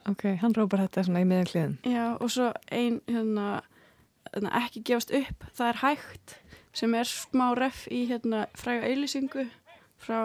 Ok, 0.05 0.27
hann 0.43 0.53
rópar 0.53 0.83
þetta 0.85 1.07
svona 1.07 1.23
í 1.25 1.29
miðan 1.29 1.47
kliðin 1.49 1.77
Já, 1.89 2.05
og 2.21 2.29
svo 2.33 2.51
ein, 2.75 2.99
hérna, 3.09 3.63
hérna 4.35 4.51
ekki 4.61 4.83
gefast 4.85 5.13
upp, 5.17 5.47
það 5.57 5.71
er 5.71 5.81
hægt 5.81 6.35
sem 6.77 6.97
er 6.99 7.09
smá 7.09 7.47
ref 7.57 7.87
í 7.89 8.03
hérna 8.11 8.45
fræga 8.59 8.91
auðlýsingu 8.91 9.47
frá 10.03 10.19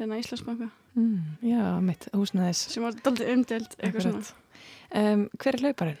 hérna 0.00 0.18
Íslandsbanka. 0.18 0.70
Mm, 0.98 1.36
Já, 1.46 1.62
mitt, 1.84 2.08
húsnaðis 2.16 2.64
sem 2.72 2.82
var 2.82 2.96
doldið 3.04 3.30
umdelt, 3.36 3.76
eitthvað 3.78 4.08
svona 4.08 4.24
Um, 4.90 5.28
hver 5.38 5.54
er 5.54 5.64
hlauparinn? 5.64 5.98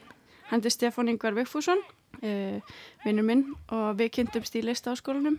Hann 0.50 0.64
er 0.64 0.72
Stefán 0.74 1.08
Yngvar 1.12 1.36
Vigfússon, 1.36 1.78
uh, 2.22 2.58
vinnur 3.04 3.26
minn 3.26 3.44
og 3.70 4.00
við 4.00 4.10
kynntumst 4.18 4.56
í 4.58 4.64
listaháskólanum. 4.66 5.38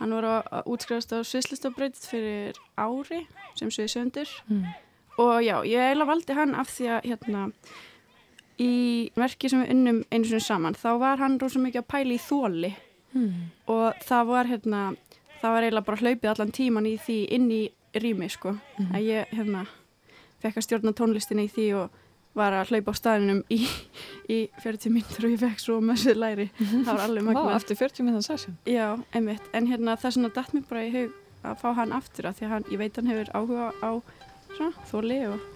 Hann 0.00 0.12
var 0.16 0.26
að 0.26 0.68
útskrifast 0.74 1.14
á 1.14 1.22
Sviðslistabröðið 1.22 2.06
fyrir 2.10 2.60
ári 2.76 3.24
sem 3.54 3.70
sögði 3.70 3.92
söndur 3.92 4.30
mm. 4.50 4.64
og 5.22 5.36
já, 5.46 5.54
ég 5.62 5.78
eiginlega 5.78 6.08
valdi 6.10 6.34
hann 6.34 6.54
af 6.58 6.72
því 6.74 6.88
að 6.96 7.06
hérna 7.12 7.44
í 8.58 8.72
verki 9.14 9.50
sem 9.50 9.62
við 9.62 9.70
unnum 9.74 10.00
einu 10.10 10.26
svona 10.26 10.46
saman 10.48 10.78
þá 10.78 10.88
var 11.02 11.22
hann 11.22 11.38
rosa 11.42 11.62
mikið 11.62 11.84
að 11.84 11.90
pæli 11.94 12.18
í 12.18 12.22
þóli 12.22 12.72
mm. 13.14 13.32
og 13.70 14.02
það 14.04 14.28
var 14.32 14.50
hérna, 14.50 14.82
það 15.40 15.56
var 15.56 15.66
eiginlega 15.68 15.88
bara 15.88 16.02
hlaupið 16.02 16.30
allan 16.32 16.54
tíman 16.58 16.90
í 16.90 16.96
því 17.06 17.18
inn 17.38 17.48
í 17.54 17.62
rými 17.94 18.30
sko, 18.34 18.56
mm. 18.58 18.90
að 18.90 19.08
ég 19.08 19.34
hérna 19.38 19.66
fekk 20.42 20.58
að 20.58 20.66
stjórna 20.66 20.94
tónlistinni 20.98 21.46
í 21.46 21.54
því 21.54 21.68
og 21.84 22.00
var 22.34 22.56
að 22.58 22.72
hlaupa 22.72 22.94
á 22.94 22.96
staðinum 22.98 23.42
í, 23.52 23.60
í 24.30 24.38
40 24.62 24.94
minnur 24.94 25.26
og 25.28 25.34
ég 25.34 25.42
fekk 25.42 25.62
svo 25.62 25.78
sér 26.00 26.18
læri. 26.18 26.48
Það 26.58 26.90
var 26.90 27.04
alveg 27.06 27.26
magna 27.28 27.44
Vá, 27.46 27.56
eftir 27.58 27.78
40 27.78 28.06
minnur 28.08 28.24
session? 28.26 28.56
Já, 28.68 28.88
einmitt, 29.14 29.46
en 29.54 29.68
hérna 29.70 29.96
það 30.00 30.16
svona 30.18 30.32
dætt 30.34 30.56
mér 30.56 30.66
bara 30.70 30.86
í 30.86 30.92
hug 30.94 31.18
að 31.44 31.58
fá 31.60 31.68
hann 31.78 31.94
aftur 31.94 32.28
að 32.28 32.38
því 32.38 32.46
að 32.46 32.54
hann, 32.54 32.68
ég 32.72 32.80
veit 32.80 32.98
hann 32.98 33.10
hefur 33.12 33.32
áhuga 33.36 33.70
á 33.84 33.90
svona, 34.56 34.86
þóli 34.90 35.20
og, 35.28 35.50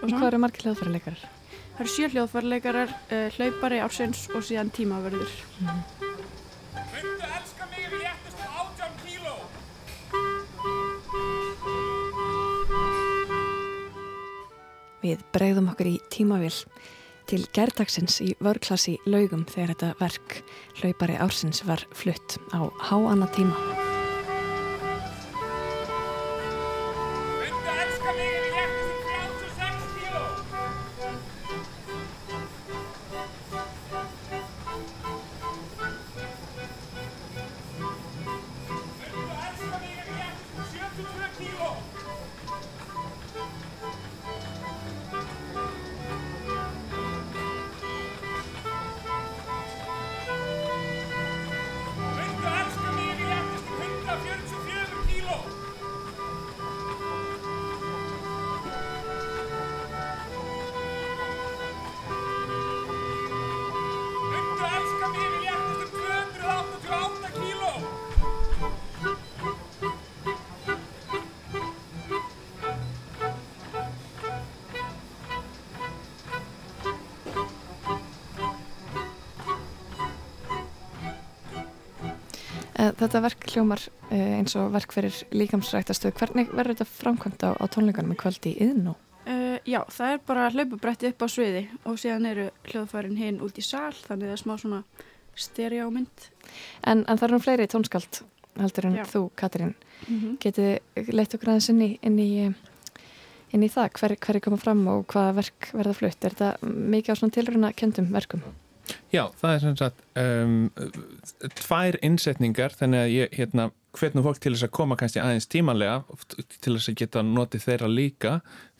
og 0.00 0.08
hvað 0.08 0.28
eru 0.30 0.42
margir 0.42 0.68
hljóðfærarleikarar? 0.68 1.26
Það 1.74 1.84
eru 1.84 1.92
sjö 1.94 2.10
hljóðfærarleikarar 2.14 2.96
uh, 2.96 3.28
hlaupari, 3.38 3.80
ársins 3.84 4.26
og 4.34 4.44
síðan 4.46 4.74
tímaverður 4.74 5.38
mm. 5.62 6.13
Við 15.04 15.20
bregðum 15.36 15.68
okkur 15.74 15.90
í 15.90 15.96
tímavill 16.08 16.56
til 17.28 17.42
gerdagsins 17.56 18.20
í 18.24 18.30
vörklassi 18.44 18.96
laugum 19.04 19.44
þegar 19.48 19.74
þetta 19.74 19.94
verk 20.00 20.38
hlaupari 20.80 21.20
ársins 21.20 21.64
var 21.68 21.84
flutt 21.92 22.38
á 22.56 22.64
háanna 22.88 23.28
tíma. 23.36 23.83
Þetta 82.98 83.22
verk 83.24 83.46
hljómar 83.52 83.82
eh, 84.10 84.36
eins 84.38 84.54
og 84.60 84.72
verk 84.74 84.92
fyrir 84.94 85.16
líkamsræktastöð. 85.34 86.14
Hvernig 86.18 86.52
verður 86.52 86.78
þetta 86.78 86.90
framkvæmt 86.90 87.46
á, 87.46 87.50
á 87.56 87.64
tónleikanum 87.72 88.14
í 88.14 88.20
kvöldi 88.20 88.54
í 88.54 88.68
yðnú? 88.68 88.94
Uh, 89.24 89.32
eh, 89.32 89.58
já, 89.70 89.80
það 89.88 90.12
er 90.12 90.22
bara 90.28 90.50
hlaupabrætti 90.52 91.10
upp 91.12 91.24
á 91.24 91.28
sviði 91.32 91.64
og 91.88 91.98
síðan 92.00 92.28
eru 92.28 92.46
hljóðfærin 92.68 93.18
hinn 93.20 93.40
út 93.44 93.58
í 93.58 93.64
sál, 93.64 93.94
þannig 94.04 94.30
það 94.30 94.36
er 94.36 94.42
smá 94.42 94.54
svona 94.60 94.82
stereómynd. 95.34 96.28
En, 96.84 97.02
en 97.02 97.18
það 97.18 97.28
eru 97.30 97.42
fleiri 97.42 97.68
tónskald 97.70 98.22
heldur 98.60 98.90
en 98.90 98.98
já. 99.00 99.04
þú, 99.10 99.30
Katrín. 99.34 99.74
Mm 100.06 100.20
-hmm. 100.20 100.38
Getið 100.38 101.14
leitt 101.14 101.34
okkur 101.34 101.48
aðeins 101.48 101.70
inn 101.70 101.82
í, 101.82 101.98
inn 102.02 102.18
í, 102.18 102.54
inn 103.52 103.62
í 103.62 103.68
það, 103.68 103.90
hver, 103.98 104.16
hver 104.16 104.36
er 104.36 104.40
komað 104.40 104.62
fram 104.62 104.86
og 104.88 105.06
hvaða 105.06 105.34
verk 105.34 105.70
verða 105.72 105.94
flutt? 105.94 106.24
Er 106.24 106.30
þetta 106.30 106.56
mikið 106.62 107.12
á 107.12 107.18
svona 107.18 107.32
tilruna 107.34 107.72
kendum 107.72 108.12
verkum? 108.12 108.42
Já, 109.14 109.28
það 109.38 109.52
er 109.52 109.60
sem 109.62 109.74
sagt 109.78 110.00
um, 110.18 110.54
tvær 111.60 111.98
innsetningar 112.02 112.74
þannig 112.74 113.02
að 113.04 113.12
ég 113.14 113.36
hérna 113.38 113.68
hvernig 113.94 114.24
fólk 114.26 114.40
til 114.42 114.50
þess 114.56 114.66
að 114.66 114.72
koma 114.74 114.96
kannski 114.98 115.20
aðeins 115.22 115.46
tímanlega 115.52 116.00
til 116.34 116.72
þess 116.74 116.90
að 116.90 116.96
geta 116.98 117.22
notið 117.22 117.66
þeirra 117.68 117.90
líka. 117.92 118.32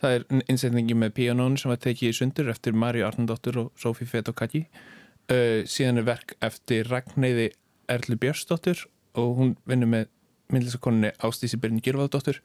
Það 0.02 0.16
er 0.16 0.24
innsetningi 0.50 0.96
með 0.98 1.14
píanónu 1.20 1.60
sem 1.60 1.70
var 1.70 1.78
tekið 1.84 2.10
í 2.10 2.16
sundur 2.18 2.50
eftir 2.50 2.74
Marju 2.74 3.06
Arnandóttur 3.06 3.60
og 3.62 3.70
Sofí 3.78 4.08
Fetokaki 4.10 4.64
uh, 4.66 5.62
síðan 5.70 6.02
er 6.02 6.08
verk 6.08 6.34
eftir 6.44 6.90
Ragnæði 6.90 7.52
Erlu 7.94 8.18
Björnsdóttur 8.20 8.86
og 9.20 9.38
hún 9.38 9.54
vinnur 9.68 9.90
með 9.92 10.10
myndlistakoninni 10.52 11.14
Ástísi 11.24 11.58
Byrni 11.60 11.82
Gjörvaldóttur 11.84 12.40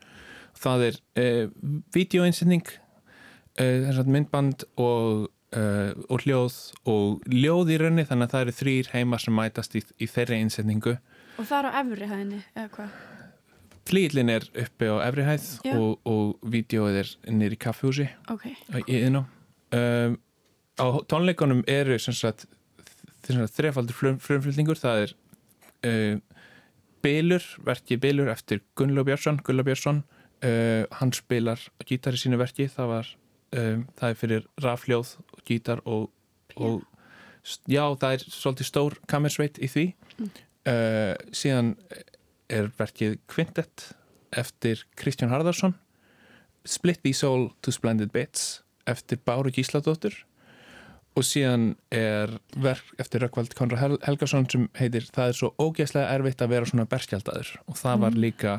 það 0.59 0.85
er 0.89 1.01
uh, 1.21 1.49
videoinsinning 1.95 2.65
uh, 3.59 4.03
myndband 4.05 4.65
og, 4.77 5.29
uh, 5.57 5.91
og 6.09 6.25
hljóð 6.25 6.57
og 6.89 7.23
ljóð 7.33 7.73
í 7.73 7.79
raunni 7.81 8.05
þannig 8.07 8.29
að 8.29 8.35
það 8.35 8.45
eru 8.45 8.57
þrýr 8.59 8.91
heima 8.93 9.19
sem 9.21 9.35
mætast 9.35 9.77
í, 9.79 9.83
í 9.99 10.09
þeirri 10.09 10.41
insinningu 10.45 10.97
Og 11.39 11.47
það 11.47 11.57
er 11.59 11.69
á 11.69 11.71
efri 11.81 12.09
hæðinni 12.11 12.41
eða 12.53 12.69
hvað? 12.75 12.97
Flílinn 13.89 14.29
er 14.29 14.45
uppi 14.61 14.89
á 14.91 14.95
efrihæð 15.07 15.45
og, 15.73 15.91
og 16.05 16.49
vídeoið 16.53 16.99
er 17.01 17.13
nýri 17.33 17.57
kaffehúsi 17.57 18.09
okay. 18.29 18.57
í 18.85 18.99
innum 19.07 19.25
um, 19.73 20.17
á 20.77 20.87
tónleikunum 21.09 21.63
eru 21.69 21.97
þrefaldur 23.29 23.97
frumflutningur 23.97 24.79
það 24.79 25.05
er 25.05 25.15
uh, 25.89 26.19
Bilur, 27.03 27.43
verki 27.63 27.97
Bilur 27.99 28.29
eftir 28.31 28.61
Gunnlaug 28.75 29.07
Björnsson 29.07 29.39
Gunnlaug 29.43 29.69
Björnsson. 29.69 30.03
Uh, 30.39 30.85
hann 30.99 31.11
spilar 31.15 31.59
gítar 31.87 32.15
í 32.15 32.19
sínu 32.19 32.37
verki 32.39 32.69
það, 32.71 32.91
var, 32.93 33.07
um, 33.55 33.83
það 33.99 34.09
er 34.09 34.19
fyrir 34.19 34.47
rafljóð 34.63 35.15
og 35.19 35.43
gítar 35.47 35.81
og, 35.85 36.09
og 36.55 36.83
já 37.69 37.83
það 37.99 38.15
er 38.15 38.25
svolítið 38.27 38.69
stór 38.69 38.97
kamersveit 39.09 39.59
í 39.61 39.69
því. 39.71 39.85
Mm. 40.19 40.31
uh, 40.69 41.13
síðan 41.31 41.75
er 42.49 42.71
verkið 42.77 43.19
Quintet 43.29 43.91
eftir 44.35 44.85
Kristján 44.99 45.33
Harðarsson. 45.33 45.75
Split 46.67 47.01
the 47.03 47.13
Soul 47.13 47.49
to 47.61 47.71
Splendid 47.71 48.11
Bits 48.11 48.61
eftir 48.89 49.21
Báru 49.25 49.53
Gísladóttur. 49.53 50.13
Og 51.17 51.25
síðan 51.25 51.73
er 51.91 52.35
verk 52.61 52.93
eftir 53.01 53.23
Rökkvald 53.23 53.55
Konrad 53.57 53.97
Helgarsson 54.05 54.45
sem 54.49 54.67
heitir 54.77 55.07
Það 55.09 55.31
er 55.31 55.37
svo 55.39 55.49
ógeðslega 55.57 56.11
erfitt 56.15 56.43
að 56.45 56.53
vera 56.53 56.69
svona 56.69 56.85
berskjaldadur 56.89 57.49
og 57.65 57.79
það 57.79 58.03
var 58.05 58.13
mm. 58.13 58.21
líka 58.23 58.53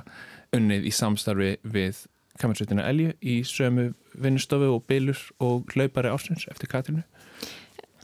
unnið 0.56 0.88
í 0.90 0.92
samstarfi 0.92 1.52
við 1.62 2.02
kamersveitinu 2.40 2.84
Elju 2.84 3.14
í 3.20 3.40
sömu 3.46 3.90
vinnustofu 4.20 4.70
og 4.74 4.84
bylur 4.90 5.20
og 5.44 5.70
hlaupari 5.74 6.12
ásins 6.12 6.48
eftir 6.50 6.70
Katrinu 6.72 7.04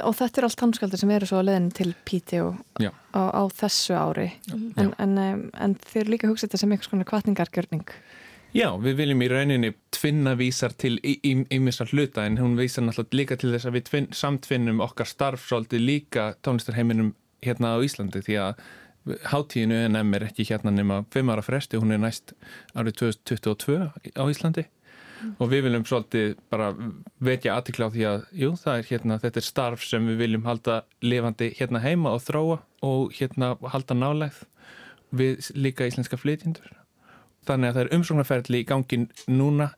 Og 0.05 0.13
þetta 0.13 0.43
er 0.43 0.45
allt 0.45 0.59
tónskaldur 0.61 1.01
sem 1.01 1.11
eru 1.15 1.25
svo 1.29 1.39
að 1.41 1.47
leðin 1.49 1.71
til 1.73 1.95
Píti 2.05 2.37
og 2.45 2.59
á, 2.77 3.23
á 3.33 3.43
þessu 3.49 3.97
ári. 3.97 4.27
Mm. 4.53 4.67
en, 4.77 4.91
en, 5.01 5.45
en 5.57 5.77
þið 5.81 6.01
eru 6.03 6.13
líka 6.13 6.29
hugsað 6.29 6.51
þetta 6.51 6.61
sem 6.61 6.75
einhvers 6.75 6.93
konar 6.93 7.09
kvartningargjörning 7.09 7.95
Já, 8.57 8.71
við 8.81 8.95
viljum 9.01 9.23
í 9.25 9.29
rauninni 9.29 9.71
tvinna 9.93 10.33
vísar 10.39 10.73
til 10.79 10.95
ímissar 11.03 11.91
hluta 11.93 12.25
en 12.25 12.39
hún 12.41 12.55
vísar 12.57 12.87
náttúrulega 12.87 13.19
líka 13.21 13.37
til 13.41 13.51
þess 13.53 13.69
að 13.69 13.77
við 13.77 13.87
tvin, 13.91 14.09
samtvinnum 14.17 14.83
okkar 14.85 15.09
starf 15.11 15.45
svolítið 15.49 15.83
líka 15.85 16.27
tónlistarheiminum 16.47 17.15
hérna 17.45 17.75
á 17.77 17.85
Íslandi 17.85 18.23
því 18.25 18.39
að 18.47 18.63
hátíðinu 19.07 19.83
UNM 19.87 20.15
er 20.19 20.27
ekki 20.29 20.47
hérna 20.49 20.73
nema 20.75 21.03
5 21.15 21.31
ára 21.33 21.45
fresti, 21.45 21.79
hún 21.79 21.95
er 21.95 22.03
næst 22.03 22.35
árið 22.75 22.99
2022 23.03 23.79
á 24.19 24.25
Íslandi 24.27 24.67
og 25.41 25.51
við 25.51 25.67
viljum 25.67 25.87
svolítið 25.89 26.35
bara 26.53 26.73
vekja 27.25 27.57
aðtikla 27.57 27.89
á 27.89 27.95
því 27.95 28.05
að 28.11 28.27
jú, 28.37 28.51
það 28.61 28.81
er 28.81 28.91
hérna, 28.91 29.21
þetta 29.23 29.41
er 29.41 29.47
starf 29.47 29.87
sem 29.87 30.11
við 30.11 30.21
viljum 30.25 30.45
halda 30.49 30.81
lifandi 31.03 31.53
hérna 31.57 31.83
heima 31.85 32.13
og 32.17 32.25
þróa 32.27 32.59
og 32.87 33.17
hérna 33.17 33.55
halda 33.73 33.97
nálegð 33.97 34.43
við 35.17 35.49
líka 35.55 35.87
íslenska 35.89 36.19
flytjendur. 36.21 36.69
Þannig 37.47 37.71
að 37.71 37.77
það 37.77 37.83
er 37.85 37.97
umsóknarferðli 37.97 38.61
í 38.61 38.69
gangin 38.69 39.09
núna 39.31 39.71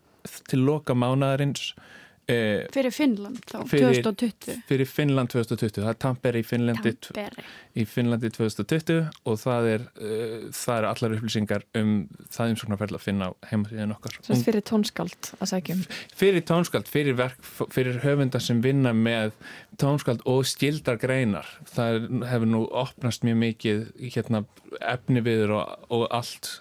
til 0.48 0.64
loka 0.64 0.96
mánadarins 0.96 1.74
Eh, 1.76 1.97
fyrir 2.28 2.92
Finnland 2.92 3.38
þá, 3.48 3.56
fyrir, 3.70 4.00
2020 4.04 4.58
fyrir 4.68 4.88
Finnland 4.90 5.32
2020, 5.32 5.80
það 5.80 5.90
er 5.90 5.98
Tampere 6.04 6.42
í 6.42 6.44
Finnlandi, 6.46 6.92
Tampere. 7.06 7.44
í 7.72 7.86
Finnlandi 7.88 8.30
2020 8.34 8.98
og 9.28 9.38
það 9.40 9.68
er, 9.72 9.86
uh, 9.96 10.34
það 10.52 10.74
er 10.74 10.88
allar 10.90 11.14
upplýsingar 11.16 11.64
um 11.80 11.94
það 12.34 12.54
umsóknarferðla 12.54 13.00
að 13.00 13.06
finna 13.06 13.30
á 13.30 13.32
heimasíðan 13.52 13.94
okkar. 13.96 14.18
Svo 14.26 14.38
fyrir 14.44 14.66
tónskald 14.68 15.30
að 15.38 15.52
segjum 15.54 15.84
Fyrir 16.18 16.44
tónskald, 16.48 16.90
fyrir, 16.90 17.16
verk, 17.18 17.38
fyrir 17.74 18.02
höfunda 18.04 18.40
sem 18.42 18.60
vinna 18.64 18.92
með 18.96 19.32
tónskald 19.80 20.24
og 20.28 20.44
skildar 20.48 21.00
greinar. 21.00 21.48
Það 21.72 22.10
hefur 22.28 22.52
nú 22.52 22.64
opnast 22.68 23.24
mjög 23.26 23.40
mikið 23.44 23.86
hérna, 24.04 24.44
efni 24.82 25.24
viður 25.24 25.56
og, 25.60 25.88
og 25.94 26.06
allt 26.14 26.52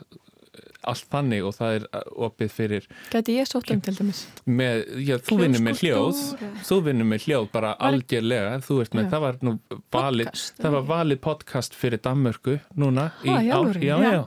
allt 0.92 1.08
þannig 1.14 1.46
og 1.48 1.54
það 1.58 1.76
er 1.78 1.86
opið 2.28 2.52
fyrir 2.56 2.88
Gæti 3.14 3.36
ég 3.38 3.50
sótt 3.50 3.72
um 3.74 3.82
til 3.86 3.94
dæmis? 3.98 4.22
Með, 4.48 4.84
já, 5.08 5.16
þú 5.28 5.38
vinnur 5.42 5.64
með 5.68 5.82
hljóð. 5.84 6.22
þú 6.70 6.80
vinnur 6.88 7.10
með 7.12 7.26
hljóð 7.28 7.48
bara 7.54 7.74
algjörlega. 7.90 8.58
Þú 8.68 8.80
veist 8.82 8.98
með, 8.98 9.08
já. 9.08 9.12
það 9.16 9.26
var 9.28 9.40
nú 9.48 9.56
valið 9.98 10.30
podcast, 10.32 10.62
það 10.64 10.78
var 10.78 10.88
valið 10.94 11.22
podcast 11.28 11.78
fyrir 11.78 12.04
Danmörku 12.08 12.58
núna 12.76 13.10
Há, 13.24 13.36
í 13.42 13.52
ár. 13.52 13.82
já, 13.84 13.96
já. 14.04 14.24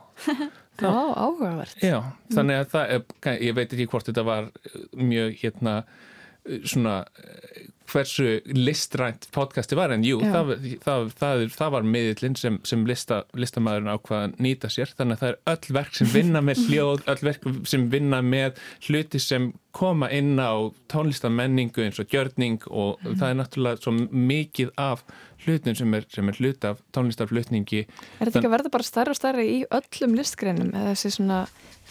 Það 0.81 0.95
var 1.01 1.11
áhugavert. 1.25 1.83
Já, 1.85 1.99
þannig 2.35 2.61
að 2.63 2.71
það 2.77 2.95
er, 2.99 3.41
ég 3.49 3.57
veit 3.59 3.75
ekki 3.77 3.89
hvort 3.93 4.09
þetta 4.11 4.25
var 4.29 4.51
mjög 4.97 5.35
hérna 5.43 5.75
svona 6.65 7.05
hversu 7.91 8.41
listrænt 8.55 9.27
podcasti 9.35 9.77
var 9.79 9.95
en 9.95 10.05
jú, 10.07 10.21
það, 10.23 10.53
það, 10.83 11.09
það, 11.19 11.45
það 11.55 11.73
var 11.75 11.87
miðlinn 11.95 12.37
sem, 12.39 12.59
sem 12.67 12.85
lista, 12.89 13.23
listamæðurinn 13.39 13.91
ákvaða 13.95 14.31
nýta 14.43 14.71
sér. 14.73 14.93
Þannig 14.99 15.19
að 15.19 15.23
það 15.23 15.33
er 15.33 15.41
öll 15.55 15.77
verk 15.79 15.99
sem 15.99 16.13
vinna 16.13 16.43
með 16.45 16.63
hljóð 16.69 17.03
öll 17.11 17.25
verk 17.31 17.49
sem 17.71 17.89
vinna 17.93 18.21
með 18.25 18.61
hluti 18.87 19.23
sem 19.23 19.51
koma 19.77 20.11
inn 20.15 20.39
á 20.39 20.55
tónlistamenningu 20.91 21.85
eins 21.85 22.01
og 22.03 22.11
gjörning 22.11 22.65
og 22.71 22.99
mm. 23.03 23.19
það 23.21 23.27
er 23.29 23.39
náttúrulega 23.41 23.83
svo 23.85 23.95
mikið 24.11 24.73
af 24.83 25.05
hlutin 25.45 25.79
sem 25.79 25.95
er, 25.97 26.09
sem 26.11 26.31
er 26.31 26.41
hlut 26.41 26.67
af 26.67 26.83
tónlistarflutningi. 26.95 27.87
Er 27.87 28.27
þetta 28.27 28.43
ekki 28.43 28.51
að 28.51 28.57
verða 28.59 28.75
bara 28.75 28.87
starra 28.87 29.15
og 29.15 29.19
starra 29.19 29.47
í 29.47 29.63
öllum 29.67 30.19
listgreinum 30.19 30.75
eða 30.75 30.95
þessi 30.95 31.15
svona 31.19 31.45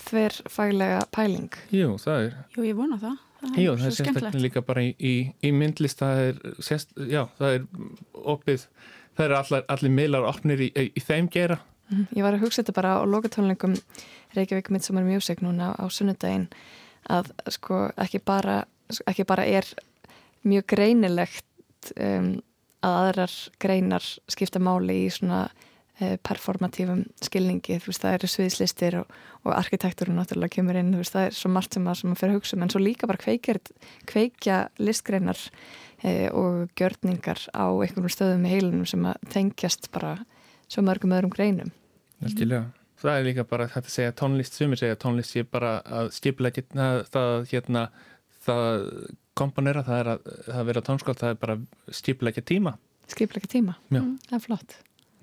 þverfæglega 0.06 1.08
pæling? 1.16 1.50
Jú, 1.76 1.96
það 2.04 2.28
er. 2.28 2.38
Jú, 2.56 2.68
ég 2.68 2.78
vona 2.80 3.00
það 3.02 3.18
Jú, 3.40 3.74
það 3.80 3.86
er 3.88 3.96
sérstaklega 3.96 4.44
líka 4.44 4.64
bara 4.66 4.84
í, 4.84 4.94
í, 5.00 5.14
í 5.48 5.52
myndlist 5.56 6.02
það 6.02 6.22
er, 6.26 6.40
sérst, 6.64 6.92
já, 7.08 7.22
það 7.40 7.54
er 7.56 7.68
opið, 8.36 8.66
það 9.16 9.26
er 9.26 9.36
allar, 9.38 9.64
allir 9.76 9.94
miðlar 9.96 10.28
opnir 10.28 10.64
í, 10.66 10.70
í 10.76 11.04
þeim 11.04 11.30
gera 11.32 11.60
mm, 11.88 12.10
Ég 12.18 12.26
var 12.26 12.36
að 12.36 12.44
hugsa 12.44 12.62
þetta 12.62 12.76
bara 12.82 12.98
á 13.00 13.08
lokatónleikum 13.08 13.78
Reykjavík 14.36 14.72
Midsommar 14.76 15.08
Music 15.08 15.44
núna 15.46 15.72
á 15.80 15.86
sunnudaginn 15.88 16.50
að 17.10 17.32
sko 17.56 17.88
ekki 17.98 18.20
bara, 18.26 18.62
ekki 19.08 19.26
bara 19.30 19.48
er 19.48 19.68
mjög 20.48 20.68
greinilegt 20.76 21.94
um, 21.96 22.36
að 22.84 23.00
aðrar 23.06 23.36
greinar 23.60 24.06
skipta 24.32 24.60
máli 24.64 25.06
í 25.06 25.10
svona 25.14 25.48
performatífum 26.24 27.04
skilningi, 27.24 27.80
þú 27.82 27.92
veist, 27.92 28.04
það 28.04 28.16
eru 28.18 28.30
sviðslistir 28.32 28.98
og, 29.02 29.14
og 29.44 29.54
arkitekturinn 29.58 30.18
náttúrulega 30.20 30.56
kemur 30.56 30.80
inn, 30.80 30.94
þú 30.96 31.04
veist, 31.04 31.16
það 31.16 31.28
er 31.28 31.38
svo 31.38 31.52
margt 31.54 31.76
sem 31.76 31.88
að, 31.90 32.00
sem 32.02 32.14
að 32.14 32.22
fyrir 32.22 32.34
að 32.34 32.40
hugsa 32.40 32.58
um, 32.58 32.66
en 32.66 32.74
svo 32.74 32.82
líka 32.84 33.10
bara 33.10 33.22
kveikir, 33.22 33.62
kveikja 34.10 34.60
listgreinar 34.80 35.44
eh, 36.04 36.28
og 36.32 36.74
gjörningar 36.80 37.46
á 37.52 37.66
einhvern 37.68 38.16
stöðum 38.16 38.48
í 38.48 38.54
heilunum 38.56 38.90
sem 38.90 39.08
að 39.12 39.30
tengjast 39.36 39.90
bara 39.96 40.18
svo 40.70 40.86
mörgum 40.86 41.16
öðrum 41.18 41.34
greinum. 41.34 41.74
Veldilega. 42.24 42.70
Það 43.00 43.16
er 43.16 43.26
líka 43.30 43.46
bara 43.48 43.70
þetta 43.72 43.88
að 43.88 43.94
segja 43.94 44.16
tónlist, 44.20 44.58
sumir 44.60 44.80
segja 44.80 44.98
tónlist 45.00 45.32
sé 45.32 45.46
bara 45.48 45.78
að 45.88 46.10
skipla 46.18 46.52
það, 46.52 47.46
hérna, 47.48 47.86
það 48.44 48.84
komponera, 49.40 49.86
það 49.88 50.02
er 50.02 50.12
að, 50.14 50.30
að 50.52 50.68
vera 50.68 50.84
tónskáld, 50.84 51.22
það 51.22 51.34
er 51.34 51.40
bara 51.40 51.58
skipla 51.96 52.34
ekki 52.34 52.44
tíma. 52.54 52.76
Skipla 53.10 53.40
ekki 53.40 53.54
tíma, 53.56 53.78
mm, 53.88 54.12
það 54.28 54.38
er 54.38 54.44
flott. 54.44 54.76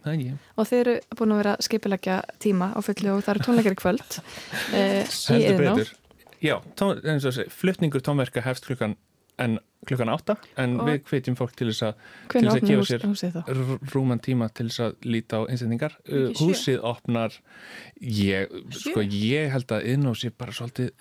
Ægji. 0.07 0.34
og 0.57 0.68
þeir 0.70 0.82
eru 0.82 0.96
búin 1.18 1.34
að 1.34 1.42
vera 1.42 1.57
skipilegja 1.66 2.18
tíma 2.42 2.72
á 2.72 2.80
fullu 2.84 3.14
og 3.16 3.22
það 3.26 3.34
eru 3.34 3.46
tónleikari 3.46 3.80
kvöld 3.80 4.18
eh, 4.78 5.04
í 5.34 5.40
yðná 5.52 5.76
Já, 6.44 6.59
tón, 6.76 6.98
eins 7.00 7.24
og 7.24 7.32
þessi, 7.32 7.46
flytningur 7.48 8.02
tónverka 8.04 8.42
hefst 8.44 8.66
klukkan 8.68 8.96
en 9.40 9.59
klukkan 9.89 10.12
átta 10.12 10.37
en 10.61 10.78
og 10.80 10.91
við 10.91 11.01
hvetjum 11.11 11.37
fólk 11.39 11.57
til 11.59 11.70
þess 11.70 11.87
að 11.89 11.95
til 12.32 12.43
þess 12.47 12.57
að 12.57 12.68
gefa 12.70 12.87
sér 12.91 13.93
rúman 13.95 14.22
tíma 14.22 14.49
til 14.53 14.68
þess 14.70 14.84
að 14.87 14.97
líta 15.07 15.41
á 15.41 15.43
einsendingar 15.47 15.97
uh, 16.09 16.28
húsið 16.41 16.82
opnar 16.87 17.37
ég, 18.01 18.53
sko, 18.74 19.05
ég 19.05 19.51
held 19.55 19.72
að 19.72 19.89
yðná 19.93 20.14
sé 20.18 20.32
bara 20.34 20.55
svolítið 20.57 20.93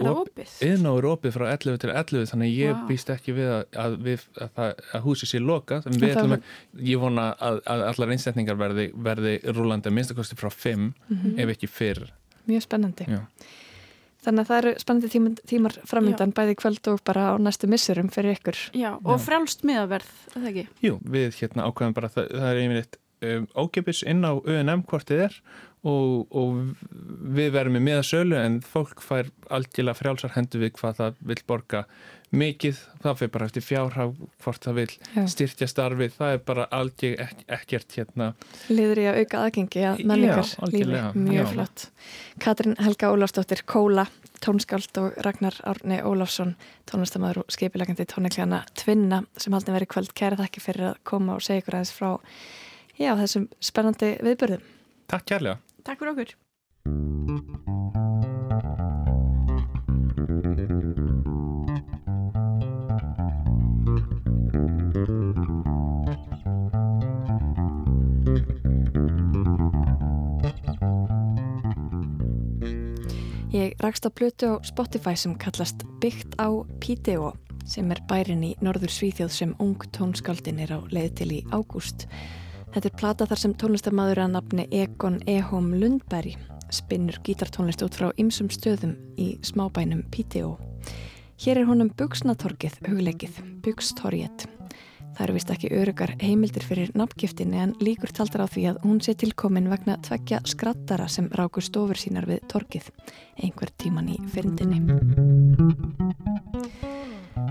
yðná 0.66 0.94
er 1.00 1.10
opið 1.10 1.36
frá 1.36 1.48
11 1.52 1.82
til 1.84 1.92
11 1.92 2.32
þannig 2.32 2.54
ég 2.56 2.72
wow. 2.74 2.86
býst 2.90 3.12
ekki 3.14 3.36
við 3.38 3.52
að, 3.52 3.66
að, 3.86 3.98
við, 4.06 4.26
að, 4.46 4.64
að 4.66 5.06
húsið 5.06 5.32
sé 5.32 5.42
lokað. 5.44 5.90
Að, 5.90 6.38
ég 6.86 7.02
vona 7.02 7.28
að 7.36 7.62
allar 7.74 8.16
einsendingar 8.16 8.60
verði, 8.60 8.90
verði 8.96 9.38
rúlandi 9.50 9.92
að 9.92 9.98
minnstakosti 10.00 10.40
frá 10.40 10.50
5 10.54 10.80
mm 10.80 10.94
-hmm. 11.10 11.38
ef 11.44 11.54
ekki 11.56 11.72
fyrr. 11.72 12.10
Mjög 12.46 12.68
spennandi. 12.68 13.08
Já 13.10 13.22
Þannig 14.26 14.42
að 14.44 14.50
það 14.50 14.62
eru 14.62 14.74
spennandi 14.82 15.12
tímar, 15.14 15.40
tímar 15.52 15.78
framöndan 15.86 16.36
bæði 16.36 16.58
kvöld 16.60 16.92
og 16.92 17.02
bara 17.06 17.30
á 17.30 17.34
næstu 17.38 17.70
missurum 17.70 18.10
fyrir 18.14 18.40
ykkur. 18.40 18.60
Já, 18.74 18.92
og 18.98 19.22
frálst 19.22 19.66
miðaverð, 19.68 20.12
er 20.34 20.38
það 20.40 20.52
ekki? 20.52 20.68
Jú, 20.86 21.00
við 21.16 21.40
hérna 21.42 21.70
ákvæðum 21.70 21.98
bara, 22.00 22.12
það, 22.16 22.32
það 22.34 22.50
er 22.50 22.62
einmitt 22.64 23.00
um, 23.26 23.48
ókipis 23.56 24.04
inn 24.08 24.26
á 24.26 24.34
ÖNM 24.34 24.84
hvort 24.90 25.10
þið 25.10 25.24
er 25.28 25.40
og, 25.86 26.34
og 26.34 26.60
við 27.38 27.54
verum 27.56 27.78
með 27.78 27.86
miða 27.88 28.06
sölu 28.06 28.38
en 28.40 28.60
fólk 28.66 29.04
fær 29.06 29.30
algjörlega 29.54 30.00
frjálsar 30.00 30.36
hendu 30.36 30.62
við 30.64 30.74
hvað 30.80 31.00
það 31.02 31.20
vil 31.32 31.42
borga 31.48 31.84
mikið, 32.34 32.80
það 33.04 33.18
fyrir 33.20 33.32
bara 33.36 33.48
eftir 33.50 33.64
fjárhag 33.66 34.14
hvort 34.44 34.66
það 34.66 34.78
vil 34.80 34.88
Já. 35.16 35.26
styrkja 35.32 35.68
starfið 35.70 36.16
það 36.18 36.34
er 36.36 36.42
bara 36.48 36.66
algjör 36.74 37.22
ek 37.26 37.44
ekkert 37.58 37.98
hérna. 37.98 38.28
Liður 38.72 39.02
í 39.02 39.06
að 39.10 39.20
auka 39.22 39.42
aðgengi 39.46 39.84
að 39.86 40.04
menningar 40.10 40.52
lífi, 40.74 41.02
mjög 41.14 41.40
Já. 41.40 41.52
flott 41.54 41.86
Katrin 42.44 42.78
Helga 42.82 43.12
Ólafsdóttir 43.14 43.64
Kóla, 43.70 44.08
tónskáld 44.44 45.02
og 45.02 45.20
Ragnar 45.26 45.58
Árni 45.64 46.02
Ólafsson 46.04 46.56
tónlistamæður 46.90 47.44
og 47.44 47.56
skipilegandi 47.56 48.08
tónikljana 48.10 48.64
Tvinna 48.76 49.24
sem 49.38 49.56
haldin 49.56 49.78
verið 49.78 49.94
kvöld 49.96 50.16
kæra 50.18 50.40
þakki 50.42 50.66
fyrir 50.66 50.92
að 50.92 51.02
koma 51.08 51.38
og 51.38 51.46
segja 51.46 51.64
ykkur 51.64 51.80
aðeins 51.80 51.96
frá 51.96 52.10
Já, 52.96 53.12
þessum 53.20 53.50
spennandi 53.64 54.16
viðbörðum 54.24 54.66
Takk 55.12 55.30
kærlega 55.30 55.60
Takk 55.86 56.02
fyrir 56.02 56.16
okkur. 56.16 56.36
Rakst 73.84 74.08
á 74.08 74.10
plötu 74.10 74.56
á 74.56 74.64
Spotify 74.64 75.16
sem 75.18 75.36
kallast 75.36 75.84
Byggt 76.02 76.38
á 76.40 76.48
Pídeó 76.80 77.34
sem 77.66 77.90
er 77.92 78.02
bærin 78.10 78.44
í 78.46 78.54
norður 78.64 78.92
Svíþjóð 78.94 79.32
sem 79.34 79.54
ung 79.60 79.82
tónskaldin 79.96 80.62
er 80.62 80.76
á 80.78 80.80
leið 80.94 81.14
til 81.20 81.32
í 81.34 81.40
ágúst. 81.50 82.06
Þetta 82.74 82.90
er 82.90 82.98
plata 83.00 83.28
þar 83.30 83.42
sem 83.42 83.56
tónlistarmadur 83.56 84.22
að 84.26 84.36
nafni 84.36 84.68
Egon 84.72 85.22
Ehom 85.32 85.74
Lundberg 85.80 86.38
spinnur 86.74 87.18
gítartónlist 87.26 87.84
út 87.86 87.98
frá 87.98 88.10
ymsum 88.22 88.50
stöðum 88.54 88.96
í 89.22 89.36
smábænum 89.46 90.04
Píteó. 90.14 90.56
Hér 91.42 91.62
er 91.62 91.70
honum 91.70 91.92
Bugsnatorkið 91.98 92.80
hugleikið, 92.88 93.42
Bugstorget. 93.66 94.48
Það 95.16 95.24
eru 95.24 95.36
vist 95.38 95.52
ekki 95.54 95.70
örugar 95.72 96.12
heimildir 96.20 96.66
fyrir 96.68 96.90
nafngiftinni 97.00 97.62
en 97.64 97.74
líkur 97.80 98.12
taldar 98.12 98.44
á 98.44 98.48
því 98.52 98.66
að 98.74 98.82
hún 98.84 98.98
sé 99.00 99.16
tilkomin 99.16 99.70
vegna 99.72 99.96
tveggja 100.04 100.42
skrattara 100.44 101.08
sem 101.08 101.30
rákur 101.32 101.64
stofur 101.64 102.00
sínar 102.00 102.28
við 102.28 102.44
torkið 102.52 102.90
einhver 103.40 103.72
tíman 103.80 104.12
í 104.12 104.18
fyrndinni. 104.34 104.82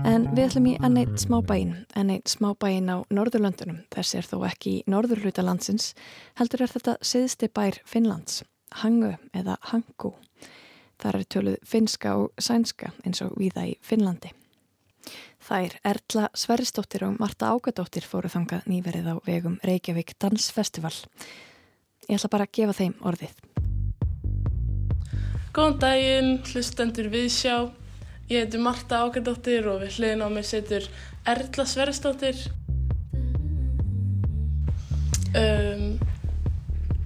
En 0.05 0.29
við 0.37 0.43
ætlum 0.45 0.69
í 0.69 0.75
enn 0.85 1.01
eitt 1.01 1.17
smábæin, 1.17 1.73
enn 1.97 2.13
eitt 2.13 2.29
smábæin 2.29 2.93
á 2.93 3.01
Norðurlöndunum. 3.09 3.81
Þessi 3.89 4.21
er 4.21 4.29
þó 4.29 4.37
ekki 4.45 4.77
í 4.77 4.85
Norðurluta 4.91 5.41
landsins, 5.41 5.95
heldur 6.37 6.67
er 6.67 6.73
þetta 6.75 6.99
siðsti 7.01 7.49
bær 7.49 7.81
Finnlands, 7.89 8.43
Hangu 8.83 9.15
eða 9.33 9.57
Hangu. 9.73 10.13
Það 11.01 11.17
er 11.17 11.29
töluð 11.33 11.61
finska 11.65 12.17
og 12.21 12.33
sænska 12.37 12.93
eins 13.01 13.25
og 13.25 13.33
viða 13.41 13.65
í 13.73 13.79
Finnlandi. 13.81 14.35
Er 15.45 15.75
Erla 15.85 16.29
Sverrisdóttir 16.33 17.03
og 17.05 17.19
Marta 17.21 17.51
Ágadóttir 17.53 18.01
fóru 18.01 18.31
þangað 18.33 18.63
nýverið 18.65 19.11
á 19.13 19.15
vegum 19.27 19.59
Reykjavík 19.61 20.15
Dansfestival. 20.17 20.95
Ég 22.09 22.17
ætla 22.17 22.31
bara 22.33 22.47
að 22.47 22.55
gefa 22.57 22.73
þeim 22.79 22.95
orðið. 23.05 23.35
Góðan 25.53 25.77
daginn, 25.83 26.31
hlustendur 26.49 27.11
viðsjá. 27.13 27.69
Ég 28.31 28.47
heiti 28.47 28.57
Marta 28.57 29.03
Ákardóttir 29.05 29.69
og 29.69 29.85
við 29.85 29.99
hliðin 29.99 30.25
á 30.25 30.29
mig 30.33 30.49
setur 30.49 30.89
Erla 31.29 31.69
Sverrisdóttir. 31.69 32.41
Um, 35.37 35.99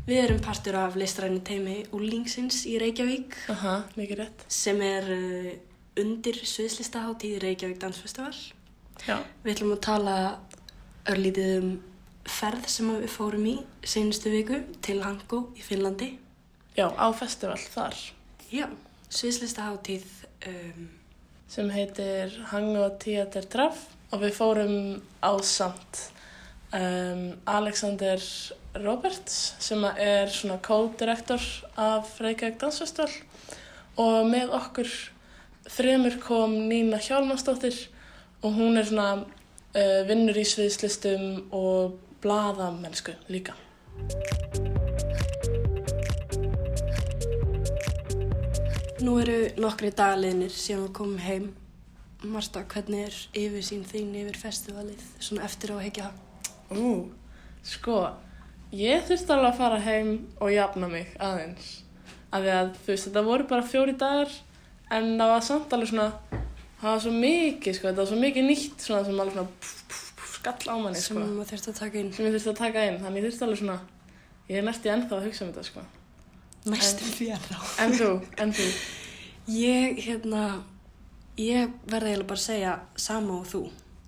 við 0.08 0.24
erum 0.24 0.40
partur 0.40 0.80
af 0.80 0.96
listræni 0.96 1.44
teimi 1.44 1.82
Úlingsins 1.92 2.64
í 2.72 2.80
Reykjavík. 2.80 3.36
Aha, 3.52 3.82
mikið 4.00 4.24
rétt. 4.24 4.48
Sem 4.48 4.80
er 4.80 5.12
uh, 5.12 5.58
undir 6.02 6.40
Sviðslistaháttíð 6.44 7.40
Reykjavík 7.44 7.80
Dansfestival. 7.82 8.34
Já. 9.08 9.20
Við 9.44 9.54
ætlum 9.54 9.76
að 9.76 9.84
tala 9.86 10.16
örlítið 11.10 11.54
um 11.60 11.70
ferð 12.30 12.68
sem 12.70 12.90
við 12.92 13.12
fórum 13.14 13.46
í 13.50 13.56
senustu 13.88 14.32
viku 14.34 14.62
til 14.86 15.00
Hango 15.04 15.48
í 15.58 15.64
Finnlandi. 15.66 16.12
Já, 16.78 16.88
á 16.94 17.08
festival 17.16 17.60
þar. 17.74 17.98
Já, 18.54 18.68
Sviðslistaháttíð 19.10 20.06
um, 20.50 20.88
sem 21.50 21.70
heitir 21.74 22.36
Hango 22.52 22.88
Theater 23.02 23.48
Traff 23.50 23.88
og 24.14 24.24
við 24.24 24.36
fórum 24.38 24.76
á 25.22 25.32
samt 25.46 26.04
um, 26.74 27.34
Alexander 27.50 28.22
Roberts 28.80 29.56
sem 29.62 29.84
er 29.96 30.30
svona 30.34 30.60
co-direktor 30.62 31.42
af 31.78 32.20
Reykjavík 32.22 32.60
Dansfestival 32.62 33.12
og 34.00 34.30
með 34.30 34.54
okkur 34.56 34.92
þremur 35.70 36.18
kom 36.24 36.56
Nína 36.70 37.00
Hjálmarsdóttir 37.02 37.78
og 38.42 38.56
hún 38.58 38.80
er 38.80 38.88
svona 38.90 39.10
uh, 39.22 40.02
vinnur 40.10 40.38
í 40.40 40.46
sviðslistum 40.48 41.52
og 41.56 41.98
bladamennsku 42.24 43.16
líka. 43.32 43.56
Nú 49.00 49.16
eru 49.22 49.38
nokkri 49.62 49.94
dagleginir 49.96 50.52
síðan 50.52 50.88
við 50.88 50.96
komum 50.98 51.20
heim. 51.24 51.52
Marsta, 52.28 52.66
hvernig 52.68 53.06
er 53.08 53.20
yfir 53.40 53.64
sín 53.64 53.86
þín 53.88 54.12
yfir 54.20 54.36
festivalið, 54.42 55.04
svona 55.24 55.46
eftir 55.48 55.72
á 55.72 55.76
að 55.78 55.86
hekja? 55.86 56.10
Ú, 56.76 56.90
sko, 57.64 58.02
ég 58.76 59.06
þurfti 59.08 59.32
alveg 59.32 59.54
að 59.54 59.62
fara 59.62 59.80
heim 59.86 60.12
og 60.44 60.52
jafna 60.52 60.90
mig 60.92 61.14
aðeins. 61.16 61.70
Af 62.30 62.44
því 62.44 62.52
að 62.58 62.74
þú 62.76 62.92
veist, 62.92 63.08
þetta 63.08 63.24
voru 63.30 63.48
bara 63.54 63.70
fjóri 63.72 63.96
dagar 64.04 64.36
en 64.96 65.10
það 65.20 65.34
var 65.34 65.46
samt 65.46 65.76
alveg 65.76 65.92
svona, 65.92 66.08
það 66.82 66.90
var 66.90 67.04
svo 67.06 67.14
mikið, 67.16 67.78
sko, 67.78 67.88
þetta 67.90 68.02
var 68.02 68.10
svo 68.12 68.20
mikið 68.24 68.48
nýtt 68.50 68.86
svona 68.86 69.06
sem 69.06 69.22
alveg 69.24 69.38
svona 69.38 69.54
pff, 69.60 69.84
pff, 69.92 70.10
pff, 70.18 70.34
skall 70.40 70.74
á 70.74 70.76
manni, 70.80 71.02
sko. 71.04 71.16
Sem 71.20 71.38
maður 71.38 71.52
þurfti 71.54 71.72
að 71.74 71.80
taka 71.84 72.02
inn. 72.02 72.12
Sem 72.16 72.28
ég 72.28 72.36
þurfti 72.36 72.54
að 72.54 72.62
taka 72.64 72.86
inn, 72.90 73.00
þannig 73.04 73.22
ég 73.22 73.28
þurfti 73.30 73.48
alveg 73.48 73.62
svona, 73.64 73.78
ég 74.50 74.62
er 74.62 74.68
nætti 74.68 74.94
ennþá 74.94 75.20
að 75.20 75.28
hugsa 75.30 75.46
um 75.46 75.54
þetta, 75.54 75.68
sko. 75.70 75.86
Næstum 76.70 77.14
því 77.16 77.30
að 77.36 77.46
þá. 77.50 77.60
En 77.86 77.96
þú, 78.00 78.10
en 78.44 78.58
þú? 78.60 78.72
Ég, 79.50 79.98
hérna, 80.06 80.42
ég 81.40 81.72
verði 81.90 82.12
eiginlega 82.12 82.28
bara 82.30 82.38
að 82.38 82.44
segja 82.44 82.74
sama 83.02 83.40
og 83.40 83.48
þú. 83.50 83.62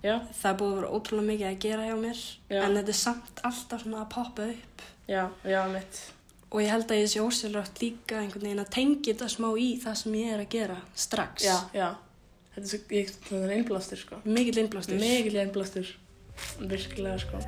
Já. 0.04 0.12
Það 0.38 0.58
búið 0.60 0.68
að 0.68 0.76
vera 0.76 0.90
ótrúlega 0.94 1.28
mikið 1.32 1.48
að 1.48 1.56
gera 1.64 1.86
hjá 1.88 1.94
mér, 1.98 2.20
já. 2.46 2.60
en 2.60 2.76
þetta 2.78 2.92
er 2.92 2.98
samt 3.00 3.42
alltaf 3.48 3.82
svona 3.82 4.04
að 4.04 4.12
poppa 4.12 4.46
upp. 4.52 4.84
Já, 5.10 5.22
já, 5.50 5.58
mitt. 5.72 5.98
Og 6.52 6.60
ég 6.60 6.68
held 6.68 6.90
að 6.92 7.00
ég 7.00 7.08
sé 7.08 7.22
ósverðrætt 7.24 7.78
líka 7.80 8.18
einhvern 8.20 8.44
veginn 8.44 8.60
að 8.60 8.72
tengja 8.74 9.14
þetta 9.14 9.28
smá 9.32 9.48
í 9.56 9.68
það 9.80 9.94
sem 10.02 10.16
ég 10.20 10.32
er 10.34 10.42
að 10.42 10.50
gera 10.52 10.76
strax. 11.04 11.46
Já, 11.46 11.56
já. 11.72 11.88
Þetta 12.52 12.62
er, 12.62 12.68
svo, 12.68 12.80
ég, 12.92 13.12
þetta 13.14 13.38
er 13.46 13.54
einblástur, 13.56 14.00
sko. 14.02 14.18
Mikið 14.28 14.60
einblástur. 14.60 15.00
Mikið 15.00 15.38
einblástur. 15.46 15.92
Virkilega, 16.60 17.16
sko. 17.22 17.40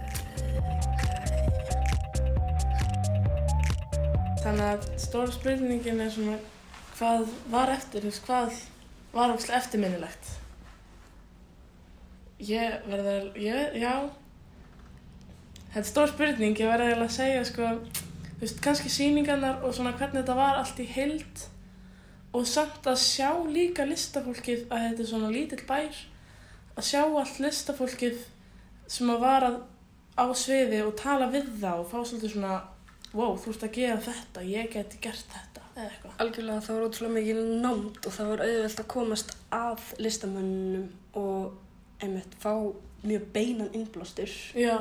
Þannig 4.40 4.66
að 4.70 4.88
stóra 5.00 5.36
spurningin 5.36 6.00
er 6.05 6.11
svona 6.12 6.40
hvað 6.94 7.28
var 7.52 7.72
eftir, 7.74 8.07
hvað 8.24 8.57
var 9.14 9.34
eftirminnilegt? 9.36 10.32
Ég 12.44 12.88
verði 12.90 13.14
að, 13.14 13.28
ég, 13.40 13.78
já, 13.80 13.92
þetta 15.72 15.84
er 15.84 15.88
stór 15.88 16.12
spurning, 16.12 16.59
ég 16.61 16.70
verði 16.70 16.96
að 16.96 17.12
segja 17.14 17.44
sko, 17.48 17.70
þú 18.35 18.45
veist, 18.45 18.61
kannski 18.64 18.93
síningarnar 18.93 19.62
og 19.64 19.74
svona 19.76 19.95
hvernig 19.99 20.22
þetta 20.22 20.39
var 20.39 20.61
allt 20.61 20.80
í 20.82 20.89
hild 20.91 21.45
og 22.35 22.47
samt 22.51 22.87
að 22.91 22.99
sjá 22.99 23.30
líka 23.47 23.87
listafólkið 23.87 24.66
að 24.68 24.87
þetta 24.89 25.05
er 25.05 25.11
svona 25.11 25.30
lítill 25.30 25.62
bær, 25.68 26.01
að 26.74 26.89
sjá 26.89 27.03
allt 27.05 27.41
listafólkið 27.43 28.22
sem 28.91 29.11
að 29.14 29.22
vara 29.22 29.51
á 30.18 30.24
sviði 30.37 30.82
og 30.85 30.97
tala 30.99 31.30
við 31.30 31.51
það 31.62 31.82
og 31.82 31.91
fá 31.91 31.99
svolítið 32.03 32.35
svona 32.35 32.57
wow, 33.14 33.37
þú 33.39 33.53
ert 33.53 33.66
að 33.68 33.76
gera 33.78 34.01
þetta, 34.03 34.43
ég 34.51 34.72
geti 34.72 34.99
gert 35.03 35.30
þetta 35.30 35.62
eða 35.74 35.87
eitthvað. 35.89 36.16
Algjörlega 36.22 36.64
það 36.66 36.76
var 36.76 36.89
ótrúlega 36.89 37.14
mikið 37.18 37.41
námt 37.62 38.09
og 38.09 38.16
það 38.16 38.32
var 38.32 38.43
auðvelt 38.49 38.82
að 38.82 38.91
komast 38.95 39.32
að 39.55 39.87
listamönnum 40.03 40.89
og 41.18 42.03
einmitt 42.03 42.37
fá 42.43 42.53
mjög 43.05 43.26
beinan 43.35 43.74
innblástur 43.76 44.30
Já. 44.59 44.76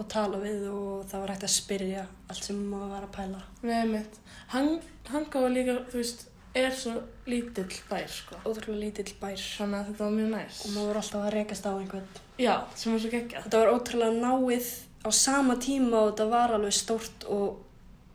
Og 0.00 0.08
tala 0.08 0.40
við 0.40 0.66
og 0.72 1.06
það 1.10 1.24
var 1.24 1.32
hægt 1.34 1.46
að 1.46 1.54
spyrja 1.54 2.04
allt 2.32 2.46
sem 2.46 2.60
maður 2.70 2.92
var 2.94 3.06
að 3.06 3.14
pæla. 3.16 3.40
Við 3.62 3.74
einmitt. 3.78 4.20
Hann, 4.52 4.70
hann 5.10 5.26
gáði 5.32 5.50
líka, 5.56 5.74
þú 5.92 6.00
veist, 6.00 6.24
er 6.58 6.76
svo 6.76 6.94
lítill 7.28 7.68
bær, 7.90 8.08
sko. 8.12 8.38
Ótrúlega 8.48 8.80
lítill 8.86 9.14
bær. 9.20 9.36
Þannig 9.40 9.78
að 9.78 9.90
þetta 9.90 10.04
var 10.04 10.16
mjög 10.16 10.32
næst. 10.36 10.64
Og 10.64 10.74
maður 10.76 10.88
var 10.90 11.02
alltaf 11.02 11.26
að 11.26 11.34
rekast 11.36 11.68
á 11.68 11.72
einhvern. 11.72 12.08
Já, 12.40 12.54
sem 12.76 12.94
var 12.94 13.04
svo 13.04 13.12
geggjað. 13.12 13.46
Þetta 13.46 13.62
var 13.62 13.74
ótrúlega 13.76 14.24
náið 14.24 14.72
á 15.02 15.10
sama 15.18 15.58
tíma 15.60 16.00
og 16.00 16.10
þetta 16.12 16.28
var 16.32 16.56
alveg 16.56 16.76
stórt 16.76 17.28
og 17.28 17.62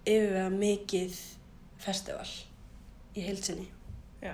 yfirvega 0.07 0.49
mikið 0.53 1.21
festival 1.83 2.27
í 3.17 3.25
heilsinni. 3.27 3.69
Já. 4.23 4.33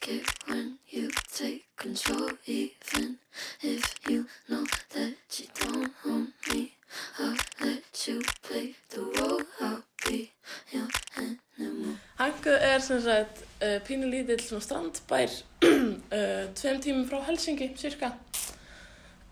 Like 0.00 0.14
it 0.14 0.28
when 0.48 0.78
you 0.88 1.10
take 1.36 1.64
control 1.76 2.30
even 2.46 3.18
if 3.60 3.94
you 4.08 4.26
know 4.48 4.64
that 4.94 5.14
you 5.38 5.46
don't 5.60 5.92
own 6.06 6.32
me. 6.48 6.72
I'll 7.18 7.36
let 7.60 8.06
you 8.06 8.22
play 8.42 8.74
the 8.90 9.00
role. 9.00 9.42
I'll 9.60 9.82
be 10.06 10.30
your 10.72 10.88
animal. 11.16 11.96
Hangu 12.18 12.50
er 12.50 12.80
sem 12.80 13.00
sagt 13.02 13.42
uh, 13.62 13.80
pínu 13.84 14.08
lítill 14.08 14.40
svona 14.40 14.64
strandbær 14.64 15.34
uh, 15.68 16.48
tveim 16.60 16.80
tímum 16.80 17.04
frá 17.10 17.20
Helsingi, 17.26 17.72
cirka. 17.76 18.14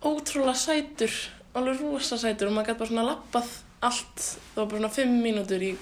Ótrúlega 0.02 0.54
sætur, 0.54 1.14
alveg 1.54 1.80
rosa 1.80 2.18
sætur 2.20 2.50
og 2.50 2.58
maður 2.58 2.74
gæti 2.74 2.82
bara 2.82 2.92
svona 2.92 3.06
lappað 3.08 3.56
allt. 3.88 4.20
Það 4.52 4.60
var 4.60 4.68
bara 4.68 4.82
svona 4.82 4.94
fimm 4.98 5.16
mínútur 5.24 5.64
í 5.64 5.72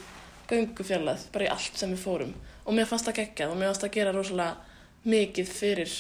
göngufjarlæð, 0.52 1.26
bara 1.34 1.50
í 1.50 1.52
allt 1.56 1.82
sem 1.82 1.90
við 1.96 2.06
fórum. 2.06 2.32
Og 2.66 2.74
mér 2.74 2.86
fannst 2.86 3.10
það 3.10 3.20
geggjað 3.24 3.50
og 3.50 3.58
mér 3.60 3.72
fannst 3.72 3.82
það 3.82 3.90
að 3.90 3.98
gera 4.00 4.14
rosalega 4.14 4.65
mikið 5.06 5.48
fyrir 5.48 5.92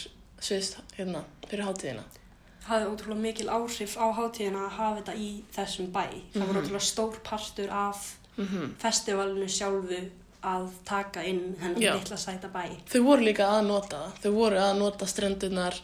sviðst, 0.42 0.78
hérna, 0.98 1.24
fyrir 1.48 1.64
hátíðina. 1.68 2.04
Hafði 2.66 2.86
ótrúlega 2.90 3.22
mikil 3.22 3.48
áhrif 3.54 3.94
á 3.96 4.06
hátíðina 4.16 4.64
að 4.66 4.76
hafa 4.80 5.00
þetta 5.00 5.14
í 5.22 5.28
þessum 5.54 5.92
bæ. 5.94 6.04
Það 6.34 6.46
var 6.46 6.54
Mhm. 6.54 6.62
ótrúlega 6.64 6.88
stór 6.90 7.18
partur 7.22 7.70
af 7.70 8.16
Mm 8.36 8.74
festivalinu 8.78 9.46
sjálfu 9.48 10.10
að 10.44 10.68
taka 10.84 11.22
inn 11.24 11.56
hennan 11.60 11.80
Já. 11.80 11.94
litla 11.94 12.16
sæta 12.16 12.48
bæ. 12.52 12.68
Þau 12.86 13.02
voru 13.02 13.22
líka 13.24 13.46
að 13.48 13.66
nota 13.66 13.96
það. 13.96 14.18
Þau 14.22 14.32
voru 14.34 14.56
að 14.56 14.78
nota 14.78 15.06
strendunar 15.06 15.74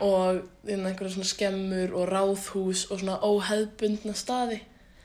og 0.00 0.42
inn 0.66 0.84
einhverja 0.86 1.14
svona 1.14 1.24
skemmur 1.24 1.94
og 1.94 2.08
ráðhús 2.08 2.90
og 2.90 2.98
svona 3.00 3.20
óheðbundna 3.20 4.14
staði. 4.14 4.60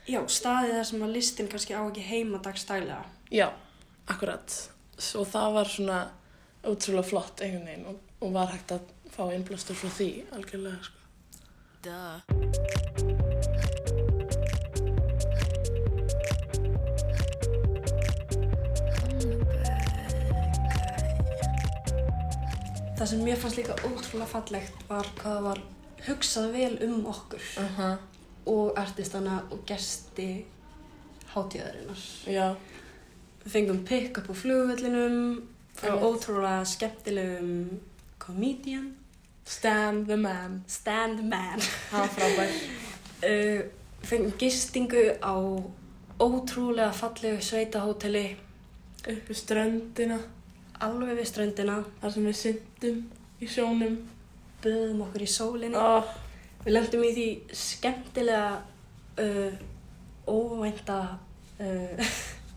Já, 0.08 0.20
staðið 0.26 0.72
þar 0.72 0.84
sem 0.84 1.00
að 1.02 1.12
listin 1.12 1.48
kannski 1.48 1.74
á 1.74 1.82
ekki 1.90 2.02
heima 2.02 2.38
dagstælega. 2.42 3.04
Já, 3.30 3.50
akkurat. 4.08 4.68
Og 5.14 5.26
það 5.26 5.52
var 5.54 5.64
svona 5.64 6.08
ótrúlega 6.66 7.06
flott 7.06 7.40
einhvern 7.40 7.66
veginn 7.66 7.86
og, 7.92 8.00
og 8.20 8.32
var 8.36 8.52
hægt 8.52 8.72
að 8.76 8.80
fá 9.16 9.22
innblástur 9.32 9.78
frá 9.78 9.90
því 9.98 10.10
algjörlega. 10.36 10.82
Sko. 10.82 11.02
Það 22.96 23.08
sem 23.10 23.22
mér 23.22 23.40
fannst 23.40 23.58
líka 23.60 23.76
ótrúlega 23.84 24.28
fallegt 24.30 24.84
var 24.88 25.08
hvað 25.18 25.34
það 25.36 25.42
var 25.46 25.60
hugsað 26.06 26.46
vel 26.54 26.74
um 26.86 27.06
okkur 27.12 27.42
Uh 27.58 27.78
-huh. 27.78 27.96
og 28.46 28.78
artistana 28.78 29.42
og 29.50 29.66
gesti 29.66 30.44
hátíðarinnar. 31.34 32.00
Já, 32.26 32.54
Við 33.44 33.52
fengum 33.52 33.84
pick 33.84 34.18
up 34.18 34.30
á 34.30 34.34
flugvellinum 34.34 35.42
frá 35.76 35.94
ótrúlega 35.96 36.64
skemmtilegum 36.64 37.80
comedian, 38.18 38.94
Stan 39.46 40.04
the 40.06 40.16
Man. 40.16 40.62
Stan 40.66 41.16
the 41.16 41.22
Man. 41.22 41.60
Var 41.92 42.08
frábær. 42.16 42.54
Uh, 43.22 43.60
við 44.00 44.08
fengum 44.10 44.32
gistingu 44.40 45.04
á 45.22 45.34
ótrúlega 46.20 46.92
fallegu 46.96 47.40
sveitahóteli 47.42 48.26
Uppi 49.06 49.34
ströndina, 49.38 50.16
alveg 50.82 51.12
við 51.20 51.28
ströndina, 51.30 51.76
þar 52.00 52.10
sem 52.10 52.24
við 52.26 52.38
syndum 52.40 52.96
í 53.38 53.46
sjónum. 53.46 54.00
böðum 54.64 55.04
okkur 55.04 55.22
í 55.22 55.28
sólinni. 55.30 55.78
Oh, 55.78 56.08
Við 56.64 56.72
lendum 56.74 57.04
í 57.06 57.12
því 57.14 57.26
skemmtilega 57.54 58.48
uh, 59.22 59.60
óvænta 60.26 60.96
uh, 61.62 62.16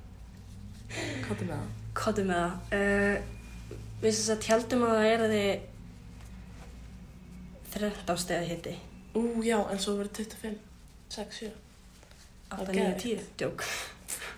hvað 1.28 1.44
er 1.44 1.52
það? 1.52 1.68
Kottum 2.00 2.30
með 2.32 2.40
það. 2.44 2.54
Uh, 2.80 3.16
við 4.04 4.12
sem 4.16 4.26
sagt 4.30 4.48
heldum 4.52 4.86
að 4.88 4.96
það 4.98 5.10
er 5.14 5.22
þið 5.34 5.52
13 7.76 8.22
stegi 8.24 8.50
hitti. 8.54 8.76
Ú, 9.20 9.24
já, 9.46 9.58
en 9.74 9.80
svo 9.82 9.98
verið 10.00 10.14
25, 10.24 10.58
6, 11.16 11.42
7. 11.44 11.52
8, 12.50 12.62
Ok. 12.64 12.74
9, 12.74 12.94
10. 13.04 13.28
Djók. 13.42 13.60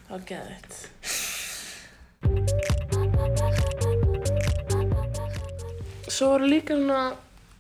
Það 0.08 0.16
var 0.18 0.24
geðvitt. 0.32 0.74
Svo 6.12 6.28
voru 6.34 6.48
líka 6.52 6.76
svona, 6.76 7.02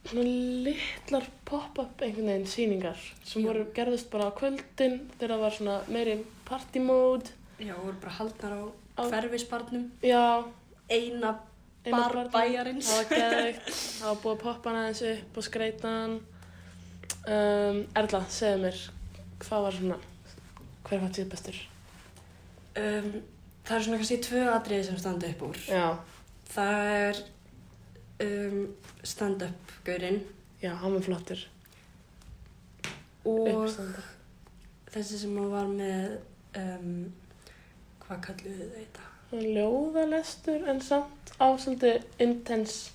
svona 0.09 0.25
litlar 0.65 1.25
pop-up 1.47 2.01
einhvern 2.03 2.27
veginn 2.33 2.49
síningar 2.51 2.99
sem 3.25 3.45
voru 3.47 3.63
gerðist 3.75 4.09
bara 4.11 4.27
á 4.29 4.35
kvöldin 4.37 4.97
þegar 5.17 5.33
það 5.35 5.43
var 5.45 5.55
svona 5.57 5.77
meiri 5.87 6.17
party 6.47 6.83
mode. 6.83 7.31
Já, 7.61 7.71
við 7.73 7.85
vorum 7.85 8.01
bara 8.03 8.17
haldnar 8.19 8.53
Á- 8.59 8.75
hverfisbarnum. 8.97 9.87
Eina 10.03 10.23
eina 10.91 11.31
bar 11.85 12.13
barnum. 12.13 12.31
bæjarins. 12.33 12.89
Það 12.91 12.97
var 12.97 13.09
geðvikt, 13.17 13.69
það 13.99 14.07
var 14.09 14.21
búið 14.23 14.35
að 14.35 14.41
poppa 14.45 14.69
hana 14.69 14.81
aðeins 14.85 15.03
upp 15.11 15.37
og 15.41 15.47
skreita 15.47 15.93
hann. 15.97 16.17
Um, 17.21 17.81
Erla, 18.01 18.23
segðu 18.33 18.63
mér, 18.65 18.79
hvað 19.43 19.65
var 19.67 19.75
svona, 19.77 19.97
hver 20.87 21.01
var 21.03 21.11
tíð 21.15 21.27
bestur? 21.33 21.59
Um, 22.77 23.11
það 23.67 23.75
er 23.77 23.83
svona 23.85 23.99
kannski 24.01 24.17
tvö 24.25 24.43
atriði 24.55 24.87
sem 24.87 24.97
standa 25.01 25.29
upp 25.33 25.43
úr. 25.49 25.59
Já, 25.69 25.85
Það 26.51 26.89
er 26.91 27.19
um, 28.25 28.63
stand-up-gaurinn 29.07 30.17
já, 30.61 30.73
hann 30.81 30.93
var 30.97 31.05
flottur. 31.05 31.45
og 33.25 33.47
Uppstanda. 33.47 34.01
þessi 34.91 35.19
sem 35.21 35.37
að 35.39 35.51
var 35.53 35.69
með, 35.71 36.15
um, 36.57 36.89
hvað 38.11 38.25
kalluðu 38.27 38.67
þau 38.67 38.75
þetta? 38.79 39.07
ljóðalestur 39.31 40.67
en 40.67 40.81
samt 40.83 41.31
á 41.39 41.47
svolítið 41.55 42.03
intense 42.19 42.91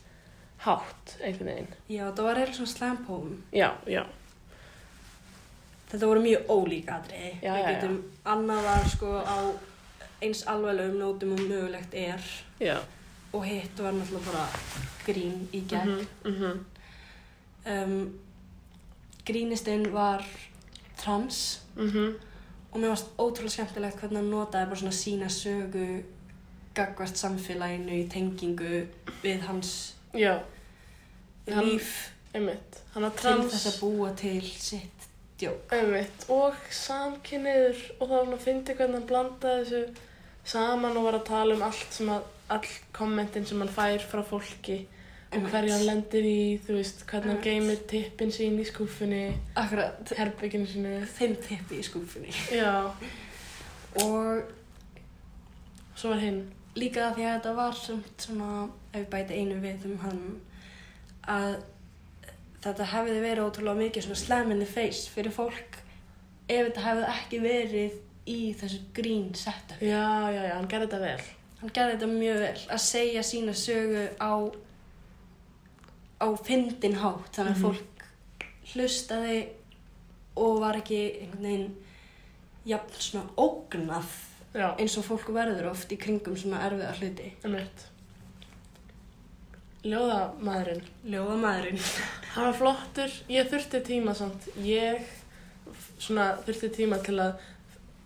hátt 0.67 1.17
einhvern 1.25 1.49
veginn. 1.49 1.71
Já, 1.89 2.05
það 2.11 2.23
var 2.27 2.41
eiginlega 2.41 2.59
svona 2.59 2.73
slam 2.73 3.03
poem. 3.07 3.43
Já, 3.53 3.71
já, 3.89 4.05
Þetta 5.87 6.07
voru 6.11 6.23
mjög 6.25 6.49
ólík 6.51 6.89
atriði. 6.91 7.29
Já, 7.43 7.53
Við 7.55 7.61
já, 7.61 7.67
já. 7.71 7.75
getum, 7.75 7.97
annað 8.27 8.65
var 8.67 8.89
sko 8.91 9.11
á 9.23 9.39
eins 10.27 10.43
alveglegum 10.51 10.99
nótum 10.99 11.35
og 11.37 11.43
mögulegt 11.47 11.95
er 11.95 12.25
já. 12.61 12.81
og 13.33 13.45
hitt 13.47 13.79
var 13.79 13.95
náttúrulega 13.95 14.33
bara 14.33 14.47
grín 15.07 15.47
í 15.53 15.63
gegn. 15.69 16.07
Mm 16.25 16.35
-hmm. 16.35 16.59
um, 17.73 18.19
grínistinn 19.25 19.93
var 19.93 20.25
trans 20.97 21.63
Mm 21.77 22.19
og 22.73 22.81
mér 22.81 22.89
varst 22.93 23.07
ótrúlega 23.19 23.55
skemmtilegt 23.57 24.01
hvernig 24.01 24.21
hann 24.21 24.31
notaði 24.31 24.67
bara 24.71 24.81
svona 24.81 24.93
sína 24.97 25.29
sögu 25.33 25.87
gagvart 26.77 27.17
samfélaginu 27.17 27.95
í 28.03 28.09
tengingu 28.13 28.87
við 29.23 29.41
hans 29.49 29.95
Já, 30.15 30.41
Hann- 31.49 31.65
líf. 31.65 32.11
einmitt. 32.35 32.81
Hann 32.95 33.11
til 33.17 33.43
þess 33.51 33.67
að 33.71 33.81
búa 33.81 34.11
til 34.17 34.43
sitt 34.43 35.07
djók. 35.39 35.73
einmitt, 35.73 36.25
og 36.29 36.55
samkynniður 36.71 37.77
og 38.01 38.09
var 38.09 38.25
hann 38.25 38.39
fyndi 38.39 38.75
hvernig 38.75 38.95
hann 39.01 39.07
blandaði 39.09 39.65
þessu 39.65 39.97
saman 40.45 40.97
og 40.97 41.05
var 41.05 41.19
að 41.21 41.25
tala 41.29 41.55
um 41.55 41.63
allt 41.63 41.93
sem 41.93 42.09
að, 42.09 42.23
all 42.51 42.69
kommentin 42.93 43.47
sem 43.47 43.59
hann 43.61 43.69
fær 43.69 43.99
frá 44.11 44.23
fólki 44.25 44.87
og 45.33 45.47
hverju 45.51 45.73
hann 45.75 45.87
lendir 45.89 46.25
í, 46.29 46.59
þú 46.67 46.77
veist, 46.79 47.03
hvernig 47.11 47.33
hann 47.35 47.43
geymir 47.45 47.81
tippin 47.91 48.31
sín 48.33 48.59
í 48.63 48.67
skúfunni, 48.69 49.23
Akkurat, 49.59 50.13
herbygginu 50.17 50.67
sínu. 50.71 50.93
þeim 51.19 51.35
tippi 51.43 51.81
í 51.81 51.87
skúfunni. 51.87 52.33
Já, 52.55 52.93
Og 53.97 54.43
svo 55.97 56.11
var 56.13 56.21
hinn. 56.21 56.43
líka 56.77 57.11
því 57.17 57.25
að 57.25 57.39
þetta 57.39 57.55
var 57.57 57.73
svona, 57.81 58.69
ef 58.93 59.01
við 59.01 59.09
bæti 59.15 59.39
einu 59.41 59.55
við 59.63 59.87
um 59.89 59.99
hann, 60.03 60.21
að 61.27 61.55
þetta 62.67 62.85
hefði 62.93 63.21
verið 63.25 63.47
ótrúlega 63.47 63.81
mikið 63.81 64.05
svona 64.05 64.21
slam 64.21 64.51
in 64.53 64.59
the 64.61 64.67
face 64.69 65.09
fyrir 65.09 65.33
fólk 65.33 65.79
ef 66.49 66.67
þetta 66.69 66.85
hefði 66.85 67.07
ekki 67.15 67.41
verið 67.41 67.97
í 68.27 68.39
þessu 68.61 68.81
grín 68.95 69.33
setup. 69.39 69.81
Já, 69.81 70.05
já, 70.35 70.43
já, 70.51 70.55
hann 70.59 70.69
gerði 70.69 70.87
þetta 70.91 71.01
vel. 71.01 71.27
Hann 71.63 71.73
gerði 71.79 71.97
þetta 71.97 72.11
mjög 72.13 72.39
vel, 72.45 72.61
að 72.77 72.83
segja 72.85 73.23
sína 73.25 73.55
sögu 73.57 74.05
á, 74.21 74.33
á 76.21 76.27
fyndin 76.45 76.97
hátt, 77.03 77.33
þannig 77.37 77.53
að 77.53 77.57
Mhm. 77.57 77.63
fólk 77.63 78.07
hlustaði 78.75 79.49
og 80.37 80.61
var 80.61 80.75
ekki 80.81 81.01
einhvern 81.21 81.43
veginn 81.43 81.77
jafn 82.67 83.01
svona 83.01 83.29
ógnað 83.37 84.05
Já, 84.55 84.75
eins 84.79 84.97
og 84.99 85.05
fólk 85.05 85.29
verður 85.35 85.71
oft 85.71 85.91
í 85.93 85.97
kringum 86.01 86.37
svona 86.37 86.63
erfiða 86.65 86.95
hluti. 86.97 87.33
einmitt. 87.45 87.85
Ljóðamaðurinn. 89.87 90.83
Ljóðamaðurinn. 91.07 91.79
Hann 92.35 92.49
var 92.49 92.57
flottur, 92.59 93.13
ég 93.31 93.47
þurfti 93.51 93.81
tíma 93.87 94.15
samt. 94.19 94.49
Ég 94.59 95.05
svona 95.99 96.33
þurfti 96.47 96.71
tíma 96.75 96.99
til 97.05 97.15
að, 97.23 97.37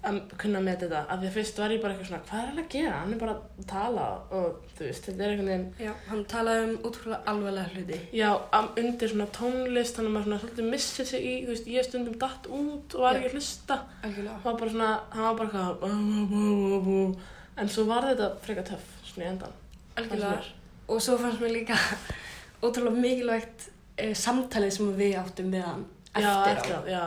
að 0.09 0.19
kunna 0.41 0.61
með 0.65 0.79
þetta. 0.85 1.01
Af 1.13 1.19
því 1.21 1.27
að 1.29 1.35
fyrst 1.37 1.59
var 1.61 1.73
ég 1.75 1.81
bara 1.83 1.93
eitthvað 1.95 2.09
svona, 2.09 2.23
hvað 2.31 2.41
er 2.41 2.47
hann 2.51 2.61
að 2.63 2.69
gera? 2.75 3.01
Hann 3.03 3.13
er 3.13 3.19
bara 3.21 3.33
að 3.37 3.67
tala 3.69 4.05
og 4.39 4.61
þú 4.79 4.87
veist, 4.87 5.05
þetta 5.09 5.25
er 5.27 5.33
einhvern 5.35 5.51
veginn, 5.51 5.67
Já, 5.85 5.91
hann 6.09 6.23
talaði 6.33 6.63
um 6.69 6.77
útrúlega 6.89 7.19
alvarlega 7.33 7.75
hluti. 7.75 7.99
já, 8.17 8.31
am- 8.59 8.71
undir 8.81 9.09
svona 9.13 9.27
tónlist, 9.37 9.97
hann 10.01 10.09
maður 10.15 10.25
svona 10.31 10.39
svolítið 10.45 10.71
missið 10.73 11.07
sig 11.13 11.21
í, 11.27 11.35
þú 11.45 11.53
veist, 11.53 11.67
ég 11.75 11.85
stundum 11.91 12.17
datt 12.23 12.47
út 12.49 12.95
og 12.97 13.01
var 13.05 13.13
Já. 13.15 13.19
ekki 13.21 13.29
að 13.29 13.37
hlusta. 13.37 13.77
Hann 14.03 14.43
var 14.45 14.57
bara 14.63 14.71
svona, 14.71 14.91
hann 15.11 15.27
var 15.29 15.35
bara 15.35 15.51
eitthvað, 15.51 17.17
en 17.61 17.69
svo 17.69 17.85
var 17.91 18.03
þetta 18.09 18.31
frekar 18.45 18.65
töff, 18.73 18.89
svona 19.11 19.27
í 19.27 19.31
endan. 19.35 19.53
Algjörlega. 20.01 20.43
Og 20.91 21.01
svo 21.05 21.19
fannst 21.21 21.41
mér 21.45 21.53
líka 21.55 21.77
ótrúlega 22.65 22.97
mikilvægt 23.05 23.69
eh, 24.01 24.15
samtalið 24.17 24.73
sem 24.79 24.91
við 24.97 25.15
áttum 25.21 25.53
við 25.53 25.63
hann 25.67 25.85
Já, 26.17 26.33
eftir 26.33 26.51
á. 26.51 26.57
eftir 26.57 26.75
á, 26.75 26.81
já. 26.89 27.05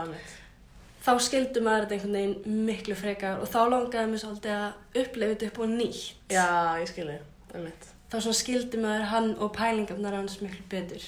Þá 1.04 1.12
skildum 1.20 1.66
maður 1.68 1.84
þetta 1.84 1.96
einhvern 1.98 2.16
veginn 2.16 2.62
miklu 2.68 2.96
frekar 2.96 3.42
og 3.44 3.50
þá 3.52 3.60
langaði 3.74 4.12
mér 4.12 4.22
svolítið 4.22 4.54
að 4.56 5.02
upplefa 5.02 5.34
þetta 5.34 5.50
upp 5.50 5.60
og 5.60 5.74
nýtt. 5.74 6.04
Já, 6.32 6.46
ég 6.80 6.92
skilji, 6.94 7.18
það 7.50 7.60
er 7.60 7.66
mitt. 7.66 7.90
Þá 8.14 8.16
svona 8.22 8.40
skildi 8.40 8.80
maður 8.80 9.06
hann 9.12 9.30
og 9.42 9.52
pælingarnar 9.58 10.16
hans 10.16 10.38
miklu 10.40 10.64
betur. 10.72 11.04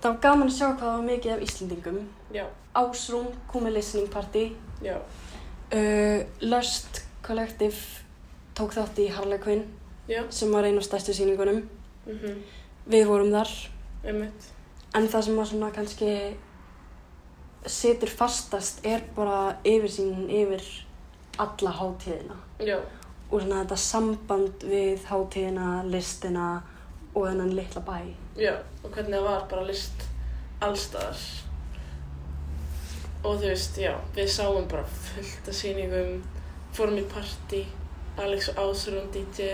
Það 0.00 0.12
var 0.12 0.20
gaman 0.22 0.48
að 0.48 0.54
sjá 0.54 0.66
hvað 0.66 0.84
það 0.86 0.92
var 0.96 1.06
mikið 1.10 1.32
af 1.34 1.40
Íslendingum. 1.44 2.02
Já. 2.32 2.44
Ásrún 2.78 3.32
kom 3.50 3.66
með 3.66 3.80
listening 3.82 4.12
party. 4.12 4.48
Já. 4.84 5.00
Uh, 5.74 6.22
Lust 6.46 7.02
Collective 7.26 7.76
tók 8.56 8.72
þátt 8.72 9.02
í 9.02 9.10
Harlequin 9.12 9.66
Já. 10.08 10.22
sem 10.30 10.52
var 10.52 10.64
einu 10.64 10.78
af 10.78 10.84
stærstu 10.84 11.12
síningunum. 11.12 11.68
Mm 12.06 12.18
-hmm. 12.18 12.34
Við 12.86 13.06
vorum 13.06 13.30
þar. 13.30 13.48
Einmitt. 14.04 14.52
En 14.94 15.08
það 15.08 15.22
sem 15.22 15.36
var 15.36 15.44
svona 15.44 15.70
kannski 15.70 16.36
situr 17.66 18.08
fastast 18.08 18.86
er 18.86 19.00
bara 19.16 19.56
yfirsýnin 19.64 20.30
yfir 20.30 20.62
alla 21.38 21.70
hátíðina. 21.70 22.36
Já. 22.60 22.78
Og 23.30 23.40
svona 23.40 23.64
þetta 23.64 23.76
samband 23.76 24.62
við 24.62 25.04
hátíðina, 25.10 25.82
listina 25.90 26.62
og 27.14 27.26
þennan 27.26 27.56
litla 27.56 27.80
bæ. 27.80 27.98
Já, 28.36 28.54
og 28.84 28.90
hvernig 28.90 29.18
það 29.18 29.24
var 29.24 29.48
bara 29.50 29.66
list 29.66 30.06
allstaðar. 30.60 31.24
Og 33.24 33.40
þú 33.40 33.48
veist, 33.48 33.78
já, 33.80 33.94
við 34.14 34.28
sáum 34.30 34.68
bara 34.70 34.84
fullt 34.86 35.48
af 35.48 35.54
síningum, 35.54 36.22
fórum 36.76 37.00
í 37.00 37.04
party, 37.10 37.64
Alex 38.22 38.48
og 38.52 38.60
Ásrún 38.62 39.08
DJ, 39.12 39.48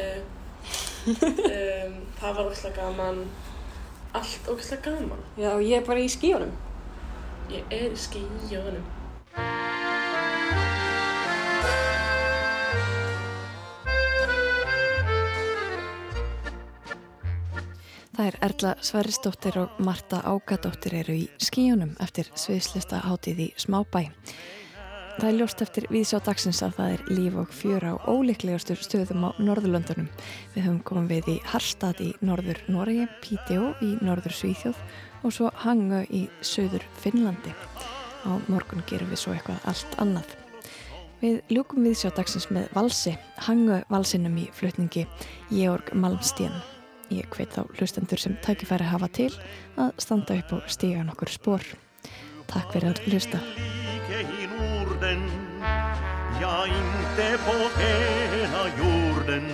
um, 1.07 1.95
það 2.21 2.37
var 2.37 2.43
ógæslega 2.47 2.75
gaman, 2.79 3.23
allt 4.15 4.49
ógæslega 4.49 4.83
gaman. 4.91 5.23
Já, 5.37 5.51
og 5.55 5.63
ég 5.67 5.79
er 5.81 5.87
bara 5.87 6.03
í 6.03 6.11
skíunum. 6.13 6.53
Ég 7.53 7.63
er 7.71 7.91
í 7.91 8.01
skíunum. 8.01 8.85
Það 18.13 18.27
er 18.29 18.37
Erla 18.45 18.71
Sverrisdóttir 18.85 19.57
og 19.57 19.79
Marta 19.83 20.21
Ágadóttir 20.29 20.99
eru 21.01 21.15
í 21.17 21.23
skíunum 21.41 21.95
eftir 22.05 22.29
sviðslista 22.37 23.01
hátíð 23.07 23.41
í 23.41 23.47
Smábæ. 23.59 24.03
Það 25.13 25.29
er 25.29 25.37
ljóst 25.37 25.63
eftir 25.63 25.87
viðsjá 25.93 26.19
dagsins 26.25 26.63
að 26.65 26.77
það 26.79 26.93
er 26.95 27.03
líf 27.13 27.35
og 27.43 27.51
fjör 27.53 27.85
á 27.85 27.93
óleiklegastur 28.09 28.81
stöðum 28.81 29.27
á 29.29 29.31
Norðurlöndunum. 29.39 30.09
Við 30.55 30.65
höfum 30.65 30.79
komið 30.89 31.11
við 31.13 31.29
í 31.35 31.37
Harstad 31.53 32.01
í 32.01 32.09
Norður 32.25 32.63
Noregi, 32.73 33.05
Pídeó 33.21 33.75
í 33.85 33.91
Norður 34.01 34.35
Svíþjóð 34.39 34.81
og 35.23 35.35
svo 35.37 35.51
Hangu 35.63 36.01
í 36.09 36.25
Söður 36.41 36.87
Finnlandi. 37.03 37.53
Á 38.25 38.41
morgun 38.49 38.85
gerum 38.89 39.13
við 39.13 39.21
svo 39.21 39.35
eitthvað 39.37 39.69
allt 39.69 39.99
annað. 40.03 40.33
Við 41.23 41.39
ljúkum 41.55 41.85
viðsjá 41.87 42.11
dagsins 42.17 42.49
með 42.51 42.73
valsi, 42.75 43.13
Hangu 43.47 43.83
valsinum 43.93 44.41
í 44.41 44.49
flutningi 44.57 45.05
Georg 45.53 45.93
Malmstén. 45.95 46.57
Ég 47.13 47.29
hveit 47.37 47.53
þá 47.53 47.67
hlustendur 47.77 48.19
sem 48.19 48.39
tækifæri 48.43 48.89
hafa 48.89 49.11
til 49.13 49.31
að 49.77 49.93
standa 50.01 50.41
upp 50.41 50.57
og 50.57 50.73
stíga 50.73 51.05
nokkur 51.05 51.31
spór. 51.31 51.69
Takk 52.49 52.73
fyrir 52.73 52.95
að 52.95 53.05
hlusta. 53.13 53.43
Ja 56.41 56.67
inte 56.67 57.39
på 57.45 57.81
hela 57.81 58.65
jorden. 58.79 59.47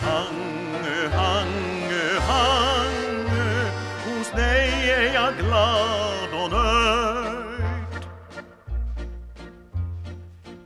Hangö, 0.00 1.08
hangö, 1.08 2.18
hangö 2.20 3.70
Hos 4.04 4.30
dig 4.30 4.90
är 4.90 5.14
jag 5.14 5.36
glad 5.36 6.28
och 6.44 6.50
nöjd. 6.50 8.04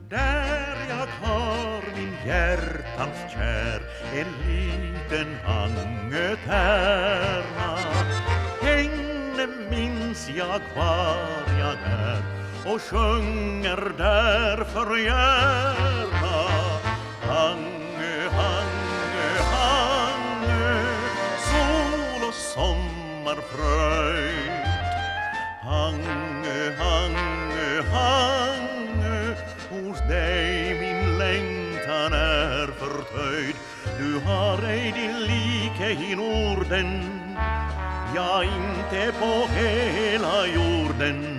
Där 0.09 0.77
jag 0.89 1.07
har 1.27 1.83
min 1.97 2.15
hjärtans 2.27 3.33
kär 3.33 3.81
En 4.15 4.27
liten 4.47 5.37
angötärna 5.47 6.59
Henne 8.63 9.47
minns 9.71 10.29
jag 10.37 10.61
kvar 10.73 11.45
jag 11.59 11.77
är 11.85 12.44
och 12.67 12.83
sjunger 12.83 13.93
därför 13.99 14.97
gärna 14.97 16.49
Hangö, 17.21 18.29
hangö, 18.31 19.43
hangö 19.53 20.85
sol 21.39 22.29
och 22.29 22.35
sommarfröjd 22.35 23.45
Hangö, 25.63 26.73
hangö, 26.79 27.83
hangö 27.93 29.35
hos 29.71 29.99
dig 30.09 30.75
min 30.81 31.19
längtan 31.19 32.13
är 32.13 32.67
förtöjd 32.67 33.57
Du 33.99 34.19
har 34.27 34.63
ej 34.63 34.93
din 34.93 35.21
like 35.21 35.91
i 35.91 36.15
Norden 36.15 37.11
Ja, 38.15 38.45
inte 38.45 39.13
på 39.21 39.47
hela 39.55 40.47
jorden 40.47 41.34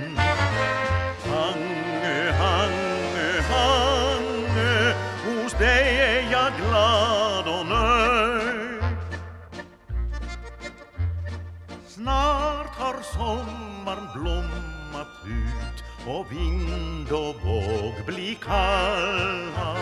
har 12.96 13.04
sommaren 13.04 14.08
blommat 14.14 15.08
ut 15.26 15.84
och 16.08 16.32
vind 16.32 17.12
och 17.12 17.36
våg 17.46 18.06
bli 18.06 18.38
kalla 18.42 19.78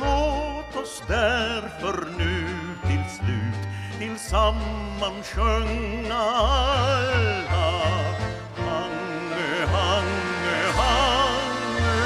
Låt 0.00 0.76
oss 0.82 1.02
därför 1.08 2.06
nu 2.18 2.48
till 2.82 3.04
slut 3.16 3.68
tillsammans 3.98 5.26
sjunga 5.26 6.14
alla 6.14 7.72
Hange, 8.56 9.66
hange, 9.66 10.72
hange, 10.76 12.02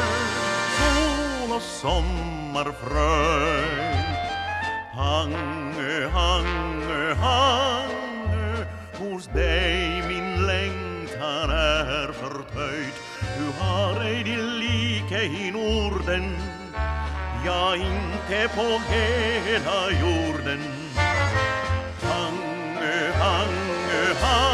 Sol 0.78 1.52
och 1.56 1.62
sommarfröjd 1.62 2.70
Hange, 4.92 6.08
hange, 6.12 7.14
hange, 7.14 8.66
Hos 8.98 9.26
dig 9.26 9.99
han 11.40 11.50
er 11.50 12.12
fortøyd. 12.12 12.96
Du 13.38 13.52
har 13.60 14.02
ei 14.04 14.22
de 14.22 14.36
like 14.36 15.22
i 15.24 15.50
Norden, 15.50 16.36
ja, 17.44 17.74
inte 17.74 18.48
på 18.54 18.68
hela 18.90 19.80
jorden. 20.02 20.62
Hange, 22.02 23.12
hange, 23.24 24.14
hange. 24.20 24.49